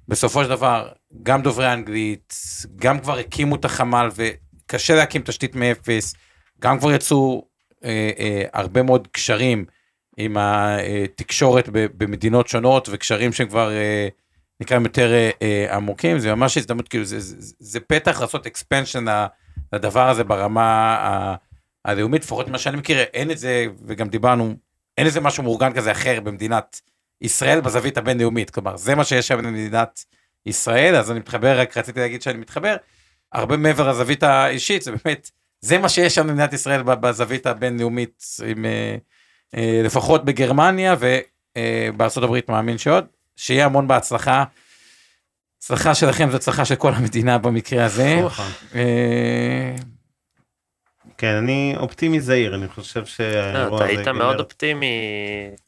בסופו 0.08 0.44
של 0.44 0.50
דבר, 0.50 0.88
גם 1.22 1.42
דוברי 1.42 1.72
אנגלית, 1.72 2.34
גם 2.76 3.00
כבר 3.00 3.18
הקימו 3.18 3.56
את 3.56 3.64
החמ"ל, 3.64 4.08
וקשה 4.14 4.94
להקים 4.94 5.22
תשתית 5.22 5.54
מאפס, 5.54 6.14
גם 6.64 6.78
כבר 6.78 6.92
יצאו 6.92 7.44
אה, 7.84 8.10
אה, 8.18 8.42
הרבה 8.52 8.82
מאוד 8.82 9.08
קשרים 9.12 9.64
עם 10.16 10.36
התקשורת 10.40 11.68
במדינות 11.72 12.48
שונות, 12.48 12.88
וקשרים 12.92 13.32
שהם 13.32 13.48
כבר 13.48 13.72
אה, 13.72 14.08
נקראים 14.60 14.84
יותר 14.84 15.12
אה, 15.12 15.30
אה, 15.42 15.76
עמוקים, 15.76 16.18
זה 16.18 16.34
ממש 16.34 16.56
הזדמנות, 16.56 16.88
כאילו, 16.88 17.04
זה, 17.04 17.20
זה, 17.20 17.54
זה 17.58 17.80
פתח 17.80 18.20
לעשות 18.20 18.46
אקספנשן 18.46 19.04
לדבר 19.72 20.08
הזה 20.08 20.24
ברמה 20.24 21.36
הלאומית, 21.84 22.22
לפחות 22.22 22.48
מה 22.48 22.58
שאני 22.58 22.76
מכיר, 22.76 23.00
אין 23.00 23.30
את 23.30 23.38
זה, 23.38 23.66
וגם 23.86 24.08
דיברנו, 24.08 24.54
אין 24.98 25.06
איזה 25.06 25.20
משהו 25.20 25.42
מאורגן 25.42 25.72
כזה 25.72 25.92
אחר 25.92 26.20
במדינת 26.20 26.80
ישראל 27.20 27.60
בזווית 27.60 27.98
הבינלאומית, 27.98 28.50
כלומר, 28.50 28.76
זה 28.76 28.94
מה 28.94 29.04
שיש 29.04 29.28
שם 29.28 29.38
במדינת 29.38 30.04
ישראל, 30.46 30.96
אז 30.96 31.10
אני 31.10 31.18
מתחבר, 31.18 31.60
רק 31.60 31.76
רציתי 31.76 32.00
להגיד 32.00 32.22
שאני 32.22 32.38
מתחבר, 32.38 32.76
הרבה 33.32 33.56
מעבר 33.56 33.90
לזווית 33.90 34.22
האישית, 34.22 34.82
זה 34.82 34.92
באמת, 35.04 35.30
זה 35.64 35.78
מה 35.78 35.88
שיש 35.88 36.14
שם 36.14 36.26
במדינת 36.26 36.52
ישראל 36.52 36.82
בזווית 36.82 37.46
הבינלאומית, 37.46 38.24
עם, 38.46 38.64
אה, 38.64 38.96
אה, 39.56 39.80
לפחות 39.84 40.24
בגרמניה 40.24 40.96
ובארצות 40.98 42.22
אה, 42.22 42.28
הברית 42.28 42.48
מאמין 42.48 42.78
שעוד, 42.78 43.04
שיהיה 43.36 43.64
המון 43.64 43.88
בהצלחה. 43.88 44.44
הצלחה 45.58 45.94
שלכם 45.94 46.30
זו 46.30 46.36
הצלחה 46.36 46.64
של 46.64 46.74
כל 46.74 46.92
המדינה 46.94 47.38
במקרה 47.38 47.84
הזה. 47.84 48.20
נכון. 48.24 48.46
כן, 51.18 51.34
אני 51.34 51.74
אופטימי 51.76 52.20
זהיר, 52.20 52.54
אני 52.54 52.68
חושב 52.68 53.06
שהאירוע 53.06 53.84
הזה... 53.84 53.84
אתה 53.84 53.84
היית 53.84 54.08
מאוד 54.08 54.40
אופטימי. 54.40 55.00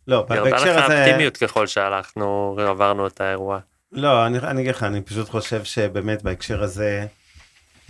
לא, 0.07 0.23
בהקשר 0.29 0.55
הזה... 0.55 0.69
ירדה 0.69 0.87
לך 0.87 0.91
אופטימיות 0.91 1.37
ככל 1.37 1.67
שהלכנו, 1.67 2.57
עברנו 2.59 3.07
את 3.07 3.21
האירוע. 3.21 3.59
לא, 3.93 4.27
אני 4.27 4.61
אגיד 4.61 4.71
לך, 4.71 4.83
אני 4.83 5.03
פשוט 5.03 5.29
חושב 5.29 5.65
שבאמת 5.65 6.23
בהקשר 6.23 6.63
הזה, 6.63 7.07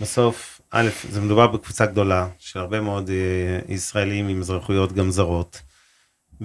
בסוף, 0.01 0.56
א', 0.71 0.89
זה 1.09 1.21
מדובר 1.21 1.47
בקבוצה 1.47 1.85
גדולה 1.85 2.27
של 2.37 2.59
הרבה 2.59 2.81
מאוד 2.81 3.09
ישראלים 3.67 4.27
עם 4.27 4.39
אזרחויות 4.39 4.93
גם 4.93 5.11
זרות. 5.11 5.61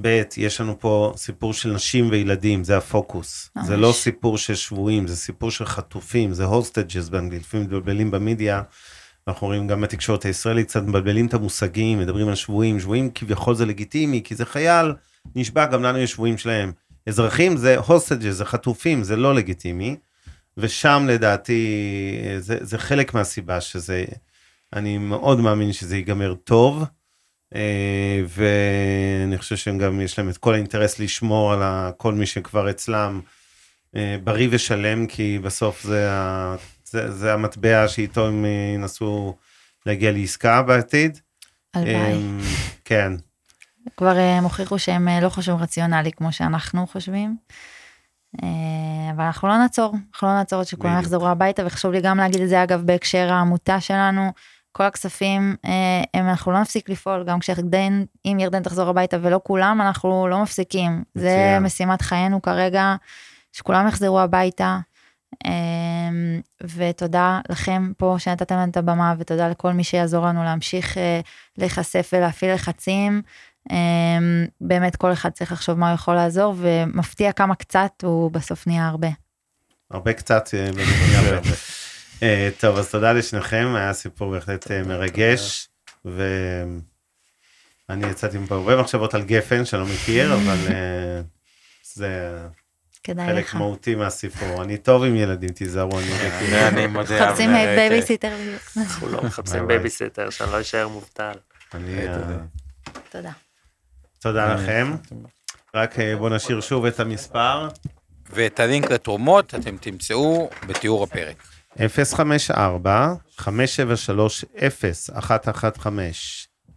ב', 0.01 0.23
יש 0.37 0.61
לנו 0.61 0.81
פה 0.81 1.13
סיפור 1.17 1.53
של 1.53 1.73
נשים 1.73 2.11
וילדים, 2.11 2.65
זה 2.65 2.77
הפוקוס. 2.77 3.51
ממש. 3.57 3.67
זה 3.67 3.77
לא 3.77 3.93
סיפור 3.93 4.39
של 4.39 4.55
שבויים, 4.55 5.07
זה 5.07 5.17
סיפור 5.17 5.51
של 5.51 5.67
חטופים, 5.67 6.33
זה 6.33 6.45
הוסטג'ס 6.45 7.09
באנגלית, 7.09 7.43
לפעמים 7.43 7.67
מבלבלים 7.67 8.11
במדיה. 8.11 8.63
אנחנו 9.29 9.47
רואים 9.47 9.67
גם 9.67 9.81
בתקשורת 9.81 10.25
הישראלית, 10.25 10.69
קצת 10.69 10.83
מבלבלים 10.83 11.27
את 11.27 11.35
המושגים, 11.35 11.99
מדברים 11.99 12.29
על 12.29 12.35
שבויים, 12.35 12.81
שבויים 12.81 13.11
כביכול 13.15 13.55
זה 13.55 13.67
לגיטימי, 13.67 14.21
כי 14.25 14.35
זה 14.35 14.45
חייל, 14.45 14.95
נשבע, 15.37 15.67
גם 15.67 15.83
לנו 15.83 15.99
יש 15.99 16.11
שבויים 16.11 16.39
שלהם. 16.39 16.73
אזרחים 17.07 17.57
זה 17.57 17.77
הוסטג'ס, 17.79 18.35
זה 18.35 18.45
חטופים, 18.45 19.05
זה 19.05 19.17
לא 19.17 19.35
לגיטימי. 19.35 19.97
ושם 20.57 21.07
לדעתי, 21.09 21.87
זה, 22.39 22.59
זה 22.61 22.79
חלק 22.79 23.15
מהסיבה 23.15 23.61
שזה, 23.61 24.05
אני 24.73 24.99
מאוד 24.99 25.41
מאמין 25.41 25.73
שזה 25.73 25.97
ייגמר 25.97 26.35
טוב. 26.35 26.85
אה, 27.55 28.23
ואני 28.29 29.39
חושב 29.39 29.57
שהם 29.57 29.79
גם, 29.79 30.01
יש 30.01 30.19
להם 30.19 30.29
את 30.29 30.37
כל 30.37 30.55
האינטרס 30.55 30.99
לשמור 30.99 31.53
על 31.53 31.93
כל 31.97 32.15
מי 32.15 32.27
שכבר 32.27 32.71
אצלם 32.71 33.21
אה, 33.97 34.17
בריא 34.25 34.49
ושלם, 34.51 35.07
כי 35.07 35.39
בסוף 35.39 35.83
זה, 35.83 36.13
ה, 36.13 36.57
זה, 36.85 37.11
זה 37.13 37.33
המטבע 37.33 37.89
שאיתו 37.89 38.27
הם 38.27 38.45
ינסו 38.75 39.37
להגיע 39.87 40.13
לעסקה 40.13 40.63
בעתיד. 40.63 41.19
הלוואי. 41.75 41.95
אה, 41.95 42.19
כן. 42.85 43.13
כבר 43.97 44.17
הם 44.17 44.45
הוכיחו 44.45 44.79
שהם 44.79 45.09
לא 45.23 45.29
חושבים 45.29 45.57
רציונלי 45.57 46.13
כמו 46.13 46.33
שאנחנו 46.33 46.87
חושבים. 46.87 47.37
אבל 49.11 49.25
אנחנו 49.25 49.49
לא 49.49 49.59
נעצור, 49.59 49.95
אנחנו 50.13 50.29
לא 50.29 50.35
נעצור 50.35 50.61
עד 50.61 50.67
שכולם 50.67 50.99
יחזרו 50.99 51.29
הביתה, 51.29 51.63
וחשוב 51.67 51.93
לי 51.93 52.01
גם 52.01 52.17
להגיד 52.17 52.41
את 52.41 52.49
זה 52.49 52.63
אגב 52.63 52.83
בהקשר 52.87 53.33
העמותה 53.33 53.81
שלנו. 53.81 54.33
כל 54.73 54.85
הכספים, 54.85 55.57
אה, 55.65 56.03
הם, 56.15 56.29
אנחנו 56.29 56.53
לא 56.53 56.61
נפסיק 56.61 56.89
לפעול, 56.89 57.25
גם 57.25 57.39
כשירדן, 57.39 58.05
אם 58.25 58.37
ירדן 58.41 58.63
תחזור 58.63 58.89
הביתה 58.89 59.17
ולא 59.23 59.41
כולם, 59.45 59.81
אנחנו 59.81 60.29
לא 60.29 60.43
מפסיקים. 60.43 61.05
מצוין. 61.17 61.29
זה 61.29 61.59
משימת 61.61 62.03
חיינו 62.03 62.43
כרגע, 62.43 62.95
שכולם 63.53 63.89
יחזרו 63.89 64.21
הביתה. 64.21 64.79
אה, 65.47 65.51
ותודה 66.77 67.41
לכם 67.49 67.93
פה 67.97 68.15
שנתתם 68.19 68.55
לנו 68.55 68.71
את 68.71 68.77
הבמה, 68.77 69.15
ותודה 69.19 69.49
לכל 69.49 69.73
מי 69.73 69.85
שיעזור 69.85 70.27
לנו 70.27 70.45
להמשיך 70.45 70.99
אה, 70.99 71.21
להיחשף 71.59 72.11
ולהפעיל 72.13 72.55
לחצים. 72.55 73.23
באמת 74.61 74.97
כל 74.97 75.13
אחד 75.13 75.31
צריך 75.31 75.53
לחשוב 75.53 75.79
מה 75.79 75.89
הוא 75.89 75.95
יכול 75.95 76.15
לעזור, 76.15 76.55
ומפתיע 76.59 77.33
כמה 77.33 77.55
קצת, 77.55 77.93
הוא 78.03 78.31
בסוף 78.31 78.67
נהיה 78.67 78.89
הרבה. 78.89 79.09
הרבה 79.91 80.13
קצת. 80.13 80.49
אה, 82.23 82.49
טוב, 82.61 82.79
אז 82.79 82.91
תודה 82.91 83.13
לשניכם, 83.13 83.73
היה 83.77 83.93
סיפור 83.93 84.31
בהחלט 84.31 84.71
אה, 84.71 84.83
מרגש, 84.83 85.69
ואני 86.05 86.37
יצאתי 88.11 88.39
מפה 88.39 88.55
הרבה 88.55 88.77
מחשבות 88.77 89.15
על 89.15 89.23
גפן, 89.23 89.65
שלא 89.65 89.85
מכיר, 89.85 90.35
אבל 90.35 90.57
אה, 90.71 91.21
זה 91.95 92.39
חלק 93.07 93.55
מהותי 93.55 93.95
מהסיפור. 93.95 94.63
אני 94.63 94.77
טוב 94.77 95.05
עם 95.05 95.17
ילדים, 95.17 95.49
תיזהרו. 95.49 95.99
אני 96.69 96.87
מודה. 96.87 97.27
מחפשים 97.27 97.51
בייביסיטר. 97.53 98.33
אנחנו 98.77 99.09
לא 99.09 99.23
מחפשים 99.23 99.67
בייביסיטר, 99.67 100.31
שאני 100.31 100.53
לא 100.53 100.61
אשאר 100.61 100.89
מובטל. 100.89 101.33
תודה. 103.11 103.33
תודה 104.23 104.55
לכם. 104.55 104.93
רק 105.75 105.95
בואו 106.19 106.35
נשאיר 106.35 106.61
שוב 106.61 106.85
את 106.85 107.01
המספר. 107.01 107.69
ואת 108.31 108.61
הלינק 108.61 108.91
לתרומות 108.91 109.55
אתם 109.55 109.77
תמצאו 109.77 110.51
בתיאור 110.67 111.05
הפרק. 111.05 111.43
054-573-0115, 111.77 111.81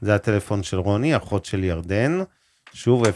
זה 0.01 0.15
הטלפון 0.15 0.63
של 0.63 0.77
רוני, 0.77 1.17
אחות 1.17 1.45
של 1.45 1.63
ירדן. 1.63 2.19
שוב, 2.73 3.03
054-573-0115. 3.05 3.07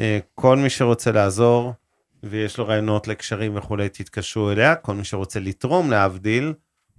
אה, 0.00 0.18
כל 0.34 0.56
מי 0.56 0.70
שרוצה 0.70 1.12
לעזור 1.12 1.72
ויש 2.22 2.58
לו 2.58 2.66
רעיונות 2.66 3.08
לקשרים 3.08 3.56
וכולי, 3.56 3.88
תתקשרו 3.88 4.50
אליה. 4.50 4.74
כל 4.74 4.94
מי 4.94 5.04
שרוצה 5.04 5.40
לתרום 5.40 5.90
להבדיל, 5.90 6.52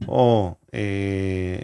או 0.08 0.56
אה, 0.74 0.80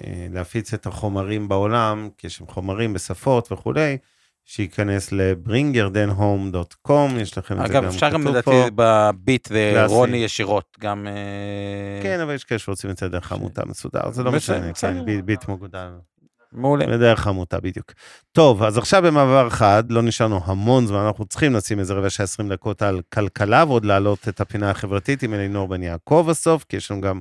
אה 0.08 0.28
להפיץ 0.30 0.74
את 0.74 0.86
החומרים 0.86 1.48
בעולם, 1.48 2.10
כי 2.18 2.28
יש 2.28 2.36
שם 2.36 2.48
חומרים 2.48 2.94
בשפות 2.94 3.52
וכולי, 3.52 3.98
שייכנס 4.46 5.12
ל-bringyardenhome.com, 5.12 7.20
יש 7.20 7.38
לכם 7.38 7.62
את 7.62 7.68
זה 7.68 7.74
גם 7.74 7.80
כתוב 7.80 7.80
פה. 7.80 7.80
אגב, 7.80 7.86
אפשר 7.86 8.10
גם 8.10 8.28
לדעתי 8.28 8.52
בביט 8.76 9.48
לרוני 9.52 10.18
ישירות, 10.18 10.78
גם... 10.80 11.08
אה, 11.08 12.00
כן, 12.04 12.20
אבל 12.20 12.34
יש 12.34 12.44
כאלה 12.44 12.60
שרוצים 12.60 12.90
את 12.90 12.98
זה 12.98 13.10
דרך 13.10 13.32
עמותה 13.32 13.66
מסודר, 13.66 14.12
זה 14.12 14.24
לא 14.24 14.32
משנה, 14.32 14.74
כן, 14.74 15.26
ביט 15.26 15.48
מוגדל. 15.48 15.90
מעולה. 16.54 16.88
בדרך 16.88 17.28
עמותה, 17.28 17.60
בדיוק. 17.60 17.94
טוב, 18.32 18.64
אז 18.64 18.78
עכשיו 18.78 19.02
במעבר 19.02 19.50
חד, 19.50 19.84
לא 19.90 20.02
נשארנו 20.02 20.40
המון 20.46 20.86
זמן, 20.86 21.00
אנחנו 21.00 21.26
צריכים 21.26 21.54
לשים 21.54 21.80
איזה 21.80 21.94
רבע 21.94 22.10
שעה 22.10 22.24
עשרים 22.24 22.50
דקות 22.50 22.82
על 22.82 23.02
כלכלה, 23.14 23.64
ועוד 23.68 23.86
להעלות 23.86 24.28
את 24.28 24.42
הפינה 24.42 24.70
החברתית 24.70 25.24
עם 25.24 25.34
אלינור 25.34 25.68
בן 25.68 25.84
יעקב 25.84 26.26
בסוף, 26.30 26.64
כי 26.64 26.78
יש 26.78 26.92
לנו 26.92 27.02
גם 27.02 27.20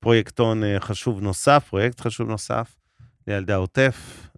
פרויקטון 0.00 0.64
אה, 0.64 0.80
חשוב 0.80 1.20
נוסף, 1.20 1.64
פרויקט 1.68 2.00
חשוב 2.00 2.28
נוסף. 2.28 2.76
לילדי 3.26 3.52
העוטף, 3.52 3.96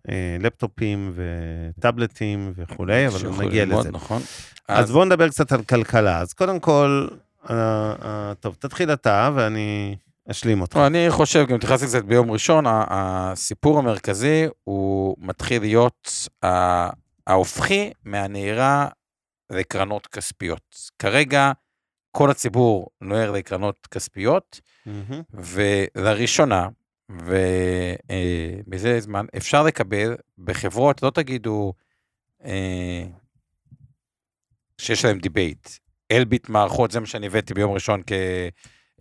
אה, 0.08 0.36
לפטופים 0.40 1.12
וטאבלטים 1.14 2.52
וכולי, 2.56 3.06
אבל 3.06 3.44
נגיע 3.46 3.64
לזה. 3.64 3.90
נכון. 3.90 4.22
אז, 4.68 4.84
אז 4.84 4.90
בואו 4.90 5.04
נדבר 5.04 5.28
קצת 5.28 5.52
על 5.52 5.62
כלכלה. 5.62 6.18
אז 6.18 6.32
קודם 6.32 6.60
כל, 6.60 7.08
אה, 7.50 8.32
טוב, 8.40 8.54
תתחיל 8.58 8.92
אתה 8.92 9.30
ואני 9.34 9.96
אשלים 10.30 10.60
אותך. 10.60 10.76
אני 10.76 11.06
חושב, 11.10 11.46
גם 11.48 11.56
התייחסתי 11.56 11.86
קצת 11.86 12.04
ביום 12.04 12.30
ראשון, 12.30 12.64
הסיפור 12.68 13.78
המרכזי 13.78 14.46
הוא 14.64 15.16
מתחיל 15.18 15.62
להיות 15.62 16.28
ההופכי 17.26 17.92
מהנהירה 18.04 18.88
לקרנות 19.52 20.06
כספיות. 20.06 20.76
כרגע 20.98 21.52
כל 22.12 22.30
הציבור 22.30 22.88
נוער 23.00 23.30
לקרנות 23.30 23.86
כספיות, 23.86 24.60
mm-hmm. 24.88 25.22
ולראשונה, 25.32 26.68
ומזה 27.10 28.94
אה, 28.94 29.00
זמן, 29.00 29.26
אפשר 29.36 29.62
לקבל 29.62 30.16
בחברות, 30.38 31.02
לא 31.02 31.10
תגידו 31.10 31.72
אה, 32.44 33.04
שיש 34.78 35.04
להם 35.04 35.18
דיבייט. 35.18 35.68
אלביט 36.12 36.48
מערכות, 36.48 36.90
זה 36.90 37.00
מה 37.00 37.06
שאני 37.06 37.26
הבאתי 37.26 37.54
ביום 37.54 37.72
ראשון 37.72 38.02
כ, 38.06 38.12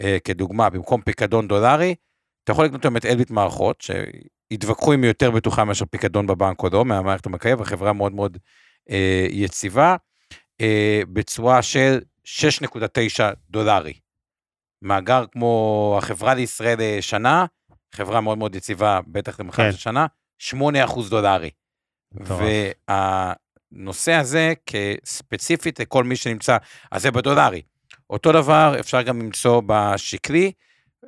אה, 0.02 0.18
כדוגמה, 0.24 0.70
במקום 0.70 1.02
פיקדון 1.02 1.48
דולרי, 1.48 1.96
אתה 2.44 2.52
יכול 2.52 2.66
לקנות 2.66 2.86
היום 2.86 2.98
את 2.98 3.06
אלביט 3.06 3.32
מערכות, 3.32 3.82
שהתווכחו 3.82 4.94
אם 4.94 5.02
היא 5.02 5.10
יותר 5.10 5.32
בטוחה 5.32 5.64
מאשר 5.64 5.86
פיקדון 5.86 6.28
בבנק 6.28 6.64
או 6.64 6.70
לא, 6.74 6.86
מהמערכת 6.86 7.26
המקייב, 7.26 7.62
החברה 7.62 7.94
מאוד 7.94 8.12
מאוד 8.12 8.38
אה, 8.90 9.28
יציבה, 9.30 9.96
אה, 10.62 11.02
בצורה 11.14 11.62
של 11.62 12.00
6.9 12.26 13.24
דולרי. 13.50 13.94
מאגר 14.82 15.26
כמו 15.32 15.96
החברה 15.98 16.34
לישראל 16.34 17.02
שנה, 17.02 17.46
חברה 17.92 18.22
מאוד 18.22 18.38
מאוד 18.38 18.56
יציבה, 18.56 19.00
בטח 19.08 19.40
למחר 19.40 19.72
כן. 19.72 19.78
שנה, 19.78 20.06
8 20.38 20.86
אחוז 20.86 21.10
דולרי. 21.10 21.50
והנושא 23.72 24.14
הזה 24.14 24.54
כספציפית 24.66 25.80
לכל 25.80 26.04
מי 26.04 26.16
שנמצא, 26.16 26.58
אז 26.92 27.02
זה 27.02 27.12
בדולרי. 27.12 27.62
אותו 28.10 28.32
דבר 28.32 28.76
אפשר 28.80 29.02
גם 29.02 29.22
למצוא 29.22 29.62
בשקלי, 29.66 30.52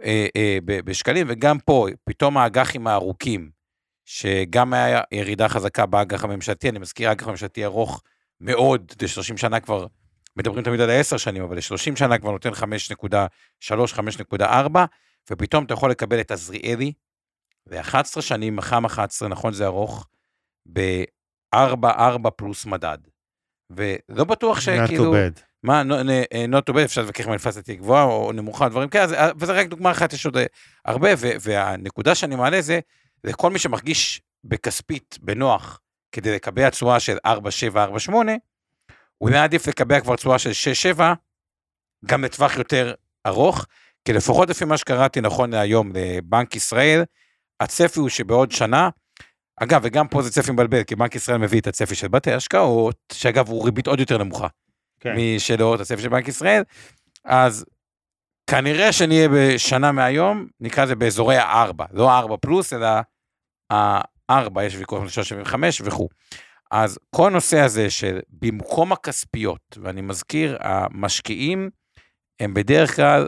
אה, 0.04 0.28
אה, 0.36 0.58
בשקלים, 0.66 1.28
וגם 1.30 1.60
פה, 1.60 1.88
פתאום 2.04 2.38
האג"חים 2.38 2.88
הארוכים, 2.88 3.52
שגם 4.06 4.74
היה 4.74 5.02
ירידה 5.12 5.50
חזקה 5.50 5.86
באג"ח 5.86 6.24
הממשלתי, 6.24 6.70
אני 6.70 6.80
מזכיר, 6.80 7.12
אג"ח 7.12 7.28
הממשלתי 7.28 7.66
ארוך 7.66 8.04
מאוד, 8.42 8.94
ל-30 9.02 9.38
שנה 9.38 9.60
כבר, 9.60 9.88
מדברים 10.38 10.64
תמיד 10.64 10.82
על 10.82 10.90
10 10.92 11.18
שנים, 11.18 11.44
אבל 11.44 11.56
ל-30 11.56 11.96
שנה 11.96 12.18
כבר 12.18 12.32
נותן 12.32 12.50
5.3, 12.50 13.74
5.4, 14.42 14.46
ופתאום 15.32 15.66
אתה 15.66 15.74
יכול 15.74 15.92
לקבל 15.92 16.20
את 16.20 16.32
עזריאלי, 16.32 16.94
ו-11 17.68 18.22
שנים, 18.22 18.56
מח"מ 18.56 18.86
11, 18.86 19.30
נכון 19.30 19.54
זה 19.54 19.66
ארוך, 19.66 20.08
ב-4-4 20.74 22.30
פלוס 22.36 22.66
מדד. 22.66 22.98
ולא 23.70 24.24
בטוח 24.24 24.60
שכאילו... 24.60 25.14
not 25.14 25.18
too 25.18 25.38
bad. 25.38 25.42
מה, 25.64 25.82
אה, 26.34 26.46
not 26.52 26.72
too 26.72 26.76
bad, 26.76 26.84
אפשר 26.84 27.02
להתווכח 27.02 27.26
אם 27.26 27.30
האינפלציה 27.30 27.76
גבוהה 27.76 28.04
או 28.04 28.32
נמוכה, 28.32 28.70
דברים 28.70 28.90
כאלה, 28.90 29.14
אה, 29.14 29.32
וזה 29.38 29.52
רק 29.54 29.68
דוגמה 29.68 29.92
אחת, 29.92 30.14
יש 30.14 30.26
עוד 30.26 30.38
אה, 30.38 30.46
הרבה, 30.86 31.10
והנקודה 31.42 32.16
שאני 32.16 32.36
מעלה 32.36 32.62
זה, 32.62 32.80
לכל 33.24 33.52
מי 33.52 33.60
שמרגיש 33.60 34.22
בכספית, 34.44 35.18
בנוח, 35.22 35.80
כדי 36.12 36.36
לקבע 36.36 36.70
תשואה 36.70 37.00
של 37.00 37.18
4, 37.26 37.52
7, 37.52 37.84
4, 37.84 38.00
8, 38.00 38.32
אולי 39.22 39.38
עדיף 39.38 39.68
לקבע 39.68 40.00
כבר 40.00 40.16
תשואה 40.16 40.40
של 40.40 40.54
6, 40.54 40.82
7, 40.82 41.14
גם 42.06 42.24
לטווח 42.24 42.58
יותר 42.58 42.94
ארוך, 43.28 43.66
כי 44.06 44.14
לפחות 44.14 44.50
לפי 44.50 44.66
מה 44.66 44.78
שקראתי 44.78 45.22
נכון 45.22 45.54
להיום 45.54 45.92
לבנק 45.96 46.56
ישראל, 46.56 47.04
הצפי 47.60 48.00
הוא 48.00 48.10
שבעוד 48.10 48.52
שנה, 48.52 48.90
אגב, 49.58 49.82
וגם 49.84 50.08
פה 50.08 50.22
זה 50.22 50.32
צפי 50.32 50.52
מבלבל, 50.52 50.84
כי 50.84 50.96
בנק 50.96 51.16
ישראל 51.16 51.38
מביא 51.38 51.62
את 51.62 51.68
הצפי 51.68 51.96
של 51.96 52.08
בתי 52.08 52.32
השקעות, 52.32 52.96
שאגב 53.14 53.50
הוא 53.50 53.66
ריבית 53.66 53.88
עוד 53.88 54.00
יותר 54.00 54.18
נמוכה 54.18 54.48
כן. 55.00 55.14
משלו, 55.18 55.76
את 55.76 55.80
הצפי 55.80 56.02
של 56.02 56.10
בנק 56.10 56.28
ישראל, 56.28 56.64
אז 57.26 57.66
כנראה 58.48 58.92
שנהיה 58.92 59.30
בשנה 59.34 59.92
מהיום, 59.92 60.48
נקרא 60.60 60.84
לזה 60.84 60.96
באזורי 60.96 61.38
הארבע, 61.38 61.86
לא 61.92 62.12
הארבע 62.12 62.36
פלוס, 62.42 62.74
אלא 62.74 62.88
הארבע, 64.30 64.64
יש 64.64 64.76
ויכוח 64.76 65.08
שבעים 65.08 65.42
וחמש 65.42 65.82
וכו'. 65.82 66.10
אז 66.74 67.00
כל 67.16 67.28
הנושא 67.28 67.60
הזה 67.60 67.90
של 67.90 68.20
במקום 68.30 68.92
הכספיות, 68.92 69.78
ואני 69.82 70.02
מזכיר, 70.02 70.58
המשקיעים 70.60 71.70
הם 72.40 72.54
בדרך 72.54 72.96
כלל 72.96 73.28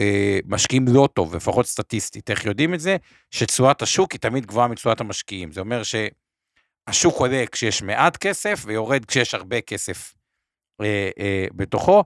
אה, 0.00 0.38
משקיעים 0.46 0.84
לא 0.88 1.08
טוב, 1.14 1.36
לפחות 1.36 1.66
סטטיסטית. 1.66 2.30
איך 2.30 2.44
יודעים 2.44 2.74
את 2.74 2.80
זה? 2.80 2.96
שתשואת 3.30 3.82
השוק 3.82 4.12
היא 4.12 4.20
תמיד 4.20 4.46
גבוהה 4.46 4.68
מתשואת 4.68 5.00
המשקיעים. 5.00 5.52
זה 5.52 5.60
אומר 5.60 5.82
שהשוק 5.82 7.16
עולה 7.16 7.44
כשיש 7.52 7.82
מעט 7.82 8.16
כסף 8.16 8.62
ויורד 8.66 9.04
כשיש 9.04 9.34
הרבה 9.34 9.60
כסף 9.60 10.14
אה, 10.80 11.10
אה, 11.18 11.46
בתוכו. 11.52 12.04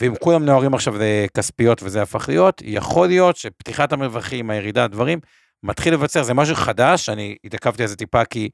ואם 0.00 0.12
כולם 0.20 0.44
נוהרים 0.44 0.74
עכשיו 0.74 0.94
לכספיות 0.98 1.82
וזה 1.82 2.02
הפך 2.02 2.28
להיות, 2.28 2.62
יכול 2.64 3.08
להיות 3.08 3.36
שפתיחת 3.36 3.92
המרווחים, 3.92 4.50
הירידה, 4.50 4.84
הדברים, 4.84 5.20
מתחיל 5.62 5.94
לבצר, 5.94 6.22
זה 6.22 6.34
משהו 6.34 6.54
חדש, 6.54 7.08
אני 7.08 7.36
התעכבתי 7.44 7.82
על 7.82 7.88
זה 7.88 7.96
טיפה 7.96 8.24
כי 8.24 8.48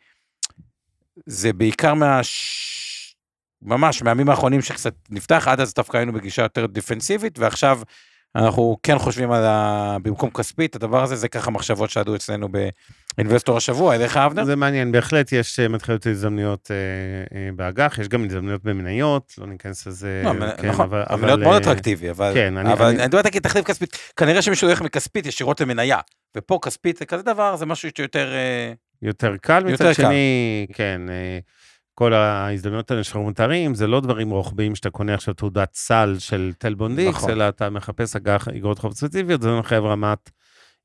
זה 1.27 1.53
בעיקר 1.53 1.95
מה... 1.95 2.21
ממש 3.65 4.03
מהימים 4.03 4.29
האחרונים 4.29 4.63
שקצת 4.63 4.95
נפתח, 5.11 5.49
עד 5.49 5.61
אז 5.61 5.75
דווקא 5.75 5.97
היינו 5.97 6.13
בגישה 6.13 6.43
יותר 6.43 6.67
דיפנסיבית, 6.67 7.39
ועכשיו 7.39 7.81
אנחנו 8.37 8.77
כן 8.83 8.99
חושבים 8.99 9.33
על 9.33 9.45
ה... 9.45 9.97
במקום 10.03 10.31
כספית, 10.31 10.77
הדבר 10.77 11.03
הזה, 11.03 11.17
זה 11.17 11.29
ככה 11.29 11.51
מחשבות 11.51 11.91
שעדו 11.91 12.15
אצלנו 12.15 12.49
באינבסטור 13.19 13.57
השבוע, 13.57 13.95
אליך 13.95 14.17
אבנר? 14.17 14.45
זה 14.45 14.57
מעניין, 14.57 14.93
בהחלט 14.93 15.33
יש 15.33 15.61
אה, 15.61 15.69
מתחילות 15.69 16.07
הזדמנויות 16.07 16.71
אה, 16.71 16.77
אה, 17.39 17.49
באג"ח, 17.57 17.99
יש 17.99 18.09
גם 18.09 18.25
הזדמנויות 18.25 18.65
במניות, 18.65 19.35
לא 19.39 19.47
ניכנס 19.47 19.87
לזה. 19.87 20.23
לא, 20.25 20.33
כן, 20.57 20.69
נכון, 20.69 20.85
אבל, 20.85 21.03
המניות 21.07 21.39
אבל, 21.39 21.45
מאוד 21.45 21.63
אטרקטיבי, 21.63 22.11
אבל, 22.11 22.31
כן, 22.35 22.57
אני, 22.57 22.73
אבל 22.73 22.87
אני, 22.87 23.07
מדבר 23.07 23.19
על 23.19 23.41
תחליף 23.43 23.65
כספית, 23.65 23.97
כנראה 24.17 24.43
שמישהו 24.43 24.69
הולך 24.69 24.83
מכספית 24.83 25.27
ישירות 25.27 25.61
למניה, 25.61 25.99
ופה 26.37 26.59
כספית 26.63 26.97
זה 26.97 27.07
כזה 27.07 27.23
דבר, 27.23 27.57
זה 27.57 27.67
משהו 27.67 27.89
שיותר... 27.97 28.33
יותר 29.05 29.37
קל, 29.37 29.65
מצד 29.65 29.95
שני, 29.95 30.67
כן. 30.73 31.01
כל 31.95 32.13
ההזדמנויות 32.13 32.91
האלה 32.91 33.05
שאנחנו 33.05 33.27
מתארים, 33.27 33.75
זה 33.75 33.87
לא 33.87 34.01
דברים 34.01 34.31
רוחביים 34.31 34.75
שאתה 34.75 34.91
קונה 34.91 35.15
עכשיו 35.15 35.35
תעודת 35.35 35.75
סל 35.75 36.17
של 36.19 36.53
טלבון 36.59 36.97
דיקס, 36.97 37.17
נכון. 37.17 37.31
אלא 37.31 37.49
אתה 37.49 37.71
מחפש 37.71 38.17
אג"ח 38.17 38.49
איגרות 38.49 38.79
חוב 38.79 38.93
ספציפיות, 38.93 39.43
זה 39.43 39.59
מחייב 39.59 39.85
רמת 39.85 40.31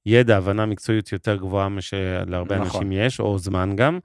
ידע, 0.05 0.37
הבנה, 0.37 0.65
מקצועיות 0.65 1.11
יותר 1.11 1.35
גבוהה 1.35 1.69
משלהרבה 1.69 2.55
נכון. 2.55 2.67
אנשים 2.67 2.91
יש, 2.91 3.19
או 3.19 3.39
זמן 3.39 3.75
גם. 3.75 3.99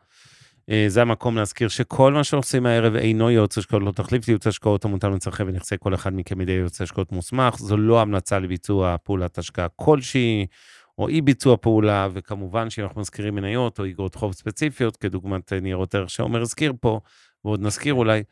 אה, 0.71 0.85
זה 0.89 1.03
המקום 1.03 1.37
להזכיר 1.37 1.69
שכל 1.69 2.13
מה 2.13 2.25
שעושים 2.25 2.67
הערב 2.67 2.95
אינו 2.97 3.31
ייעוץ 3.31 3.59
השקעות, 3.59 3.83
לא 3.83 3.91
תחליף 3.91 4.29
לייעוץ 4.29 4.47
השקעות 4.47 4.85
המוטל 4.85 5.09
לצרכי 5.09 5.43
ונכסי 5.43 5.77
כל 5.79 5.95
אחד 5.95 6.15
מכם 6.15 6.39
מדי 6.39 6.53
ייעוץ 6.53 6.81
השקעות 6.81 7.13
מוסמך, 7.13 7.57
זו 7.59 7.77
לא 7.77 8.01
המלצה 8.01 8.39
לביצוע 8.39 8.97
פעולת 9.05 9.39
השקעה 9.39 9.67
כלשהי. 9.77 10.47
או 10.99 11.09
אי 11.09 11.21
ביצוע 11.21 11.57
פעולה, 11.57 12.09
וכמובן 12.13 12.71
שאם 12.71 12.85
אנחנו 12.85 13.01
מזכירים 13.01 13.35
מניות 13.35 13.79
או 13.79 13.87
אגרות 13.87 14.15
חוב 14.15 14.33
ספציפיות, 14.33 14.97
כדוגמת 14.97 15.53
ניירות 15.53 15.95
ערך 15.95 16.11
שעומר 16.11 16.41
הזכיר 16.41 16.73
פה, 16.81 17.01
ועוד 17.45 17.61
נזכיר 17.61 17.95
אולי, 17.95 18.23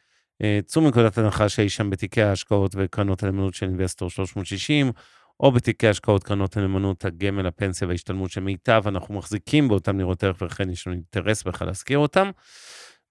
אה, 0.43 0.61
צאו 0.67 0.83
מנקודת 0.83 1.19
הנחה 1.19 1.49
שאי 1.49 1.69
שם 1.69 1.91
בתיקי 1.91 2.23
ההשקעות 2.23 2.75
וקרנות 2.79 3.23
הנאמנות 3.23 3.55
של 3.55 3.67
אינבסטור 3.67 4.11
360, 4.11 4.93
או 5.41 5.53
בתיקי 5.53 5.89
השקעות 5.89 6.25
קרנות 6.25 6.57
הנאמנות, 6.57 7.05
הגמל, 7.05 7.47
הפנסיה 7.47 7.89
וההשתלמות 7.89 8.31
של 8.31 8.41
מיטב, 8.41 8.83
אנחנו 8.87 9.15
מחזיקים 9.15 9.69
באותם 9.69 9.97
ניירות 9.97 10.25
ערך, 10.25 10.43
ולכן 10.43 10.71
יש 10.71 10.87
לנו 10.87 10.97
אינטרס 10.97 11.43
בכלל 11.43 11.67
להזכיר 11.67 11.99
אותם. 11.99 12.31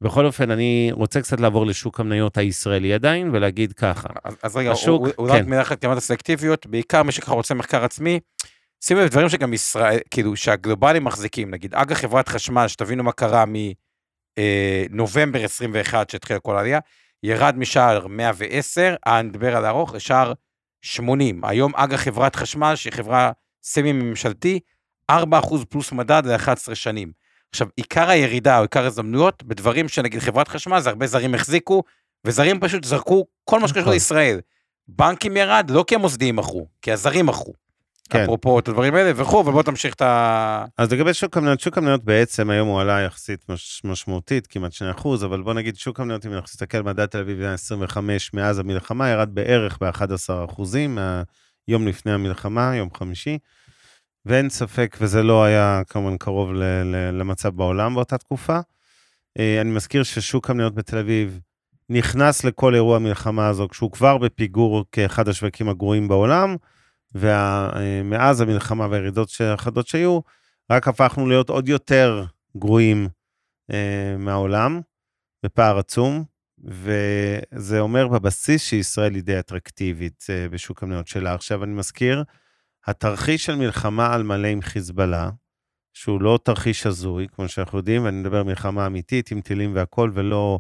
בכל 0.02 0.26
אופן, 0.26 0.52
אני 0.52 0.90
רוצה 0.92 1.22
קצת 1.22 1.40
לעבור 1.40 1.66
לשוק 1.66 2.00
המניות 2.00 2.38
הישראלי 2.38 2.94
עדיין, 2.94 3.30
ולהגיד 3.34 3.74
ככה. 3.74 4.10
אז, 4.24 4.38
אז 4.44 4.56
רגע, 4.56 4.72
השוק, 4.72 5.08
אולי 5.18 5.40
כן. 5.40 5.50
מילה 5.50 5.62
אחת 5.62 5.82
כמעט 5.82 5.98
הסלקטיביות, 5.98 6.68
בעיקר 6.68 7.04
מי 7.04 7.12
שככה 7.12 7.34
רוצה 7.34 7.54
מחקר 7.54 7.84
עצמי, 7.84 8.20
שימו 8.84 9.00
לב, 9.00 9.10
דברים 9.10 9.30
שגם 9.30 9.54
ישראל, 9.54 10.00
כאילו, 10.12 10.36
שהגלובלים 10.36 11.04
מחזיקים, 11.04 11.52
נגיד, 11.52 11.76
אג"ח 11.76 11.98
חברת 11.98 12.28
חשמל, 12.28 12.68
שתבינו 12.68 13.04
מה 13.04 13.12
קרה 13.12 13.44
מנובמבר 14.38 15.40
אה, 15.40 15.46
21, 15.46 16.10
שהתחילה 16.10 16.40
כל 16.40 16.58
העלייה, 16.58 16.80
ירד 17.24 17.58
משער 17.58 18.08
110, 18.08 18.96
אני 19.06 19.28
מדבר 19.30 19.56
על 19.56 19.66
הארוך, 19.66 19.94
לשער 19.94 20.34
80. 20.82 21.46
היום 21.46 21.76
אג"ח 21.76 22.02
חברת 22.02 22.36
חשמל, 22.36 22.76
שהיא 22.76 22.94
חברה 22.94 23.32
סמי-ממשלתי, 23.64 24.60
4% 25.12 25.16
פלוס 25.70 25.92
מדד 25.92 26.22
ל-11 26.26 26.76
שנים. 26.76 27.12
עכשיו, 27.50 27.68
עיקר 27.76 28.10
הירידה 28.10 28.58
או 28.58 28.62
עיקר 28.62 28.84
ההזדמנויות, 28.84 29.44
בדברים 29.44 29.88
שנגיד 29.88 30.20
חברת 30.20 30.48
חשמל, 30.48 30.80
זה 30.80 30.90
הרבה 30.90 31.08
זרים 31.08 31.36
החזיקו, 31.36 31.84
וזרים 32.26 32.60
פשוט 32.60 32.84
זרקו 32.84 33.26
כל 33.44 33.60
מה 33.60 33.68
שקשור 33.68 33.82
נכון. 33.82 33.94
לישראל. 33.94 34.40
בנקים 34.88 35.38
ירד, 35.38 35.70
לא 35.70 35.84
כי 35.88 35.96
המוסדיים 35.96 36.36
מכרו, 36.36 36.68
כי 36.82 36.92
הזרים 36.92 37.26
מכרו. 37.26 37.54
כן. 38.12 38.24
אפרופו 38.24 38.60
את 38.60 38.68
הדברים 38.68 38.96
האלה 38.96 39.12
וכו', 39.16 39.38
ובוא 39.38 39.64
תמשיך 39.64 39.94
את 39.94 40.02
ה... 40.02 40.66
אז 40.78 40.92
לגבי 40.92 41.14
שוק 41.14 41.38
המניות, 41.38 41.60
שוק 41.60 41.78
המניות 41.78 42.04
בעצם 42.04 42.50
היום 42.50 42.68
הוא 42.68 42.82
עלה 42.82 43.02
יחסית 43.02 43.50
מש, 43.50 43.82
משמעותית, 43.84 44.48
כמעט 44.48 44.72
2%, 44.98 45.08
אבל 45.26 45.42
בוא 45.42 45.54
נגיד 45.54 45.76
שוק 45.76 46.00
המניות, 46.00 46.26
אם 46.26 46.34
אנחנו 46.34 46.46
נסתכל 46.46 46.82
מדד 46.82 47.06
תל 47.06 47.20
אביב 47.20 47.42
25 47.44 48.34
מאז 48.34 48.60
המלחמה, 48.60 49.10
ירד 49.10 49.30
בערך 49.36 49.78
ב-11% 49.82 50.62
מהיום 50.90 51.88
לפני 51.88 52.12
המלחמה, 52.12 52.76
יום 52.76 52.90
חמישי. 52.98 53.38
ואין 54.26 54.50
ספק, 54.50 54.98
וזה 55.02 55.24
לא 55.24 55.44
היה 55.44 55.82
כמובן 55.90 56.18
קרוב 56.18 56.54
ל- 56.54 56.64
ל- 56.84 57.20
למצב 57.20 57.50
בעולם 57.50 57.96
באותה 57.96 58.18
תקופה. 58.18 58.60
אה, 59.40 59.62
אני 59.62 59.72
מזכיר 59.72 60.04
ששוק 60.04 60.50
המניות 60.50 60.76
בתל 60.76 60.98
אביב 60.98 61.40
נכנס 61.90 62.44
לכל 62.44 62.76
אירוע 62.76 62.96
המלחמה 62.96 63.48
הזו 63.48 63.68
כשהוא 63.68 63.92
כבר 63.92 64.18
בפיגור 64.18 64.86
כאחד 64.92 65.28
השווקים 65.28 65.70
הגרועים 65.70 66.08
בעולם, 66.08 66.56
ומאז 67.16 68.42
המלחמה 68.42 68.88
והירידות 68.90 69.30
החדות 69.54 69.88
שהיו, 69.88 70.20
רק 70.72 70.88
הפכנו 70.88 71.28
להיות 71.28 71.50
עוד 71.50 71.70
יותר 71.70 72.26
גרועים 72.58 73.10
אה, 73.72 74.16
מהעולם, 74.18 74.82
בפער 75.46 75.80
עצום, 75.80 76.24
וזה 76.64 77.80
אומר 77.80 78.08
בבסיס 78.08 78.64
שישראל 78.64 79.16
היא 79.16 79.24
די 79.24 79.40
אטרקטיבית 79.40 80.26
אה, 80.30 80.50
בשוק 80.50 80.84
המניות 80.84 81.08
שלה. 81.08 81.34
עכשיו, 81.34 81.64
אני 81.64 81.74
מזכיר, 81.74 82.24
התרחיש 82.88 83.46
של 83.46 83.56
מלחמה 83.56 84.14
על 84.14 84.24
מלא 84.24 84.48
עם 84.48 84.62
חיזבאללה, 84.62 85.30
שהוא 85.94 86.22
לא 86.22 86.40
תרחיש 86.44 86.86
הזוי, 86.86 87.28
כמו 87.32 87.48
שאנחנו 87.48 87.78
יודעים, 87.78 88.04
ואני 88.04 88.20
מדבר 88.20 88.44
מלחמה 88.44 88.86
אמיתית 88.86 89.32
עם 89.32 89.42
טילים 89.42 89.76
והכול, 89.76 90.12
ולא, 90.14 90.60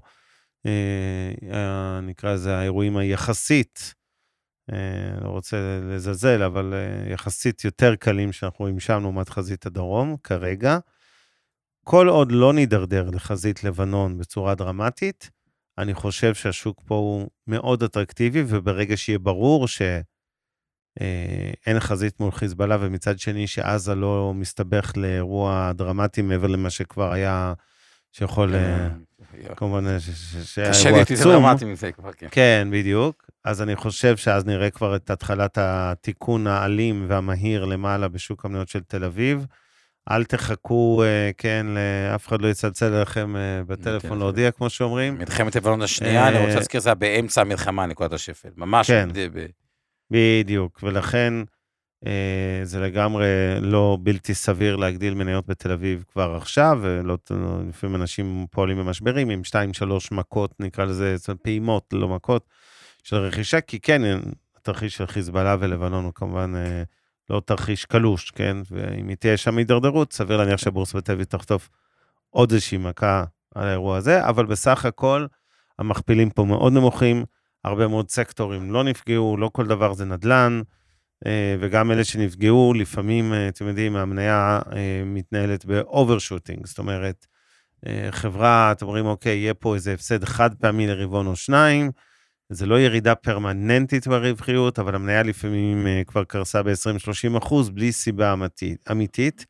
אה, 0.66 1.32
אה, 1.54 2.02
נקרא 2.02 2.34
לזה, 2.34 2.58
האירועים 2.58 2.98
היחסית, 2.98 3.94
לא 5.22 5.30
רוצה 5.30 5.80
לזלזל, 5.90 6.44
אבל 6.44 6.74
אה, 6.74 7.14
יחסית 7.14 7.66
יותר 7.66 7.96
קלים 7.96 8.32
שאנחנו 8.32 8.64
רואים 8.64 8.80
שם 8.80 9.02
לעומת 9.02 9.30
חזית 9.30 9.66
הדרום, 9.66 10.16
כרגע. 10.24 10.78
כל 11.84 12.08
עוד 12.08 12.32
לא 12.32 12.54
נידרדר 12.54 13.10
לחזית 13.10 13.64
לבנון 13.64 14.18
בצורה 14.18 14.56
דרמטית, 14.56 15.30
אני 15.78 15.94
חושב 15.94 16.34
שהשוק 16.34 16.82
פה 16.86 16.96
הוא 16.96 17.30
מאוד 17.48 17.84
אטרקטיבי, 17.84 18.44
וברגע 18.48 18.98
שיהיה 18.98 19.20
ברור 19.20 19.68
שאין 19.68 20.06
אה, 21.68 21.80
חזית 21.80 22.20
מול 22.20 22.32
חיזבאללה, 22.32 22.78
ומצד 22.82 23.20
שני 23.20 23.48
שעזה 23.48 23.96
לא 23.96 24.34
מסתבך 24.36 24.94
לאירוע 24.98 25.72
דרמטי 25.76 26.22
מעבר 26.22 26.48
למה 26.48 26.70
שכבר 26.70 27.14
היה, 27.14 27.54
שיכול, 28.12 28.56
אה, 28.56 28.90
כן, 29.32 29.56
כמובן, 29.56 29.88
אה, 29.88 29.98
שהיה 30.44 30.70
קשה 30.70 30.92
להיות 30.92 31.10
יותר 31.10 31.22
עצום. 31.22 31.44
דרמטי 31.44 31.66
מזה 31.66 31.92
כבר, 31.92 32.12
כן. 32.14 32.28
כן, 32.32 32.68
בדיוק. 32.72 33.31
אז 33.46 33.62
אני 33.62 33.76
חושב 33.76 34.18
שאז 34.18 34.46
נראה 34.46 34.70
כבר 34.70 34.96
את 34.96 35.10
התחלת 35.10 35.58
התיקון 35.62 36.48
האלים 36.48 37.06
והמהיר 37.08 37.66
למעלה 37.66 38.08
בשוק 38.08 38.46
המניות 38.46 38.68
של 38.68 38.80
תל 38.80 39.04
אביב. 39.04 39.46
אל 40.12 40.24
תחכו, 40.24 41.04
אה, 41.04 41.32
כן, 41.38 41.66
לאף 42.12 42.28
אחד 42.28 42.42
לא 42.42 42.48
יצלצל 42.48 42.94
אליכם 42.94 43.36
אה, 43.36 43.42
כן, 43.68 43.68
בטלפון 43.68 44.10
זה- 44.18 44.24
להודיע, 44.24 44.52
כמו 44.52 44.70
שאומרים. 44.70 45.18
מלחמת 45.18 45.56
לבנון 45.56 45.82
השנייה, 45.82 46.28
אני 46.28 46.38
רוצה 46.38 46.50
אה, 46.52 46.56
להזכיר, 46.56 46.82
זה 46.82 46.90
היה 46.90 46.96
באמצע 46.96 47.42
המלחמה, 47.42 47.86
נקודת 47.86 48.14
השפל. 48.14 48.50
ממש. 48.58 48.88
כן. 48.92 49.10
בדיוק, 50.12 50.80
ולכן 50.84 51.34
זה 52.64 52.80
לגמרי 52.80 53.28
לא 53.62 53.98
בלתי 54.04 54.34
סביר 54.34 54.76
להגדיל 54.76 55.14
מניות 55.14 55.48
בתל 55.48 55.72
אביב 55.72 56.04
כבר 56.14 56.36
עכשיו, 56.36 56.80
ולא, 56.82 57.18
לא- 57.32 57.60
אנשים 57.96 58.46
פועלים 58.52 58.78
במשברים 58.78 59.30
עם 59.30 59.42
2-3 59.44 59.54
מכות, 60.12 60.54
נקרא 60.60 60.86
לזה, 60.86 61.16
פעימות, 61.42 61.84
לא 61.94 62.08
מכות, 62.08 62.46
של 63.04 63.16
רכישה, 63.16 63.62
כי 63.62 63.80
כן, 63.80 64.02
התרחיש 64.62 64.98
של 64.98 65.08
חיזבאללה 65.08 65.56
ולבנון 65.60 66.04
הוא 66.06 66.14
כמובן 66.16 66.54
אה, 66.56 66.84
לא 67.30 67.42
תרחיש 67.46 67.86
קלוש, 67.86 68.32
כן? 68.32 68.58
ואם 68.72 69.08
היא 69.08 69.18
תהיה 69.18 69.38
שם 69.38 69.58
הידרדרות, 69.58 70.14
סביר 70.14 70.38
להניח 70.38 70.58
שהבורסה 70.58 70.98
בתל 70.98 71.12
אביב 71.12 71.26
תחטוף 71.26 71.70
עוד 72.30 72.52
איזושהי 72.52 72.78
מכה 72.78 73.24
על 73.56 73.68
האירוע 73.68 73.98
הזה, 73.98 74.28
אבל 74.28 74.46
בסך 74.46 74.86
הכל, 74.86 75.26
המכפילים 75.80 76.30
פה 76.30 76.46
מאוד 76.46 76.74
נמוכים, 76.74 77.26
הרבה 77.64 77.88
מאוד 77.88 78.10
סקטורים 78.10 78.72
לא 78.72 78.84
נפגעו, 78.84 79.38
לא 79.38 79.50
כל 79.54 79.68
דבר 79.68 79.94
זה 79.94 80.06
נדל"ן, 80.06 80.62
אה, 81.26 81.56
וגם 81.60 81.92
אלה 81.92 82.04
שנפגעו, 82.04 82.74
לפעמים, 82.74 83.34
אה, 83.34 83.48
אתם 83.48 83.68
יודעים, 83.68 83.96
המניה 83.96 84.60
מתנהלת 85.06 85.66
ב 85.66 85.73
overshooting, 85.73 86.66
זאת 86.66 86.80
אומרת, 86.80 87.28
חברה, 88.12 88.72
אתם 88.72 88.86
אומרים, 88.86 89.06
אוקיי, 89.06 89.38
יהיה 89.38 89.54
פה 89.54 89.76
איזה 89.76 89.94
הפסד 89.94 90.26
חד 90.26 90.54
פעמי 90.54 90.88
לרבעון 90.88 91.28
או 91.28 91.36
שניים, 91.36 91.92
זה 92.54 92.66
לא 92.66 92.80
ירידה 92.80 93.16
פרמננטית 93.16 94.08
ברווחיות, 94.08 94.80
אבל 94.80 94.96
המניה 94.96 95.24
לפעמים 95.24 95.88
אה, 95.88 96.02
כבר 96.08 96.24
קרסה 96.24 96.64
ב-20-30 96.64 97.38
אחוז, 97.38 97.70
בלי 97.70 97.92
סיבה 97.92 98.34
אמיתית, 98.34 98.92
אמיתית, 98.92 99.46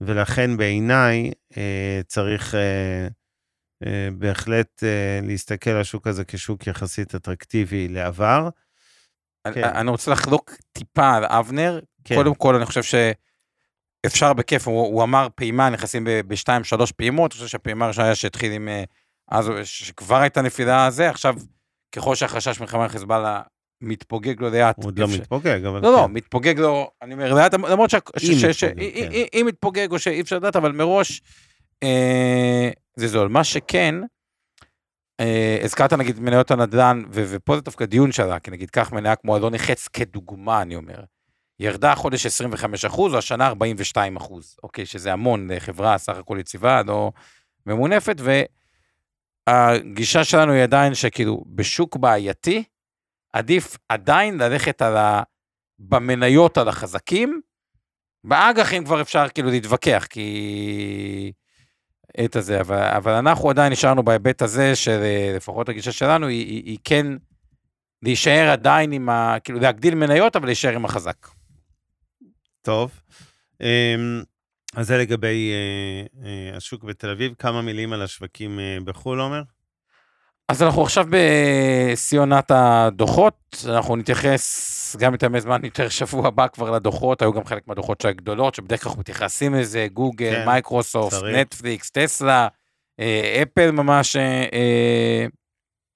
ולכן 0.00 0.56
בעיניי 0.56 1.30
אה, 1.56 2.00
צריך 2.06 2.54
אה, 2.54 3.08
בהחלט 4.12 4.82
להסתכל 5.22 5.70
על 5.70 5.80
השוק 5.80 6.06
הזה 6.06 6.24
כשוק 6.24 6.66
יחסית 6.66 7.14
אטרקטיבי 7.14 7.88
לעבר. 7.88 8.48
אני- 9.46 9.54
כן. 9.54 9.64
אני 9.64 9.90
רוצה 9.90 10.10
לחלוק 10.10 10.56
טיפה 10.72 11.14
על 11.14 11.24
אבנר. 11.24 11.80
כן. 12.04 12.14
קודם 12.14 12.34
כל, 12.34 12.54
אני 12.54 12.66
חושב 12.66 12.82
שאפשר 14.06 14.32
בכיף, 14.32 14.68
הוא 14.68 14.86
הוא 14.86 15.02
אמר 15.02 15.28
פעימה, 15.34 15.70
נכנסים 15.70 16.04
בשתיים, 16.06 16.64
שלוש 16.64 16.92
פעימות, 16.92 17.30
אני 17.32 17.36
חושב 17.36 17.46
שהפעימה 17.48 17.84
הראשונה 17.84 18.14
שהתחיל 18.14 18.52
עם... 18.52 18.68
אז 19.28 19.50
שכבר 19.64 20.16
הייתה 20.16 20.42
נפילה 20.42 20.86
הזה, 20.86 21.10
עכשיו, 21.10 21.34
ככל 21.92 22.14
שהחשש 22.14 22.60
מלחמה 22.60 22.82
עם 22.82 22.88
חיזבאללה 22.88 23.42
מתפוגג 23.80 24.40
לו 24.40 24.50
לאט. 24.50 24.76
הוא 24.76 24.84
עוד 24.86 24.98
לא 24.98 25.06
מתפוגג, 25.08 25.64
אבל... 25.64 25.82
לא, 25.82 25.92
לא, 25.92 26.04
כן. 26.06 26.12
מתפוגג 26.12 26.58
לו, 26.58 26.90
אני 27.02 27.14
אומר, 27.14 27.34
לאט, 27.34 27.54
למרות 27.54 27.90
מתפוגג, 27.94 28.52
כן. 28.60 29.28
אם- 29.34 29.46
מתפוגג 29.46 29.92
או 29.92 29.98
שאי 29.98 30.20
אפשר 30.20 30.36
לדעת, 30.36 30.56
אבל 30.56 30.72
מראש 30.72 31.22
אה, 31.82 32.70
זה 32.96 33.08
זול. 33.08 33.28
מה 33.28 33.44
שכן, 33.44 33.94
אה, 35.20 35.58
הזכרת 35.62 35.92
נגיד 35.92 36.20
מניות 36.20 36.50
הנדל"ן, 36.50 37.02
ופה 37.10 37.56
זה 37.56 37.60
דווקא 37.62 37.84
דיון 37.84 38.12
שלה, 38.12 38.38
כי 38.38 38.50
נגיד 38.50 38.70
קח 38.70 38.92
מניה 38.92 39.16
כמו 39.16 39.36
אלוני 39.36 39.58
חץ 39.58 39.88
כדוגמה, 39.88 40.62
אני 40.62 40.76
אומר. 40.76 41.00
ירדה 41.60 41.92
החודש 41.92 42.26
25 42.26 42.84
אחוז, 42.84 43.12
או 43.12 43.18
השנה 43.18 43.46
42 43.46 44.16
אחוז, 44.16 44.56
אוקיי, 44.62 44.86
שזה 44.86 45.12
המון 45.12 45.50
לחברה 45.50 45.98
סך 45.98 46.16
הכל 46.16 46.36
יציבה, 46.40 46.82
לא 46.86 47.12
ממונפת, 47.66 48.16
והגישה 49.48 50.24
שלנו 50.24 50.52
היא 50.52 50.62
עדיין 50.62 50.94
שכאילו 50.94 51.44
בשוק 51.46 51.96
בעייתי, 51.96 52.64
עדיף 53.32 53.76
עדיין 53.88 54.38
ללכת 54.38 54.82
על 54.82 54.96
ה... 54.96 55.22
במניות 55.78 56.58
על 56.58 56.68
החזקים, 56.68 57.40
באג"חים 58.24 58.84
כבר 58.84 59.00
אפשר 59.00 59.28
כאילו 59.28 59.50
להתווכח, 59.50 60.06
כי... 60.10 61.32
את 62.24 62.36
הזה, 62.36 62.60
אבל, 62.60 62.82
אבל 62.82 63.12
אנחנו 63.12 63.50
עדיין 63.50 63.72
נשארנו 63.72 64.02
בהיבט 64.02 64.42
הזה, 64.42 64.76
שלפחות 64.76 65.68
הגישה 65.68 65.92
שלנו 65.92 66.26
היא, 66.26 66.46
היא, 66.46 66.62
היא 66.64 66.78
כן 66.84 67.06
להישאר 68.02 68.48
עדיין 68.52 68.92
עם 68.92 69.08
ה... 69.08 69.36
כאילו 69.44 69.60
להגדיל 69.60 69.94
מניות, 69.94 70.36
אבל 70.36 70.46
להישאר 70.46 70.74
עם 70.74 70.84
החזק. 70.84 71.26
טוב. 72.62 73.00
אז 74.76 74.86
זה 74.86 74.98
לגבי 74.98 75.52
אה, 75.52 76.26
אה, 76.26 76.56
השוק 76.56 76.84
בתל 76.84 77.10
אביב. 77.10 77.34
כמה 77.38 77.62
מילים 77.62 77.92
על 77.92 78.02
השווקים 78.02 78.60
אה, 78.60 78.78
בחו"ל, 78.84 79.20
עומר? 79.20 79.42
אז 80.48 80.62
אנחנו 80.62 80.82
עכשיו 80.82 81.06
בשיא 81.10 82.20
עונת 82.20 82.50
הדוחות, 82.50 83.64
אנחנו 83.68 83.96
נתייחס 83.96 84.96
גם 84.98 85.12
יותר 85.12 85.28
זמן 85.38 85.64
יותר 85.64 85.88
שבוע 85.88 86.28
הבא 86.28 86.46
כבר 86.48 86.70
לדוחות, 86.70 87.22
היו 87.22 87.32
גם 87.32 87.44
חלק 87.44 87.68
מהדוחות 87.68 88.00
של 88.00 88.08
הגדולות, 88.08 88.54
שבדרך 88.54 88.82
כלל 88.82 88.88
אנחנו 88.88 89.00
מתייחסים 89.00 89.54
לזה, 89.54 89.86
גוגל, 89.92 90.30
כן, 90.30 90.46
מייקרוסופט, 90.46 91.14
צריך. 91.14 91.36
נטפליקס, 91.36 91.90
טסלה, 91.90 92.48
אה, 93.00 93.42
אפל 93.42 93.70
ממש 93.70 94.16
אה, 94.16 94.46
אה, 94.52 95.26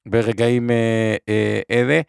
ברגעים 0.08 0.70
אה, 0.70 1.16
אה, 1.28 1.60
אלה. 1.70 2.00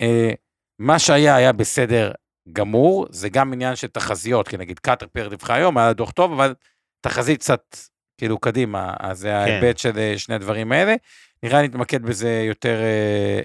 אה, 0.00 0.30
מה 0.78 0.98
שהיה 0.98 1.36
היה 1.36 1.52
בסדר 1.52 2.12
גמור, 2.52 3.06
זה 3.10 3.28
גם 3.28 3.52
עניין 3.52 3.76
של 3.76 3.86
תחזיות, 3.86 4.48
כי 4.48 4.56
נגיד 4.56 4.78
קטרפר 4.78 5.28
דיווחה 5.28 5.54
היום, 5.54 5.78
היה 5.78 5.92
דוח 5.92 6.10
טוב, 6.10 6.32
אבל 6.32 6.54
תחזית 7.00 7.40
קצת 7.40 7.76
כאילו 8.18 8.38
קדימה, 8.38 8.94
אז 9.00 9.18
זה 9.18 9.36
ההיבט 9.36 9.78
של 9.78 9.98
אה, 9.98 10.14
שני 10.18 10.34
הדברים 10.34 10.72
האלה. 10.72 10.94
נראה 11.42 11.62
לי 11.62 11.68
נתמקד 11.68 12.02
בזה 12.02 12.44
יותר... 12.48 12.78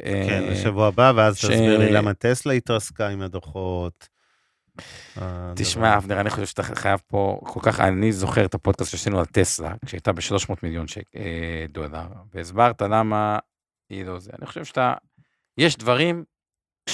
אה, 0.06 0.24
כן, 0.30 0.44
אה, 0.44 0.52
בשבוע 0.52 0.88
הבא, 0.88 1.12
ואז 1.16 1.38
ש- 1.38 1.46
תסביר 1.46 1.78
לי 1.78 1.92
למה 1.92 2.14
טסלה 2.14 2.54
התרסקה 2.54 3.08
עם 3.10 3.22
הדוחות. 3.22 4.08
תשמע, 5.56 5.88
הדבר- 5.94 5.98
אבנר, 5.98 6.22
אני 6.22 6.30
חושב 6.30 6.46
שאתה 6.46 6.64
חייב 6.64 7.00
פה 7.08 7.40
כל 7.44 7.60
כך, 7.64 7.80
אני 7.80 8.12
זוכר 8.12 8.46
את 8.46 8.54
הפודקאסט 8.54 8.92
שעשינו 8.92 9.20
על 9.20 9.26
טסלה, 9.26 9.74
כשהייתה 9.86 10.12
ב-300 10.12 10.54
מיליון 10.64 10.88
שק, 10.88 11.04
אה, 11.16 11.66
דולר, 11.70 12.06
והסברת 12.34 12.82
למה 12.82 13.40
היא 13.90 14.06
לא 14.06 14.20
זה. 14.20 14.32
אני 14.40 14.46
חושב 14.46 14.66
שאתה, 14.66 14.94
יש 15.58 15.78
דברים 15.78 16.24
כן. 16.86 16.94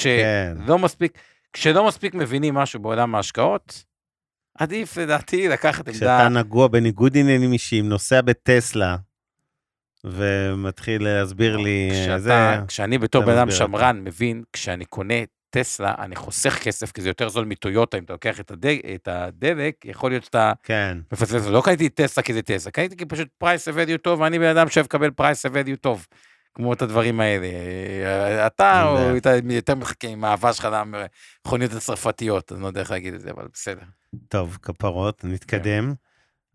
שלא 0.65 0.79
מספיק, 0.79 1.17
כשלא 1.53 1.87
מספיק 1.87 2.13
מבינים 2.13 2.53
משהו 2.53 2.79
בעולם 2.79 3.15
ההשקעות, 3.15 3.83
עדיף 4.57 4.97
לדעתי 4.97 5.47
לקחת 5.47 5.89
כשאתה 5.89 6.25
עמדה, 6.25 6.39
נגוע 6.39 6.67
בניגוד 6.67 7.17
עניינים 7.17 7.53
אישיים, 7.53 7.89
נוסע 7.89 8.21
בטסלה, 8.21 8.97
ומתחיל 10.03 11.03
להסביר 11.03 11.57
לי, 11.57 11.89
אה, 11.91 11.95
כשאתה, 11.95 12.19
זה... 12.19 12.33
כשאני 12.67 12.97
בתור 12.97 13.25
בן 13.25 13.37
אדם. 13.37 13.51
שמרן 13.51 14.01
מבין, 14.03 14.43
כשאני 14.53 14.85
קונה 14.85 15.15
טסלה, 15.49 15.93
אני 15.99 16.15
חוסך 16.15 16.59
כסף, 16.63 16.91
כי 16.91 17.01
זה 17.01 17.09
יותר 17.09 17.29
זול 17.29 17.45
מטויוטה, 17.45 17.97
אם 17.97 18.03
אתה 18.03 18.13
לוקח 18.13 18.39
את, 18.39 18.51
הדג, 18.51 18.77
את 18.95 19.07
הדלק, 19.07 19.85
יכול 19.85 20.11
להיות 20.11 20.23
שאתה 20.23 20.53
כן, 20.63 20.97
מפספס, 21.11 21.47
לא 21.47 21.61
קניתי 21.65 21.89
טסלה 21.89 22.23
כי 22.23 22.33
זה 22.33 22.41
טסלה, 22.41 22.71
קניתי 22.71 22.97
כי 22.97 23.05
פשוט 23.05 23.27
price 23.37 23.67
value 23.67 23.97
טוב, 24.01 24.19
ואני 24.19 24.39
בן 24.39 24.57
אדם 24.57 24.69
שאוהב 24.69 24.85
לקבל 24.85 25.11
price 25.11 25.45
value 25.45 25.75
טוב. 25.81 26.07
כמו 26.55 26.73
את 26.73 26.81
הדברים 26.81 27.19
האלה. 27.19 27.47
אתה 28.47 28.83
או 28.83 29.15
יותר 29.49 29.75
מחכה 29.75 30.07
עם 30.07 30.23
האהבה 30.23 30.53
שלך 30.53 30.67
למכוניות 30.71 31.73
הצרפתיות, 31.73 32.51
אני 32.51 32.61
לא 32.61 32.67
יודע 32.67 32.81
איך 32.81 32.91
להגיד 32.91 33.13
את 33.13 33.21
זה, 33.21 33.31
אבל 33.31 33.47
בסדר. 33.53 33.81
טוב, 34.29 34.57
כפרות, 34.61 35.23
נתקדם. 35.23 35.93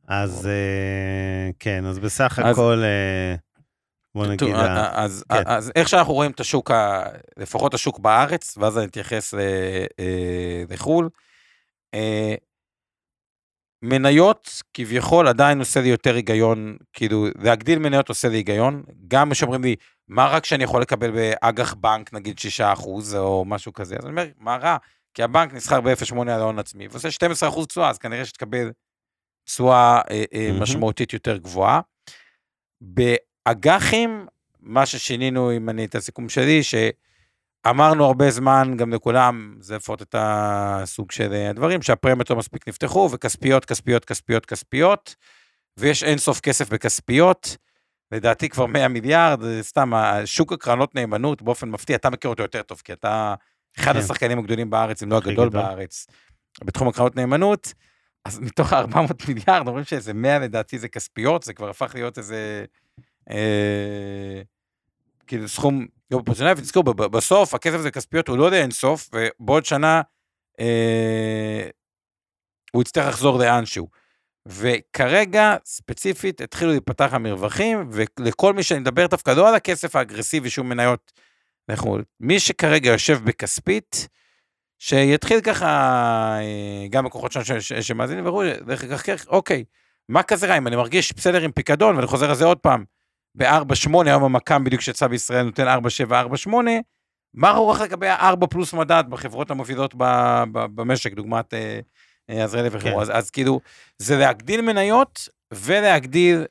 אז 0.09 0.47
אה, 0.47 1.51
כן, 1.59 1.87
אז 1.87 1.99
בסך 1.99 2.39
הכל, 2.39 2.83
אה, 2.85 3.35
בוא 4.15 4.27
נגיד... 4.27 4.55
אז, 4.93 5.25
כן. 5.29 5.43
אז 5.47 5.73
איך 5.77 5.89
שאנחנו 5.89 6.15
רואים 6.15 6.31
את 6.31 6.41
השוק, 6.41 6.71
לפחות 7.37 7.75
השוק 7.75 7.99
בארץ, 7.99 8.59
ואז 8.59 8.79
אני 8.79 8.87
אתייחס 8.87 9.35
אה, 9.35 9.85
לחו"ל, 10.71 11.09
מניות 13.83 14.63
כביכול 14.75 15.29
עדיין 15.29 15.59
עושה 15.59 15.81
לי 15.81 15.89
יותר 15.89 16.15
היגיון, 16.15 16.77
כאילו 16.93 17.27
להגדיל 17.39 17.79
מניות 17.79 18.09
עושה 18.09 18.29
לי 18.29 18.37
היגיון, 18.37 18.83
גם 19.09 19.35
שאומרים 19.35 19.63
לי, 19.63 19.77
מה 20.09 20.27
רק 20.27 20.45
שאני 20.45 20.65
יכול 20.65 20.83
לקבל 20.83 21.11
באג"ח 21.11 21.75
בנק 21.75 22.13
נגיד 22.13 22.37
6% 22.61 23.17
או 23.17 23.45
משהו 23.45 23.73
כזה, 23.73 23.97
אז 23.99 24.05
אני 24.05 24.11
אומר, 24.11 24.27
מה 24.39 24.57
רע? 24.57 24.77
כי 25.15 25.23
הבנק 25.23 25.55
נסחר 25.55 25.81
ב-0.8 25.81 26.21
על 26.21 26.29
ההון 26.29 26.59
עצמי, 26.59 26.89
ועושה 26.89 27.09
12% 27.63 27.67
תשואה, 27.67 27.91
אז 27.91 27.99
כנראה 27.99 28.25
שתקבל 28.25 28.71
תשואה 29.45 30.01
אה, 30.11 30.25
אה, 30.35 30.51
משמעותית 30.61 31.13
יותר 31.13 31.37
גבוהה. 31.37 31.81
באג"חים, 32.81 34.27
מה 34.61 34.87
ששינינו, 34.87 35.57
אם 35.57 35.69
אני 35.69 35.85
את 35.85 35.95
הסיכום 35.95 36.29
שלי, 36.29 36.63
שאמרנו 37.67 38.05
הרבה 38.05 38.31
זמן 38.31 38.75
גם 38.77 38.93
לכולם, 38.93 39.57
זה 39.61 39.77
לפחות 39.77 40.03
את 40.03 40.15
הסוג 40.19 41.11
של 41.11 41.33
הדברים, 41.33 41.83
שהפרמיות 41.83 42.31
לא 42.31 42.37
מספיק 42.37 42.69
נפתחו, 42.69 43.09
וכספיות, 43.13 43.65
כספיות, 43.65 44.05
כספיות, 44.05 44.47
כספיות, 44.47 45.15
ויש 45.77 46.03
אינסוף 46.05 46.41
כסף 46.41 46.69
בכספיות. 46.73 47.57
לדעתי 48.13 48.49
כבר 48.49 48.67
100 48.67 48.89
מיליארד, 48.89 49.41
סתם, 49.61 49.93
שוק 50.25 50.53
הקרנות 50.53 50.95
נאמנות 50.95 51.43
באופן 51.43 51.69
מפתיע, 51.69 51.97
אתה 51.97 52.11
מכיר 52.11 52.31
אותו 52.31 52.43
יותר 52.43 52.63
טוב, 52.63 52.81
כי 52.85 52.93
אתה 52.93 53.35
אחד 53.79 53.93
כן. 53.93 53.99
השחקנים 53.99 54.39
הגדולים 54.39 54.71
בארץ, 54.71 55.03
אם 55.03 55.11
לא 55.11 55.17
הגדול 55.17 55.33
גדול. 55.33 55.49
בארץ, 55.49 56.07
בתחום 56.65 56.89
הקרנות 56.89 57.17
נאמנות. 57.17 57.73
אז 58.25 58.41
מתוך 58.41 58.73
ה-400 58.73 59.13
מיליארד, 59.29 59.69
אומרים 59.69 59.85
שאיזה 59.85 60.15
100 60.15 60.39
לדעתי 60.39 60.79
זה 60.79 60.89
כספיות, 60.89 61.43
זה 61.43 61.53
כבר 61.55 61.71
הפך 61.71 61.95
להיות 61.95 62.19
איזה... 62.19 62.65
אה, 63.31 64.43
כאילו 65.29 65.49
סכום 65.49 65.87
לא 66.11 66.17
פרופורציונלי, 66.17 66.55
ותזכרו, 66.61 66.83
בסוף 66.83 67.55
הכסף 67.55 67.79
זה 67.79 67.91
כספיות, 67.91 68.29
הוא 68.29 68.39
לא 68.39 68.45
יודע 68.45 68.63
אינסוף, 68.63 69.11
ובעוד 69.13 69.65
שנה 69.65 70.03
אה, 70.61 71.69
הוא 72.73 72.83
יצטרך 72.83 73.07
לחזור 73.07 73.39
לאנשהו. 73.39 73.89
וכרגע, 74.47 75.57
ספציפית, 75.65 76.41
התחילו 76.41 76.71
להיפתח 76.71 77.09
המרווחים, 77.13 77.91
ולכל 77.91 78.53
מי 78.53 78.63
שאני 78.63 78.81
מדבר 78.81 79.07
דווקא 79.07 79.31
לא 79.31 79.49
על 79.49 79.55
הכסף 79.55 79.97
האגרסיבי 79.97 80.51
שהוא 80.51 80.67
מניות, 80.67 81.13
אנחנו, 81.69 81.99
מי 82.21 82.41
שכרגע 82.41 82.91
יושב 82.91 83.19
בכספית, 83.25 84.09
שיתחיל 84.79 85.41
ככה, 85.41 85.67
אה, 86.41 86.87
גם 86.91 87.07
לקוחות 87.07 87.33
שלנו 87.33 87.61
שמאזינים 87.61 88.27
וראו, 88.27 88.43
דרך 88.67 88.85
אגב, 88.85 88.99
אוקיי, 89.29 89.65
מה 90.09 90.23
כזה 90.23 90.47
רע, 90.47 90.59
אם 90.59 90.67
אני 90.67 90.77
מרגיש 90.77 91.13
בסדר 91.13 91.43
עם 91.43 91.53
פיקדון, 91.53 91.97
ואני 91.97 92.07
חוזר 92.07 92.29
על 92.29 92.37
זה 92.37 92.45
עוד 92.45 92.59
פעם, 92.59 92.85
ב-4.8, 93.39 94.07
היום 94.07 94.25
המקם 94.25 94.65
בדיוק 94.65 94.83
שיצא 94.83 95.07
בישראל 95.07 95.43
נותן 95.43 95.67
4.7, 95.69 96.11
4.8, 96.47 96.51
מה 97.35 97.51
רוח 97.51 97.81
לגבי 97.81 98.09
ה-4 98.09 98.47
פלוס 98.47 98.73
מדד 98.73 99.05
בחברות 99.09 99.51
המובילות 99.51 99.95
במשק, 100.53 101.13
דוגמת 101.13 101.55
אה, 101.55 101.81
אה, 102.31 102.47
וחברו, 102.73 102.95
כן. 102.95 103.01
אז, 103.01 103.11
אז 103.13 103.31
כאילו, 103.31 103.61
זה 103.99 104.17
להגדיל 104.17 104.61
מניות 104.61 105.29
ולהגדיל 105.55 106.45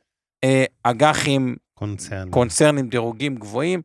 אה, 0.44 0.66
אג"חים, 0.84 1.56
קונצרנים. 1.74 2.32
קונצרנים, 2.32 2.90
דירוגים 2.90 3.36
גבוהים, 3.36 3.82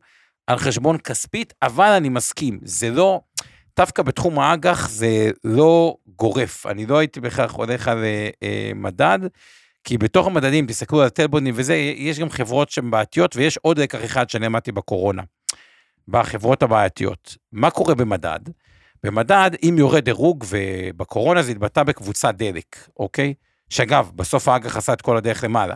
על 0.47 0.57
חשבון 0.57 0.97
כספית, 0.97 1.53
אבל 1.61 1.89
אני 1.89 2.09
מסכים, 2.09 2.59
זה 2.63 2.89
לא... 2.89 3.21
דווקא 3.77 4.03
בתחום 4.03 4.39
האג"ח 4.39 4.89
זה 4.89 5.31
לא 5.43 5.95
גורף, 6.07 6.65
אני 6.65 6.85
לא 6.85 6.97
הייתי 6.97 7.19
בהכרח 7.19 7.51
הולך 7.51 7.87
על 7.87 8.03
אה, 8.03 8.29
אה, 8.43 8.71
מדד, 8.75 9.19
כי 9.83 9.97
בתוך 9.97 10.27
המדדים, 10.27 10.67
תסתכלו 10.67 11.01
על 11.01 11.07
הטלבונים 11.07 11.53
וזה, 11.57 11.75
יש 11.75 12.19
גם 12.19 12.29
חברות 12.29 12.69
שהן 12.69 12.91
בעייתיות, 12.91 13.35
ויש 13.35 13.57
עוד 13.57 13.79
לקח 13.79 14.05
אחד 14.05 14.29
שאני 14.29 14.45
למדתי 14.45 14.71
בקורונה, 14.71 15.23
בחברות 16.07 16.63
הבעייתיות. 16.63 17.37
מה 17.51 17.69
קורה 17.69 17.95
במדד? 17.95 18.39
במדד, 19.03 19.51
אם 19.63 19.75
יורד 19.77 20.05
דירוג, 20.05 20.45
ובקורונה 20.49 21.43
זה 21.43 21.51
התבטא 21.51 21.83
בקבוצה 21.83 22.31
דלק, 22.31 22.87
אוקיי? 22.99 23.33
שאגב, 23.69 24.11
בסוף 24.15 24.47
האג"ח 24.47 24.77
עשה 24.77 24.93
את 24.93 25.01
כל 25.01 25.17
הדרך 25.17 25.43
למעלה. 25.43 25.75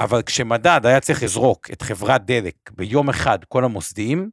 אבל 0.00 0.22
כשמדד 0.22 0.80
היה 0.84 1.00
צריך 1.00 1.22
לזרוק 1.22 1.70
את 1.70 1.82
חברת 1.82 2.24
דלק 2.24 2.54
ביום 2.76 3.08
אחד, 3.08 3.38
כל 3.48 3.64
המוסדיים, 3.64 4.30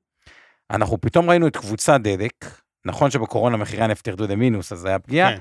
אנחנו 0.71 1.01
פתאום 1.01 1.29
ראינו 1.29 1.47
את 1.47 1.57
קבוצה 1.57 1.97
דלק, 1.97 2.45
נכון 2.85 3.11
שבקורונה 3.11 3.57
מחירי 3.57 3.83
הנפט 3.83 4.07
ירדו 4.07 4.27
למינוס, 4.27 4.71
אז 4.71 4.79
זה 4.79 4.87
היה 4.87 4.99
פגיעה. 4.99 5.31
כן. 5.31 5.37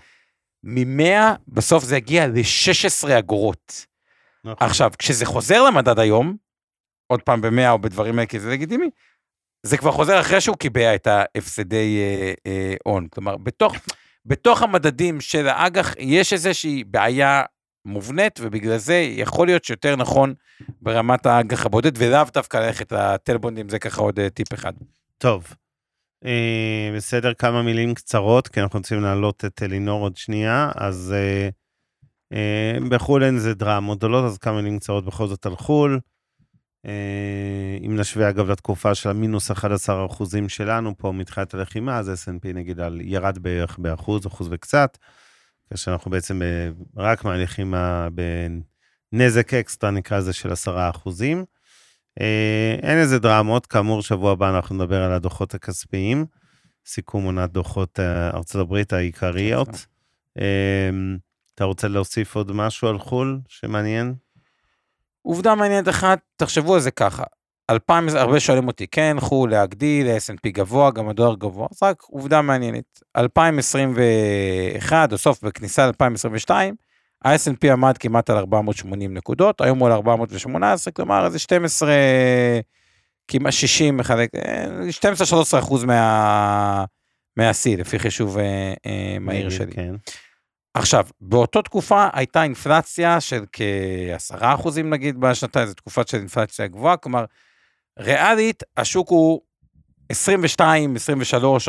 מ-100, 0.65 1.37
בסוף 1.49 1.85
זה 1.85 1.97
הגיע 1.97 2.27
ל-16 2.27 3.19
אגורות. 3.19 3.87
נכון. 4.45 4.67
עכשיו, 4.67 4.91
כשזה 4.99 5.27
חוזר 5.27 5.63
למדד 5.63 5.99
היום, 5.99 6.37
עוד 7.07 7.23
פעם 7.23 7.41
ב-100 7.41 7.71
או 7.71 7.79
בדברים 7.79 8.19
האלה, 8.19 8.27
כי 8.27 8.41
זה 8.41 8.51
לגיטימי, 8.51 8.91
זה 9.63 9.77
כבר 9.77 9.93
חוזר 9.93 10.21
אחרי 10.21 10.41
שהוא 10.41 10.57
קיבע 10.57 10.95
את 10.95 11.07
ההפסדי 11.07 11.99
אה, 12.01 12.33
אה, 12.47 12.75
הון. 12.85 13.09
כלומר, 13.09 13.37
בתוך, 13.37 13.75
בתוך 14.27 14.63
המדדים 14.63 15.21
של 15.21 15.49
האג"ח 15.49 15.95
יש 15.99 16.33
איזושהי 16.33 16.85
בעיה 16.85 17.43
מובנית, 17.85 18.41
ובגלל 18.43 18.77
זה 18.77 18.95
יכול 18.95 19.47
להיות 19.47 19.65
שיותר 19.65 19.97
נכון 19.97 20.35
ברמת 20.81 21.27
האג"ח 21.27 21.67
הבודד, 21.67 21.93
ולאו 21.99 22.25
דווקא 22.33 22.57
ללכת 22.57 22.93
לטלבונדים, 22.93 23.69
זה 23.69 23.79
ככה 23.79 24.01
עוד 24.01 24.21
אה, 24.21 24.31
טיפ 24.31 24.55
אחד. 24.55 24.73
טוב, 25.19 25.47
אה, 25.51 25.55
בסדר, 26.97 27.35
כמה 27.35 27.63
מילים 27.63 27.95
קצרות, 27.95 28.49
כי 28.49 28.61
אנחנו 28.61 28.79
רוצים 28.79 29.01
להעלות 29.01 29.45
את 29.45 29.63
אלינור 29.63 30.01
עוד 30.01 30.17
שנייה, 30.17 30.71
אז 30.75 31.15
אה, 31.17 31.49
אה, 32.33 32.79
בחו"ל 32.89 33.25
אין 33.25 33.35
איזה 33.35 33.55
דרמות 33.55 33.99
גדולות, 33.99 34.25
אז 34.25 34.39
כמה 34.39 34.57
מילים 34.57 34.79
קצרות 34.79 35.05
בכל 35.05 35.27
זאת 35.27 35.47
על 35.47 35.57
חו"ל. 35.57 36.01
אה, 36.87 37.79
אם 37.87 37.97
נשווה 37.97 38.29
אגב 38.29 38.51
לתקופה 38.51 38.95
של 38.95 39.09
המינוס 39.09 39.51
11 39.51 40.07
אחוזים 40.07 40.49
שלנו 40.49 40.95
פה 40.99 41.13
מתחילת 41.13 41.55
הלחימה, 41.55 41.99
אז 41.99 42.29
S&P 42.29 42.53
נגיד 42.55 42.81
על, 42.81 43.01
ירד 43.01 43.39
בערך 43.39 43.79
באחוז, 43.79 44.27
אחוז 44.27 44.49
וקצת, 44.51 44.99
כאשר 45.71 45.93
אנחנו 45.93 46.11
בעצם 46.11 46.39
ב, 46.39 46.45
רק 46.97 47.25
מהלכים 47.25 47.75
בנזק 49.13 49.55
אקסטרה, 49.55 49.91
נקרא 49.91 50.19
לזה, 50.19 50.33
של 50.33 50.53
10 50.53 50.91
אחוזים. 50.91 51.39
אה, 51.39 51.56
אין 52.83 52.99
איזה 52.99 53.19
דרמות, 53.19 53.67
כאמור, 53.67 54.03
שבוע 54.03 54.33
הבא 54.33 54.57
אנחנו 54.57 54.75
נדבר 54.75 55.03
על 55.03 55.13
הדוחות 55.13 55.55
הכספיים, 55.55 56.27
סיכום 56.87 57.25
עונת 57.25 57.51
דוחות 57.51 58.01
אה, 58.01 58.31
ארצות 58.31 58.61
הברית 58.61 58.93
העיקריות. 58.93 59.87
אה, 60.39 60.91
אתה 61.55 61.65
רוצה 61.65 61.89
להוסיף 61.89 62.37
עוד 62.37 62.53
משהו 62.53 62.89
על 62.89 62.99
חו"ל 62.99 63.41
שמעניין? 63.49 64.15
עובדה 65.23 65.55
מעניינת 65.55 65.89
אחת, 65.89 66.19
תחשבו 66.37 66.75
על 66.75 66.81
זה 66.81 66.91
ככה. 66.91 67.25
2000, 67.71 68.09
הרבה 68.09 68.41
שואלים 68.41 68.67
אותי, 68.67 68.87
כן, 68.87 69.17
חו"ל 69.21 69.51
להגדיל, 69.51 70.07
S&P 70.07 70.49
גבוה, 70.49 70.91
גם 70.91 71.09
הדואר 71.09 71.35
גבוה, 71.35 71.67
אז 71.73 71.83
רק 71.83 72.03
עובדה 72.03 72.43
מעניינת. 72.43 73.01
2021, 73.17 75.13
או 75.13 75.19
סוף 75.19 75.45
בכניסה 75.45 75.87
ל-2022, 75.87 76.51
ה-S&P 77.27 77.73
עמד 77.73 77.99
כמעט 77.99 78.31
על 78.31 78.37
480 78.37 79.15
נקודות, 79.15 79.61
היום 79.61 79.79
הוא 79.79 79.87
על 79.87 79.93
418, 79.93 80.93
כלומר 80.93 81.27
איזה 81.27 81.39
12, 81.39 81.93
כמעט 83.29 83.53
60, 83.53 84.01
12-13 84.01 84.05
אחוז 85.59 85.85
מה, 85.85 86.85
מהשיא, 87.37 87.77
לפי 87.77 87.99
חישוב 87.99 88.39
אה, 88.39 88.75
אה, 88.87 89.17
מהיר 89.21 89.51
שלי. 89.51 89.73
כן. 89.73 89.95
עכשיו, 90.75 91.07
באותה 91.21 91.63
תקופה 91.63 92.09
הייתה 92.13 92.43
אינפלציה 92.43 93.21
של 93.21 93.45
כ-10 93.53 94.37
אחוזים 94.41 94.91
נגיד 94.91 95.21
בשנתיים, 95.21 95.67
זו 95.67 95.75
תקופה 95.75 96.03
של 96.07 96.19
אינפלציה 96.19 96.67
גבוהה, 96.67 96.97
כלומר, 96.97 97.25
ריאלית, 97.99 98.63
השוק 98.77 99.09
הוא 99.11 99.41
22-23 100.13 100.15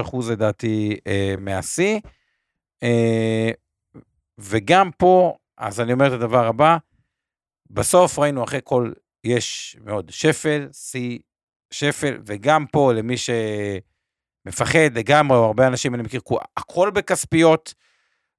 אחוז 0.01 0.32
לדעתי 0.32 0.97
אה, 1.08 1.36
מהשיא. 1.39 1.99
אה, 2.84 3.51
וגם 4.39 4.89
פה, 4.97 5.36
אז 5.58 5.80
אני 5.80 5.93
אומר 5.93 6.08
את 6.08 6.12
הדבר 6.12 6.47
הבא, 6.47 6.78
בסוף 7.70 8.20
ראינו 8.20 8.43
אחרי 8.43 8.60
כל, 8.64 8.91
יש 9.24 9.78
מאוד 9.82 10.10
שפל, 10.10 10.68
שיא 10.72 11.20
שפל, 11.72 12.18
וגם 12.26 12.66
פה 12.72 12.93
למי 12.93 13.16
שמפחד 13.18 14.93
לגמרי, 14.93 15.38
או 15.38 15.45
הרבה 15.45 15.68
אנשים 15.68 15.95
אני 15.95 16.03
מכיר, 16.03 16.22
הכל 16.58 16.91
בכספיות, 16.91 17.74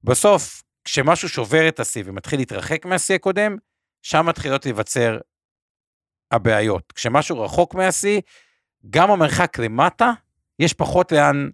בסוף, 0.04 0.62
כשמשהו 0.84 1.28
שובר 1.28 1.68
את 1.68 1.80
השיא 1.80 2.02
ומתחיל 2.06 2.38
להתרחק 2.38 2.84
מהשיא 2.84 3.14
הקודם, 3.14 3.56
שם 4.02 4.26
מתחילות 4.26 4.64
להיווצר 4.64 5.18
הבעיות. 6.30 6.92
כשמשהו 6.92 7.40
רחוק 7.40 7.74
מהשיא, 7.74 8.20
גם 8.90 9.10
המרחק 9.10 9.58
למטה, 9.58 10.10
יש 10.58 10.72
פחות 10.72 11.12
לאן 11.12 11.50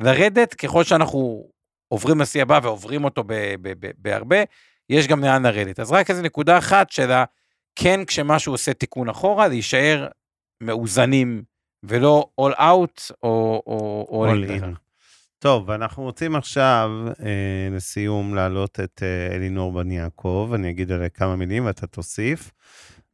לרדת, 0.00 0.54
ככל 0.54 0.84
שאנחנו 0.84 1.50
עוברים 1.88 2.20
לשיא 2.20 2.42
הבא 2.42 2.60
ועוברים 2.62 3.04
אותו 3.04 3.24
בהרבה, 3.98 4.36
יש 4.90 5.08
גם 5.08 5.24
לאן 5.24 5.46
לרדת. 5.46 5.80
אז 5.80 5.92
רק 5.92 6.10
איזה 6.10 6.22
נקודה 6.22 6.58
אחת 6.58 6.90
של 6.90 7.10
כן 7.76 8.04
כשמשהו 8.04 8.52
עושה 8.52 8.72
תיקון 8.72 9.08
אחורה, 9.08 9.48
להישאר 9.48 10.06
מאוזנים, 10.60 11.42
ולא 11.82 12.28
all 12.40 12.54
out 12.58 13.14
או, 13.22 13.62
או 14.08 14.26
all 14.26 14.50
in. 14.50 14.64
טוב, 15.38 15.70
אנחנו 15.70 16.02
רוצים 16.02 16.36
עכשיו, 16.36 16.90
אה, 17.20 17.68
לסיום, 17.76 18.34
להעלות 18.34 18.80
את 18.80 19.02
אה, 19.02 19.36
אלינור 19.36 19.72
בן 19.72 19.90
יעקב. 19.90 20.50
אני 20.54 20.70
אגיד 20.70 20.92
עליה 20.92 21.08
כמה 21.08 21.36
מילים 21.36 21.66
ואתה 21.66 21.86
תוסיף. 21.86 22.52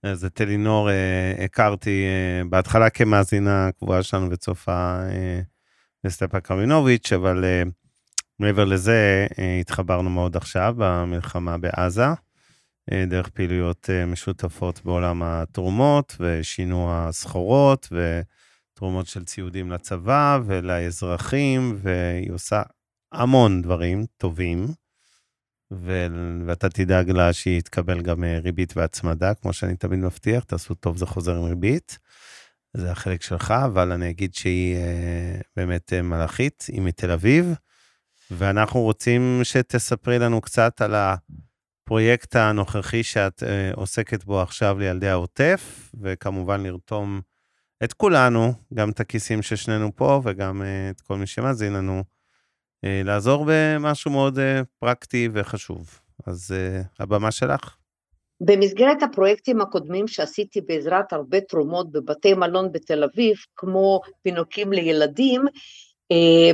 אז 0.03 0.25
את 0.25 0.41
אלינור 0.41 0.91
אה, 0.91 1.45
הכרתי 1.45 2.05
אה, 2.05 2.45
בהתחלה 2.49 2.91
כמאזינה 2.91 3.71
קבועה 3.79 4.03
שלנו 4.03 4.31
וצופה 4.31 5.01
אה, 5.11 5.41
לסטפה 6.05 6.41
קרמינוביץ', 6.41 7.13
אבל 7.13 7.45
אה, 7.45 7.63
מעבר 8.43 8.65
לזה, 8.65 9.27
אה, 9.39 9.59
התחברנו 9.61 10.11
מאוד 10.11 10.37
עכשיו 10.37 10.75
במלחמה 10.79 11.59
בעזה, 11.59 12.07
אה, 12.93 13.05
דרך 13.07 13.29
פעילויות 13.29 13.91
אה, 13.91 14.07
משותפות 14.07 14.81
בעולם 14.85 15.23
התרומות 15.23 16.17
ושינוע 16.21 17.09
סחורות 17.13 17.93
ותרומות 17.93 19.07
של 19.07 19.25
ציודים 19.25 19.71
לצבא 19.71 20.39
ולאזרחים, 20.47 21.79
והיא 21.83 22.33
עושה 22.33 22.63
המון 23.13 23.63
דברים 23.63 24.07
טובים. 24.17 24.67
ו... 25.73 26.07
ואתה 26.47 26.69
תדאג 26.69 27.11
לה 27.11 27.33
שהיא 27.33 27.61
תקבל 27.61 28.01
גם 28.01 28.25
ריבית 28.25 28.77
והצמדה, 28.77 29.35
כמו 29.35 29.53
שאני 29.53 29.77
תמיד 29.77 29.99
מבטיח, 29.99 30.45
תעשו 30.45 30.75
טוב, 30.75 30.97
זה 30.97 31.07
חוזר 31.07 31.37
עם 31.37 31.45
ריבית. 31.45 31.99
זה 32.77 32.91
החלק 32.91 33.23
שלך, 33.23 33.51
אבל 33.51 33.93
אני 33.93 34.11
אגיד 34.11 34.35
שהיא 34.35 34.77
באמת 35.57 35.93
מלאכית, 35.93 36.67
היא 36.69 36.83
מתל 36.83 37.11
אביב, 37.11 37.55
ואנחנו 38.39 38.81
רוצים 38.81 39.41
שתספרי 39.43 40.19
לנו 40.19 40.41
קצת 40.41 40.81
על 40.81 40.95
הפרויקט 40.95 42.37
הנוכחי 42.37 43.03
שאת 43.03 43.43
אה, 43.43 43.71
עוסקת 43.75 44.25
בו 44.25 44.41
עכשיו 44.41 44.79
לילדי 44.79 45.09
העוטף, 45.09 45.91
וכמובן 46.01 46.63
לרתום 46.63 47.21
את 47.85 47.93
כולנו, 47.93 48.53
גם 48.75 48.91
את 48.91 49.01
הכיסים 49.01 49.43
של 49.43 49.57
שנינו 49.57 49.97
פה 49.97 50.21
וגם 50.25 50.63
אה, 50.63 50.91
את 50.91 51.01
כל 51.01 51.17
מי 51.17 51.27
שמאזין 51.27 51.73
לנו, 51.73 52.03
אה, 52.85 53.03
לעזור 53.05 53.47
במשהו 53.49 54.11
מאוד 54.11 54.39
אה, 54.39 54.63
פרקטי 54.79 55.29
וחשוב. 55.33 55.99
אז 56.27 56.55
אה, 56.57 56.83
הבמה 57.01 57.31
שלך. 57.31 57.77
במסגרת 58.41 59.03
הפרויקטים 59.03 59.61
הקודמים 59.61 60.09
שעשיתי 60.09 60.61
בעזרת 60.61 61.13
הרבה 61.13 61.41
תרומות 61.41 61.93
בבתי 61.93 62.35
מלון 62.35 62.73
בתל 62.73 63.05
אביב, 63.05 63.37
כמו 63.57 64.01
פינוקים 64.23 64.73
לילדים, 64.73 65.43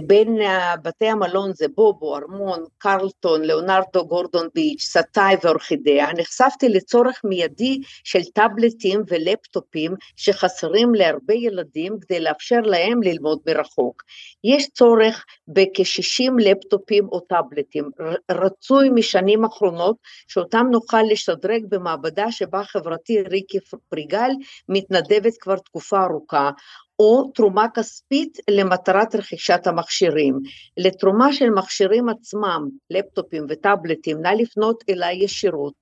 בין 0.06 0.38
בתי 0.82 1.06
המלון 1.06 1.52
זה 1.52 1.66
בובו, 1.74 2.16
ארמון, 2.16 2.64
קרלטון, 2.78 3.42
ליאונרדו, 3.42 4.06
גורדון 4.06 4.48
ביץ', 4.54 4.82
סטאי 4.82 5.34
ואורחידאה, 5.42 6.12
נחשפתי 6.18 6.68
לצורך 6.68 7.20
מיידי 7.24 7.80
של 8.04 8.24
טאבלטים 8.34 9.02
ולפטופים 9.08 9.94
שחסרים 10.16 10.94
להרבה 10.94 11.34
ילדים 11.34 11.96
כדי 12.00 12.20
לאפשר 12.20 12.60
להם 12.60 13.02
ללמוד 13.02 13.38
מרחוק. 13.46 14.02
יש 14.44 14.68
צורך 14.68 15.24
בכ-60 15.48 16.32
לפטופים 16.38 17.08
או 17.12 17.20
טאבלטים, 17.20 17.90
רצוי 18.30 18.88
משנים 18.94 19.44
אחרונות 19.44 19.96
שאותם 20.28 20.66
נוכל 20.70 21.02
לשדרג 21.02 21.62
במעבדה 21.68 22.32
שבה 22.32 22.64
חברתי 22.64 23.22
ריקי 23.22 23.58
פריגל 23.88 24.30
מתנדבת 24.68 25.32
כבר 25.40 25.56
תקופה 25.56 26.04
ארוכה, 26.04 26.50
או 26.98 27.30
תרומה 27.34 27.66
כספית 27.74 28.38
למטרת 28.50 29.14
רכישת 29.14 29.66
המכשירים. 29.66 30.38
לתרומה 30.76 31.32
של 31.32 31.50
מכשירים 31.50 32.08
עצמם, 32.08 32.68
לפטופים 32.90 33.46
וטאבלטים, 33.48 34.20
נא 34.22 34.28
לפנות 34.28 34.84
אליי 34.90 35.24
ישירות. 35.24 35.74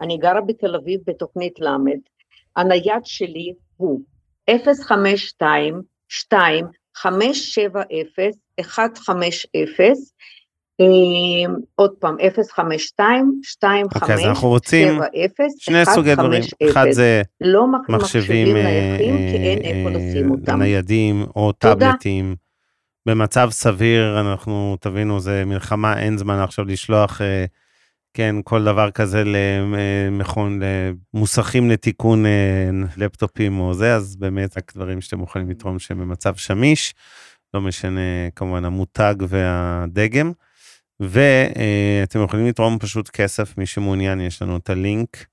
אני 0.00 0.18
גרה 0.18 0.40
בתל 0.40 0.76
אביב 0.76 1.00
בתוכנית 1.06 1.60
ל', 1.60 1.68
הנייד 2.56 3.04
שלי 3.04 3.52
הוא 3.76 4.00
052 4.50 5.82
2 6.08 6.66
570 6.94 8.30
150 8.60 9.30
אמ, 9.54 9.94
עוד 11.74 11.90
פעם, 11.98 12.16
052 12.50 13.40
25 13.44 14.02
אוקיי, 14.02 14.14
אז 14.14 14.20
אנחנו 14.20 14.48
רוצים 14.48 15.00
שני 15.58 15.84
סוגי 15.84 16.14
דברים. 16.14 16.42
אחד 16.70 16.86
זה 16.90 17.22
לא 17.40 17.66
מחשבים 17.88 18.56
אה, 18.56 18.98
אותם. 20.30 20.62
ניידים 20.62 21.26
או 21.36 21.52
טאבלטים. 21.52 22.34
במצב 23.06 23.48
סביר, 23.50 24.20
אנחנו, 24.20 24.76
תבינו, 24.80 25.20
זה 25.20 25.44
מלחמה, 25.46 25.98
אין 25.98 26.18
זמן 26.18 26.38
עכשיו 26.38 26.64
לשלוח, 26.64 27.20
אה, 27.20 27.44
כן, 28.14 28.36
כל 28.44 28.64
דבר 28.64 28.90
כזה 28.90 29.22
למכון, 29.26 30.60
למוסכים 31.14 31.70
לתיקון 31.70 32.26
אה, 32.26 32.70
לפטופים 32.96 33.60
או 33.60 33.74
זה, 33.74 33.94
אז 33.94 34.16
באמת 34.16 34.58
רק 34.58 34.72
דברים 34.74 35.00
שאתם 35.00 35.22
יכולים 35.22 35.50
לתרום 35.50 35.78
שהם 35.78 35.98
במצב 35.98 36.34
שמיש, 36.34 36.94
לא 37.54 37.60
משנה 37.60 38.30
כמובן 38.36 38.64
המותג 38.64 39.14
והדגם. 39.28 40.32
ואתם 41.08 42.24
יכולים 42.24 42.46
לתרום 42.46 42.78
פשוט 42.78 43.08
כסף, 43.08 43.58
מי 43.58 43.66
שמעוניין, 43.66 44.20
יש 44.20 44.42
לנו 44.42 44.56
את 44.56 44.70
הלינק 44.70 45.26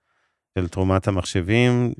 של 0.57 0.67
תרומת 0.67 1.07
המחשבים. 1.07 1.93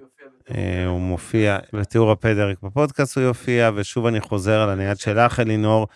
אה, 0.52 0.86
הוא 0.86 1.02
מופיע 1.02 1.58
בתיאור 1.74 2.12
הפרק 2.12 2.58
בפודקאסט, 2.64 3.18
הוא 3.18 3.24
יופיע, 3.24 3.72
ושוב 3.76 4.06
אני 4.06 4.22
חוזר 4.22 4.62
על 4.62 4.70
הנייד 4.70 4.98
שלך, 4.98 5.40
אלינור, 5.40 5.88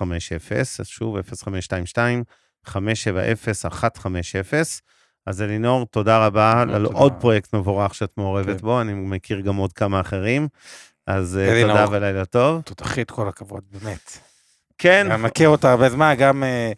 150, 0.00 0.58
אז 0.78 0.86
שוב, 0.86 1.16
0522 1.22 2.22
570 2.64 3.36
150. 4.12 4.62
אז 5.26 5.42
אלינור, 5.42 5.86
תודה 5.86 6.26
רבה 6.26 6.62
על 6.62 6.84
עוד 6.84 7.12
פרויקט 7.20 7.54
מבורך 7.54 7.94
שאת 7.94 8.12
מעורבת 8.16 8.60
כן. 8.60 8.66
בו, 8.66 8.80
אני 8.80 8.92
מכיר 8.94 9.40
גם 9.40 9.56
עוד 9.56 9.72
כמה 9.72 10.00
אחרים. 10.00 10.48
אז 11.06 11.38
אה, 11.38 11.62
תודה 11.62 11.86
ולילה 11.90 12.24
טוב. 12.24 12.62
תותחית, 12.62 13.10
כל 13.10 13.28
הכבוד, 13.28 13.62
באמת. 13.72 14.18
כן. 14.78 15.12
אני 15.12 15.22
מכיר 15.22 15.48
אותה 15.48 15.70
הרבה 15.70 15.90
זמן, 15.90 16.14
גם... 16.18 16.44
אה, 16.44 16.72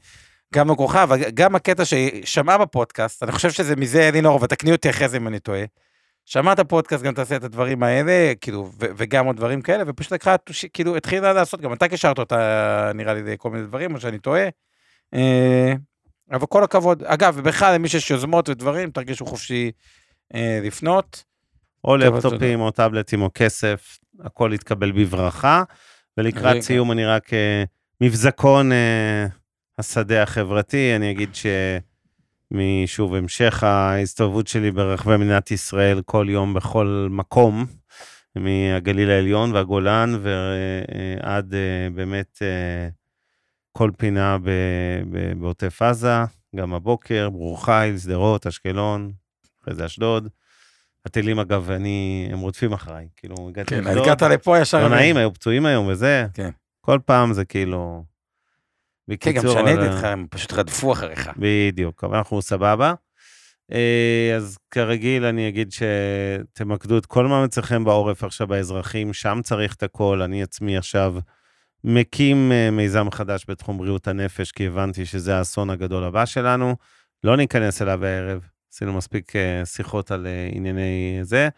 גם 0.55 0.71
אבל 0.71 1.31
גם 1.35 1.55
הקטע 1.55 1.83
ששמעה 1.85 2.59
בפודקאסט, 2.59 3.23
אני 3.23 3.33
חושב 3.33 3.51
שזה 3.51 3.77
מזה 3.77 4.09
אלינור, 4.09 4.43
ותקני 4.43 4.73
אותי 4.73 4.91
אחרי 4.91 5.09
זה 5.09 5.17
אם 5.17 5.29
אני 5.29 5.39
טועה. 5.39 5.65
שמעת 6.27 6.61
פודקאסט, 6.61 7.05
גם 7.05 7.15
תעשה 7.15 7.37
את 7.37 7.45
הדברים 7.45 7.83
האלה, 7.83 8.33
כאילו, 8.41 8.71
וגם 8.79 9.27
עוד 9.27 9.37
דברים 9.37 9.63
כאלה, 9.63 9.85
ופשוט 9.87 10.13
לקחה, 10.13 10.37
כאילו, 10.73 10.97
התחילה 10.97 11.33
לעשות, 11.33 11.61
גם 11.61 11.73
אתה 11.73 11.89
קישרת 11.89 12.19
אותה, 12.19 12.91
נראה 12.95 13.15
לי, 13.15 13.35
כל 13.39 13.51
מיני 13.51 13.67
דברים, 13.67 13.95
או 13.95 14.01
שאני 14.01 14.19
טועה. 14.19 14.49
אה, 15.15 15.73
אבל 16.31 16.47
כל 16.47 16.65
הכבוד. 16.65 17.03
אגב, 17.03 17.35
ובכלל, 17.37 17.75
למי 17.75 17.89
שיש 17.89 18.11
יוזמות 18.11 18.49
ודברים, 18.49 18.91
תרגישו 18.91 19.27
חופשי 19.27 19.73
לפנות. 20.63 21.25
או 21.85 21.97
לפטופים, 21.97 22.61
או 22.61 22.71
טאבלטים, 22.71 23.23
או 23.23 23.31
כסף, 23.35 23.99
הכל 24.21 24.51
יתקבל 24.55 24.93
בברכה. 24.93 25.63
ולקראת 26.19 26.61
סיום 26.63 26.93
אני 26.93 27.05
רק 27.05 27.29
uh, 27.29 27.67
מבזקון 28.01 28.73
uh, 28.73 28.75
השדה 29.79 30.23
החברתי, 30.23 30.97
אני 30.97 31.11
אגיד 31.11 31.31
שמשוב 32.53 33.15
המשך 33.15 33.63
ההסתובבות 33.63 34.47
שלי 34.47 34.71
ברחבי 34.71 35.17
מדינת 35.17 35.51
ישראל 35.51 36.03
כל 36.03 36.27
יום 36.29 36.55
בכל 36.55 37.09
מקום, 37.11 37.67
מהגליל 38.37 39.11
העליון 39.11 39.53
והגולן 39.53 40.15
ועד 40.23 41.53
uh, 41.53 41.95
באמת 41.95 42.43
כל 43.73 43.91
פינה 43.97 44.39
בעוטף 45.39 45.83
עזה, 45.83 46.15
גם 46.57 46.75
הבוקר, 46.75 47.31
ברור 47.31 47.65
חיל, 47.65 47.99
שדרות, 47.99 48.47
אשקלון, 48.47 49.13
אחרי 49.63 49.75
זה 49.75 49.87
אשדוד. 49.87 50.29
הטילים, 51.07 51.39
אגב, 51.39 51.71
אני, 51.71 52.29
הם 52.33 52.39
רודפים 52.39 52.73
אחריי, 52.73 53.09
כאילו, 53.17 53.49
הגעתי 53.49 53.75
כן, 53.75 53.87
הגעת 53.87 54.23
לפה 54.23 54.59
ישר. 54.59 54.83
לא 54.83 54.97
נעים, 54.97 55.17
היו 55.17 55.35
פצועים 55.35 55.67
היום 55.67 55.87
וזה. 55.87 56.27
כן. 56.35 56.51
כל 56.81 56.99
פעם 57.05 57.33
זה 57.33 57.45
כאילו... 57.45 58.05
בקיצור... 59.09 59.43
כן, 59.43 59.49
גם 59.49 59.67
כשאני 59.67 59.85
איתך, 59.85 60.05
הם 60.05 60.27
פשוט 60.31 60.53
רדפו 60.53 60.93
אחריך. 60.93 61.31
בדיוק, 61.37 62.05
אבל 62.05 62.17
אנחנו 62.17 62.43
סבבה. 62.43 62.95
אה, 63.73 64.33
אז 64.37 64.59
כרגיל, 64.71 65.25
אני 65.25 65.49
אגיד 65.49 65.73
שתמקדו 65.73 66.99
את 66.99 67.07
כל 67.07 67.27
מאמציכם 67.27 67.85
בעורף 67.85 68.25
עכשיו 68.25 68.47
באזרחים, 68.47 69.13
שם 69.13 69.41
צריך 69.45 69.75
את 69.75 69.83
הכל. 69.83 70.23
אני 70.23 70.43
עצמי 70.43 70.77
עכשיו 70.77 71.15
מקים 71.85 72.53
אה, 72.53 72.71
מיזם 72.71 73.11
חדש 73.11 73.45
בתחום 73.49 73.79
בריאות 73.79 74.09
הנפש, 74.09 74.53
כי 74.53 74.67
הבנתי 74.67 75.07
שזה 75.07 75.39
האסון 75.39 75.71
הגדול 75.71 76.05
הבא 76.05 76.27
שלנו. 76.27 76.77
לא 77.25 77.37
ניכנס 77.37 77.83
אליו 77.83 78.05
הערב, 78.05 78.49
עשינו 78.75 78.93
מספיק 78.93 79.37
אה, 79.37 79.67
שיחות 79.67 80.11
על 80.11 80.27
אה, 80.27 80.49
ענייני 80.53 81.19
זה. 81.23 81.49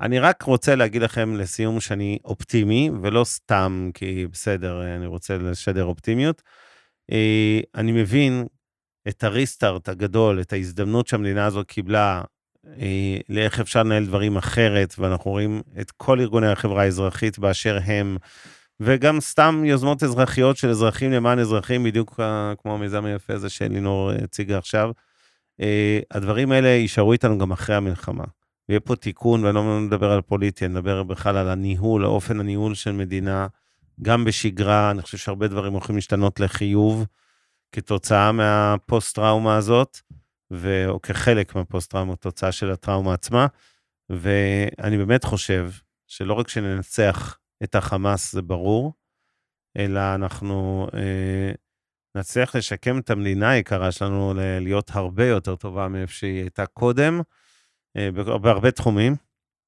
אני 0.00 0.18
רק 0.18 0.42
רוצה 0.42 0.74
להגיד 0.74 1.02
לכם 1.02 1.36
לסיום 1.36 1.80
שאני 1.80 2.18
אופטימי, 2.24 2.90
ולא 3.02 3.24
סתם 3.24 3.90
כי 3.94 4.26
בסדר, 4.32 4.82
אה, 4.82 4.96
אני 4.96 5.06
רוצה 5.06 5.38
לשדר 5.38 5.84
אופטימיות. 5.84 6.42
אני 7.74 7.92
מבין 7.92 8.46
את 9.08 9.24
הריסטארט 9.24 9.88
הגדול, 9.88 10.40
את 10.40 10.52
ההזדמנות 10.52 11.06
שהמדינה 11.06 11.46
הזאת 11.46 11.66
קיבלה 11.66 12.22
לאיך 13.28 13.60
אפשר 13.60 13.82
לנהל 13.82 14.06
דברים 14.06 14.36
אחרת, 14.36 14.94
ואנחנו 14.98 15.30
רואים 15.30 15.62
את 15.80 15.90
כל 15.90 16.20
ארגוני 16.20 16.46
החברה 16.46 16.82
האזרחית 16.82 17.38
באשר 17.38 17.78
הם, 17.84 18.16
וגם 18.80 19.20
סתם 19.20 19.62
יוזמות 19.64 20.02
אזרחיות 20.02 20.56
של 20.56 20.70
אזרחים 20.70 21.12
למען 21.12 21.38
אזרחים, 21.38 21.84
בדיוק 21.84 22.20
כמו 22.62 22.74
המיזם 22.74 23.04
היפה 23.04 23.34
הזה 23.34 23.48
שלינור 23.48 24.10
הציגה 24.10 24.58
עכשיו. 24.58 24.90
אה, 25.60 26.00
הדברים 26.10 26.52
האלה 26.52 26.68
יישארו 26.68 27.12
איתנו 27.12 27.38
גם 27.38 27.52
אחרי 27.52 27.76
המלחמה. 27.76 28.24
ויהיה 28.68 28.80
פה 28.80 28.96
תיקון, 28.96 29.44
ואני 29.44 29.54
לא 29.54 29.80
מדבר 29.80 30.12
על 30.12 30.20
פוליטי, 30.20 30.64
אני 30.64 30.74
מדבר 30.74 31.02
בכלל 31.02 31.36
על 31.36 31.48
הניהול, 31.48 32.04
האופן 32.04 32.40
הניהול 32.40 32.74
של 32.74 32.92
מדינה, 32.92 33.46
גם 34.02 34.24
בשגרה, 34.24 34.90
אני 34.90 35.02
חושב 35.02 35.18
שהרבה 35.18 35.48
דברים 35.48 35.72
הולכים 35.72 35.94
להשתנות 35.94 36.40
לחיוב 36.40 37.06
כתוצאה 37.72 38.32
מהפוסט-טראומה 38.32 39.56
הזאת, 39.56 39.98
ו... 40.52 40.88
או 40.88 41.02
כחלק 41.02 41.54
מהפוסט-טראומה, 41.54 42.16
תוצאה 42.16 42.52
של 42.52 42.70
הטראומה 42.70 43.14
עצמה. 43.14 43.46
ואני 44.10 44.98
באמת 44.98 45.24
חושב 45.24 45.70
שלא 46.06 46.34
רק 46.34 46.48
שננצח 46.48 47.38
את 47.62 47.74
החמאס, 47.74 48.32
זה 48.32 48.42
ברור, 48.42 48.92
אלא 49.76 50.14
אנחנו 50.14 50.86
אה, 50.94 51.52
נצליח 52.16 52.56
לשקם 52.56 52.98
את 52.98 53.10
המדינה 53.10 53.50
היקרה 53.50 53.92
שלנו 53.92 54.34
להיות 54.60 54.90
הרבה 54.94 55.26
יותר 55.26 55.56
טובה 55.56 55.88
מאיפה 55.88 56.12
שהיא 56.12 56.40
הייתה 56.40 56.66
קודם, 56.66 57.20
אה, 57.96 58.10
בהרבה 58.12 58.70
תחומים. 58.70 59.16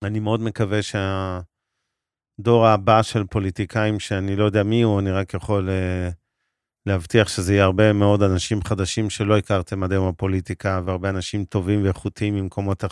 אני 0.02 0.20
מאוד 0.20 0.40
מקווה 0.40 0.80
שהדור 0.82 2.66
הבא 2.66 3.02
של 3.02 3.24
פוליטיקאים, 3.24 4.00
שאני 4.00 4.36
לא 4.36 4.44
יודע 4.44 4.62
מי 4.62 4.82
הוא, 4.82 5.00
אני 5.00 5.10
רק 5.10 5.34
יכול 5.34 5.68
אה, 5.70 6.08
להבטיח 6.86 7.28
שזה 7.28 7.52
יהיה 7.52 7.64
הרבה 7.64 7.92
מאוד 7.92 8.22
אנשים 8.22 8.62
חדשים 8.62 9.10
שלא 9.10 9.38
הכרתם 9.38 9.82
עד 9.82 9.92
היום 9.92 10.08
בפוליטיקה, 10.08 10.80
והרבה 10.84 11.08
אנשים 11.08 11.44
טובים 11.44 11.84
ואיכותיים 11.84 12.34
ממקומות 12.34 12.84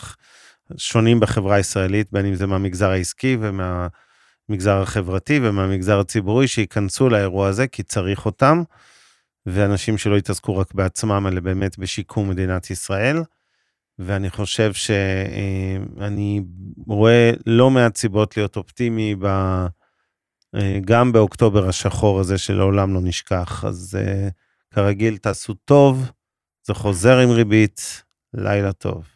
שונים 0.77 1.21
בחברה 1.21 1.57
הישראלית, 1.57 2.09
בין 2.13 2.27
אם 2.27 2.35
זה 2.35 2.47
מהמגזר 2.47 2.91
העסקי 2.91 3.37
ומהמגזר 3.41 4.83
החברתי 4.83 5.41
ומהמגזר 5.43 6.01
הציבורי, 6.01 6.49
שייכנסו 6.49 7.09
לאירוע 7.09 7.49
הזה, 7.49 7.67
כי 7.67 7.83
צריך 7.83 8.27
אותם. 8.27 8.63
ואנשים 9.47 9.99
שלא 9.99 10.17
יתעסקו 10.17 10.57
רק 10.57 10.75
בעצמם, 10.75 11.27
אלא 11.29 11.41
באמת 11.41 11.79
בשיקום 11.79 12.31
מדינת 12.31 12.71
ישראל. 12.71 13.23
ואני 13.99 14.31
חושב 14.31 14.73
שאני 14.73 16.41
רואה 16.87 17.31
לא 17.47 17.71
מעט 17.71 17.97
סיבות 17.97 18.37
להיות 18.37 18.57
אופטימי 18.57 19.15
ב... 19.21 19.27
גם 20.81 21.13
באוקטובר 21.13 21.69
השחור 21.69 22.21
הזה 22.21 22.39
שלעולם 22.39 22.95
לא 22.95 23.01
נשכח. 23.03 23.65
אז 23.65 23.99
כרגיל, 24.75 25.17
תעשו 25.17 25.55
טוב, 25.55 26.11
זה 26.63 26.75
חוזר 26.75 27.19
עם 27.19 27.31
ריבית, 27.31 28.03
לילה 28.35 28.73
טוב. 28.73 29.16